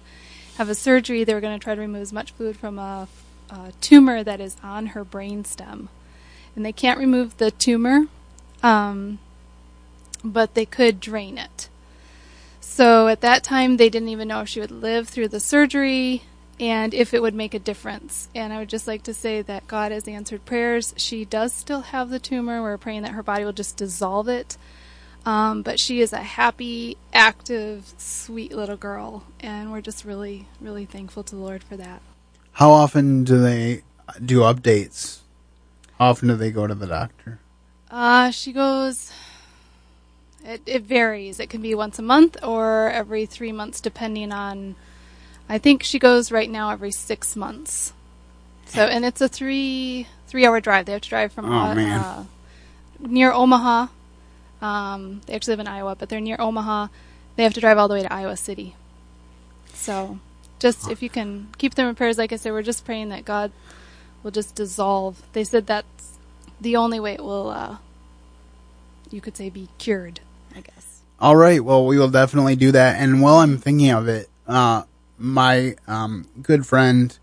have 0.56 0.68
a 0.68 0.74
surgery. 0.76 1.24
They 1.24 1.34
were 1.34 1.40
going 1.40 1.58
to 1.58 1.62
try 1.62 1.74
to 1.74 1.80
remove 1.80 2.02
as 2.02 2.12
much 2.12 2.30
fluid 2.30 2.56
from 2.56 2.78
a, 2.78 3.08
a 3.50 3.72
tumor 3.80 4.22
that 4.22 4.40
is 4.40 4.56
on 4.62 4.86
her 4.86 5.02
brain 5.02 5.44
stem, 5.44 5.88
and 6.54 6.64
they 6.64 6.70
can't 6.70 7.00
remove 7.00 7.38
the 7.38 7.50
tumor, 7.50 8.06
um, 8.62 9.18
but 10.22 10.54
they 10.54 10.64
could 10.64 11.00
drain 11.00 11.38
it. 11.38 11.68
So 12.60 13.08
at 13.08 13.20
that 13.20 13.42
time, 13.42 13.78
they 13.78 13.88
didn't 13.88 14.10
even 14.10 14.28
know 14.28 14.42
if 14.42 14.48
she 14.48 14.60
would 14.60 14.70
live 14.70 15.08
through 15.08 15.26
the 15.26 15.40
surgery 15.40 16.22
and 16.60 16.94
if 16.94 17.12
it 17.12 17.22
would 17.22 17.34
make 17.34 17.54
a 17.54 17.58
difference. 17.58 18.28
And 18.34 18.52
I 18.52 18.58
would 18.58 18.68
just 18.68 18.86
like 18.86 19.02
to 19.04 19.14
say 19.14 19.42
that 19.42 19.66
God 19.66 19.92
has 19.92 20.06
answered 20.06 20.44
prayers. 20.44 20.94
She 20.96 21.24
does 21.24 21.52
still 21.52 21.80
have 21.82 22.10
the 22.10 22.18
tumor. 22.18 22.62
We're 22.62 22.78
praying 22.78 23.02
that 23.02 23.12
her 23.12 23.22
body 23.22 23.44
will 23.44 23.52
just 23.52 23.76
dissolve 23.76 24.28
it. 24.28 24.56
Um, 25.26 25.62
but 25.62 25.80
she 25.80 26.00
is 26.00 26.12
a 26.12 26.18
happy, 26.18 26.96
active, 27.12 27.92
sweet 27.98 28.52
little 28.52 28.76
girl. 28.76 29.24
And 29.40 29.72
we're 29.72 29.80
just 29.80 30.04
really, 30.04 30.46
really 30.60 30.84
thankful 30.84 31.22
to 31.24 31.34
the 31.34 31.40
Lord 31.40 31.64
for 31.64 31.76
that. 31.76 32.02
How 32.52 32.70
often 32.70 33.24
do 33.24 33.40
they 33.40 33.82
do 34.24 34.40
updates? 34.40 35.20
How 35.98 36.10
often 36.10 36.28
do 36.28 36.36
they 36.36 36.50
go 36.50 36.66
to 36.66 36.74
the 36.74 36.86
doctor? 36.86 37.40
Uh, 37.90 38.30
she 38.30 38.52
goes. 38.52 39.12
It, 40.44 40.60
it 40.66 40.82
varies. 40.82 41.40
It 41.40 41.48
can 41.48 41.62
be 41.62 41.74
once 41.74 41.98
a 41.98 42.02
month 42.02 42.36
or 42.42 42.90
every 42.90 43.24
three 43.26 43.52
months, 43.52 43.80
depending 43.80 44.30
on. 44.30 44.76
I 45.48 45.58
think 45.58 45.82
she 45.82 45.98
goes 45.98 46.32
right 46.32 46.50
now 46.50 46.70
every 46.70 46.90
six 46.90 47.36
months. 47.36 47.92
So, 48.66 48.86
and 48.86 49.04
it's 49.04 49.20
a 49.20 49.28
three 49.28 50.06
three 50.26 50.46
hour 50.46 50.60
drive. 50.60 50.86
They 50.86 50.92
have 50.92 51.02
to 51.02 51.08
drive 51.08 51.32
from 51.32 51.46
Oh, 51.46 51.54
uh, 51.54 51.74
man. 51.74 52.00
uh, 52.00 52.24
near 52.98 53.32
Omaha. 53.32 53.88
Um, 54.62 55.20
they 55.26 55.34
actually 55.34 55.52
live 55.52 55.60
in 55.60 55.68
Iowa, 55.68 55.94
but 55.94 56.08
they're 56.08 56.20
near 56.20 56.36
Omaha. 56.40 56.88
They 57.36 57.42
have 57.42 57.54
to 57.54 57.60
drive 57.60 57.76
all 57.78 57.88
the 57.88 57.94
way 57.94 58.02
to 58.02 58.12
Iowa 58.12 58.36
City. 58.36 58.74
So, 59.74 60.18
just 60.58 60.90
if 60.90 61.02
you 61.02 61.10
can 61.10 61.48
keep 61.58 61.74
them 61.74 61.88
in 61.88 61.94
prayers, 61.94 62.16
like 62.16 62.32
I 62.32 62.36
said, 62.36 62.52
we're 62.52 62.62
just 62.62 62.84
praying 62.84 63.10
that 63.10 63.24
God 63.24 63.52
will 64.22 64.30
just 64.30 64.54
dissolve. 64.54 65.22
They 65.34 65.44
said 65.44 65.66
that's 65.66 66.18
the 66.60 66.76
only 66.76 66.98
way 66.98 67.14
it 67.14 67.22
will, 67.24 67.50
uh, 67.50 67.76
you 69.10 69.20
could 69.20 69.36
say, 69.36 69.50
be 69.50 69.68
cured. 69.78 70.20
I 70.56 70.60
guess. 70.60 71.02
All 71.20 71.36
right. 71.36 71.62
Well, 71.62 71.84
we 71.84 71.98
will 71.98 72.08
definitely 72.10 72.56
do 72.56 72.72
that. 72.72 73.00
And 73.00 73.20
while 73.20 73.36
I'm 73.36 73.58
thinking 73.58 73.90
of 73.90 74.08
it, 74.08 74.30
uh, 74.46 74.84
my 75.18 75.76
um, 75.86 76.28
good 76.42 76.66
friend, 76.66 77.18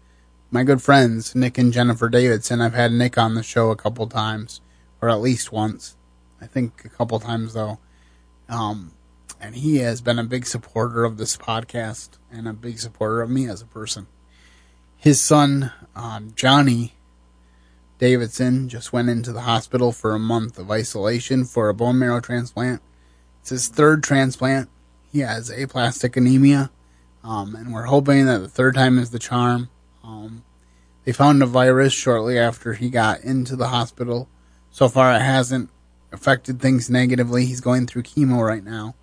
my 0.49 0.63
good 0.63 0.81
friends, 0.81 1.35
Nick 1.35 1.57
and 1.57 1.73
Jennifer 1.73 2.09
Davidson, 2.09 2.61
I've 2.61 2.73
had 2.73 2.91
Nick 2.91 3.17
on 3.17 3.35
the 3.35 3.43
show 3.43 3.71
a 3.71 3.75
couple 3.75 4.07
times, 4.07 4.61
or 5.01 5.09
at 5.09 5.21
least 5.21 5.51
once. 5.51 5.95
I 6.41 6.47
think 6.47 6.83
a 6.85 6.89
couple 6.89 7.19
times 7.19 7.53
though. 7.53 7.79
Um, 8.49 8.91
and 9.39 9.55
he 9.55 9.77
has 9.77 10.01
been 10.01 10.19
a 10.19 10.23
big 10.23 10.45
supporter 10.45 11.03
of 11.03 11.17
this 11.17 11.37
podcast 11.37 12.11
and 12.31 12.47
a 12.47 12.53
big 12.53 12.79
supporter 12.79 13.21
of 13.21 13.29
me 13.29 13.49
as 13.49 13.61
a 13.61 13.65
person. 13.65 14.07
His 14.97 15.19
son, 15.19 15.71
uh, 15.95 16.21
Johnny 16.35 16.93
Davidson 17.97 18.69
just 18.69 18.91
went 18.93 19.09
into 19.09 19.31
the 19.31 19.41
hospital 19.41 19.91
for 19.91 20.13
a 20.13 20.19
month 20.19 20.57
of 20.57 20.69
isolation 20.69 21.45
for 21.45 21.69
a 21.69 21.73
bone 21.73 21.99
marrow 21.99 22.19
transplant. 22.19 22.81
It's 23.39 23.49
his 23.49 23.67
third 23.67 24.03
transplant. 24.03 24.69
He 25.11 25.19
has 25.19 25.49
aplastic 25.49 26.15
anemia, 26.17 26.71
um, 27.23 27.55
and 27.55 27.73
we're 27.73 27.85
hoping 27.85 28.25
that 28.25 28.39
the 28.39 28.47
third 28.47 28.75
time 28.75 28.97
is 28.97 29.11
the 29.11 29.19
charm. 29.19 29.69
Um, 30.03 30.43
they 31.05 31.11
found 31.11 31.41
a 31.41 31.45
virus 31.45 31.93
shortly 31.93 32.37
after 32.37 32.73
he 32.73 32.89
got 32.89 33.21
into 33.21 33.55
the 33.55 33.67
hospital. 33.67 34.29
So 34.71 34.87
far, 34.87 35.13
it 35.15 35.21
hasn't 35.21 35.69
affected 36.11 36.59
things 36.59 36.89
negatively. 36.89 37.45
He's 37.45 37.61
going 37.61 37.87
through 37.87 38.03
chemo 38.03 38.45
right 38.45 38.63
now. 38.63 38.95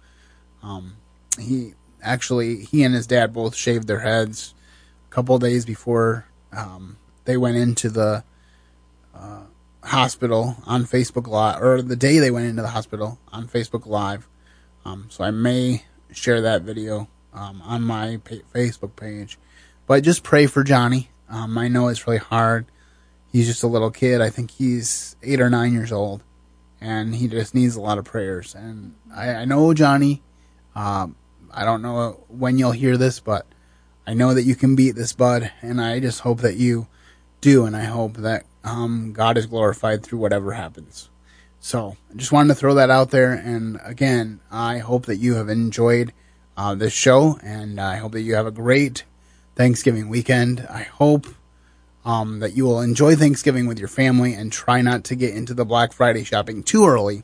Um, 0.63 0.97
he 1.39 1.75
actually, 2.03 2.65
he 2.65 2.83
and 2.83 2.95
his 2.95 3.07
dad 3.07 3.33
both 3.33 3.55
shaved 3.55 3.87
their 3.87 4.01
heads 4.01 4.55
a 5.11 5.15
couple 5.15 5.39
days 5.39 5.65
before 5.65 6.27
um, 6.53 6.97
they 7.25 7.37
went 7.37 7.57
into 7.57 7.89
the 7.89 8.25
uh, 9.15 9.43
hospital 9.85 10.57
on 10.67 10.85
Facebook 10.85 11.27
Live, 11.27 11.63
or 11.63 11.83
the 11.83 11.97
day 11.97 12.19
they 12.19 12.31
went 12.31 12.47
into 12.47 12.63
the 12.63 12.69
hospital 12.69 13.19
on 13.33 13.47
Facebook 13.47 13.87
Live. 13.87 14.29
Um, 14.85 15.07
so 15.11 15.25
I 15.25 15.31
may 15.31 15.85
share 16.13 16.41
that 16.41 16.63
video 16.63 17.09
um, 17.33 17.63
on 17.63 17.83
my 17.83 18.21
pa- 18.25 18.45
Facebook 18.55 18.97
page. 18.97 19.39
But 19.87 20.03
just 20.03 20.23
pray 20.23 20.47
for 20.47 20.65
Johnny. 20.65 21.11
Um, 21.29 21.57
I 21.59 21.69
know 21.69 21.89
it's 21.89 22.07
really 22.07 22.19
hard. 22.19 22.67
He's 23.31 23.47
just 23.47 23.63
a 23.63 23.67
little 23.67 23.91
kid. 23.91 24.21
I 24.21 24.31
think 24.31 24.51
he's 24.51 25.17
eight 25.23 25.41
or 25.41 25.51
nine 25.51 25.73
years 25.73 25.93
old, 25.93 26.23
and 26.81 27.15
he 27.15 27.29
just 27.29 27.55
needs 27.55 27.77
a 27.77 27.81
lot 27.81 27.99
of 27.99 28.05
prayers. 28.05 28.55
And 28.55 28.95
I, 29.15 29.31
I 29.31 29.45
know 29.45 29.75
Johnny. 29.75 30.23
Um, 30.75 31.17
I 31.51 31.65
don't 31.65 31.83
know 31.83 32.25
when 32.29 32.59
you'll 32.59 32.73
hear 32.73 32.97
this, 32.97 33.21
but 33.21 33.47
I 34.07 34.15
know 34.15 34.35
that 34.35 34.45
you 34.45 34.55
can 34.55 34.77
beat 34.77 34.93
this, 34.93 35.13
bud. 35.13 35.51
And 35.61 35.81
I 35.81 36.01
just 36.01 36.21
hope 36.21 36.41
that 36.41 36.57
you 36.57 36.87
do, 37.41 37.65
and 37.65 37.77
I 37.77 37.85
hope 37.85 38.19
that 38.19 38.47
um, 38.65 39.13
God 39.13 39.37
is 39.37 39.47
glorified 39.47 40.03
through 40.03 40.19
whatever 40.19 40.53
happens. 40.53 41.11
So 41.61 41.97
I 42.11 42.17
just 42.17 42.33
wanted 42.33 42.49
to 42.49 42.55
throw 42.55 42.75
that 42.75 42.91
out 42.91 43.11
there. 43.11 43.33
And 43.33 43.79
again, 43.83 44.41
I 44.51 44.79
hope 44.79 45.07
that 45.07 45.17
you 45.17 45.35
have 45.35 45.49
enjoyed 45.49 46.13
uh, 46.59 46.75
this 46.75 46.93
show, 46.93 47.39
and 47.45 47.81
I 47.81 47.97
hope 47.97 48.13
that 48.13 48.23
you 48.23 48.35
have 48.35 48.47
a 48.47 48.51
great 48.51 49.05
Thanksgiving 49.55 50.09
weekend. 50.09 50.67
I 50.69 50.83
hope 50.83 51.29
um, 52.05 52.41
that 52.41 52.57
you 52.57 52.65
will 52.65 52.81
enjoy 52.81 53.15
Thanksgiving 53.15 53.69
with 53.69 53.79
your 53.79 53.87
family 53.87 54.35
and 54.35 54.51
try 54.51 54.83
not 54.83 55.05
to 55.05 55.15
get 55.15 55.37
into 55.37 55.55
the 55.55 55.65
Black 55.65 55.93
Friday 55.93 56.25
shopping 56.25 56.65
too 56.65 56.85
early. 56.85 57.23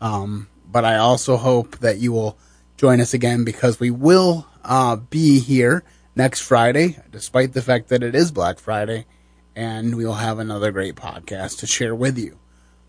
Um, 0.00 0.48
but 0.68 0.84
I 0.84 0.96
also 0.96 1.36
hope 1.36 1.78
that 1.78 1.98
you 1.98 2.10
will 2.10 2.36
join 2.76 3.00
us 3.00 3.14
again 3.14 3.44
because 3.44 3.78
we 3.78 3.92
will 3.92 4.48
uh, 4.64 4.96
be 4.96 5.38
here 5.38 5.84
next 6.16 6.40
Friday, 6.40 6.98
despite 7.12 7.52
the 7.52 7.62
fact 7.62 7.88
that 7.90 8.02
it 8.02 8.16
is 8.16 8.32
Black 8.32 8.58
Friday, 8.58 9.06
and 9.54 9.94
we 9.94 10.04
will 10.04 10.14
have 10.14 10.40
another 10.40 10.72
great 10.72 10.96
podcast 10.96 11.60
to 11.60 11.68
share 11.68 11.94
with 11.94 12.18
you. 12.18 12.36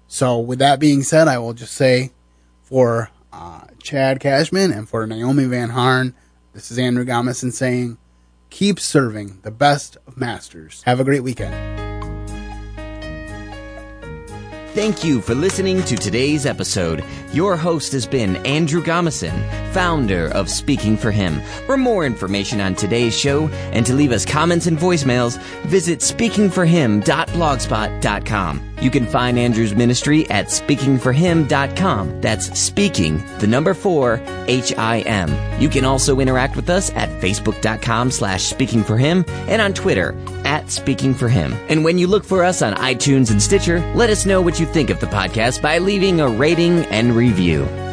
So, 0.07 0.39
with 0.39 0.57
that 0.57 0.79
being 0.79 1.03
said, 1.03 1.27
I 1.27 1.37
will 1.37 1.53
just 1.53 1.73
say 1.73 2.11
for 2.63 3.11
uh, 3.33 3.61
Chad 3.81 4.19
Cashman 4.19 4.71
and 4.71 4.87
for 4.87 5.05
Naomi 5.07 5.45
Van 5.45 5.69
Harn, 5.69 6.13
this 6.53 6.71
is 6.71 6.77
Andrew 6.77 7.05
Gomison 7.05 7.51
saying, 7.51 7.97
keep 8.49 8.79
serving 8.79 9.39
the 9.43 9.51
best 9.51 9.97
of 10.05 10.17
masters. 10.17 10.83
Have 10.83 10.99
a 10.99 11.03
great 11.03 11.23
weekend. 11.23 11.55
Thank 14.73 15.03
you 15.03 15.19
for 15.19 15.35
listening 15.35 15.83
to 15.83 15.97
today's 15.97 16.45
episode. 16.45 17.03
Your 17.33 17.55
host 17.55 17.93
has 17.93 18.05
been 18.05 18.35
Andrew 18.45 18.83
Gomison, 18.83 19.31
founder 19.71 20.27
of 20.33 20.49
Speaking 20.49 20.97
for 20.97 21.11
Him. 21.11 21.41
For 21.65 21.77
more 21.77 22.05
information 22.05 22.59
on 22.59 22.75
today's 22.75 23.17
show 23.17 23.47
and 23.71 23.85
to 23.85 23.93
leave 23.93 24.11
us 24.11 24.25
comments 24.25 24.67
and 24.67 24.77
voicemails, 24.77 25.41
visit 25.63 25.99
speakingforhim.blogspot.com. 25.99 28.71
You 28.81 28.89
can 28.89 29.05
find 29.05 29.37
Andrew's 29.37 29.75
ministry 29.75 30.27
at 30.31 30.47
speaking4him.com. 30.47 32.21
That's 32.21 32.59
speaking, 32.59 33.23
the 33.37 33.45
number 33.45 33.75
four, 33.75 34.19
H-I-M. 34.47 35.61
You 35.61 35.69
can 35.69 35.85
also 35.85 36.19
interact 36.19 36.55
with 36.55 36.67
us 36.69 36.89
at 36.95 37.09
facebook.com 37.21 38.09
slash 38.09 38.51
speakingforhim 38.51 39.29
and 39.47 39.61
on 39.61 39.73
Twitter 39.73 40.17
at 40.45 40.71
Speaking 40.71 41.13
for 41.13 41.29
Him. 41.29 41.53
And 41.69 41.85
when 41.85 41.99
you 41.99 42.07
look 42.07 42.25
for 42.25 42.43
us 42.43 42.63
on 42.63 42.73
iTunes 42.73 43.29
and 43.29 43.41
Stitcher, 43.41 43.79
let 43.93 44.09
us 44.09 44.25
know 44.25 44.41
what 44.41 44.59
you 44.59 44.65
think 44.65 44.89
of 44.89 44.99
the 44.99 45.05
podcast 45.05 45.61
by 45.61 45.77
leaving 45.77 46.19
a 46.19 46.27
rating 46.27 46.79
and 46.87 47.15
review. 47.21 47.90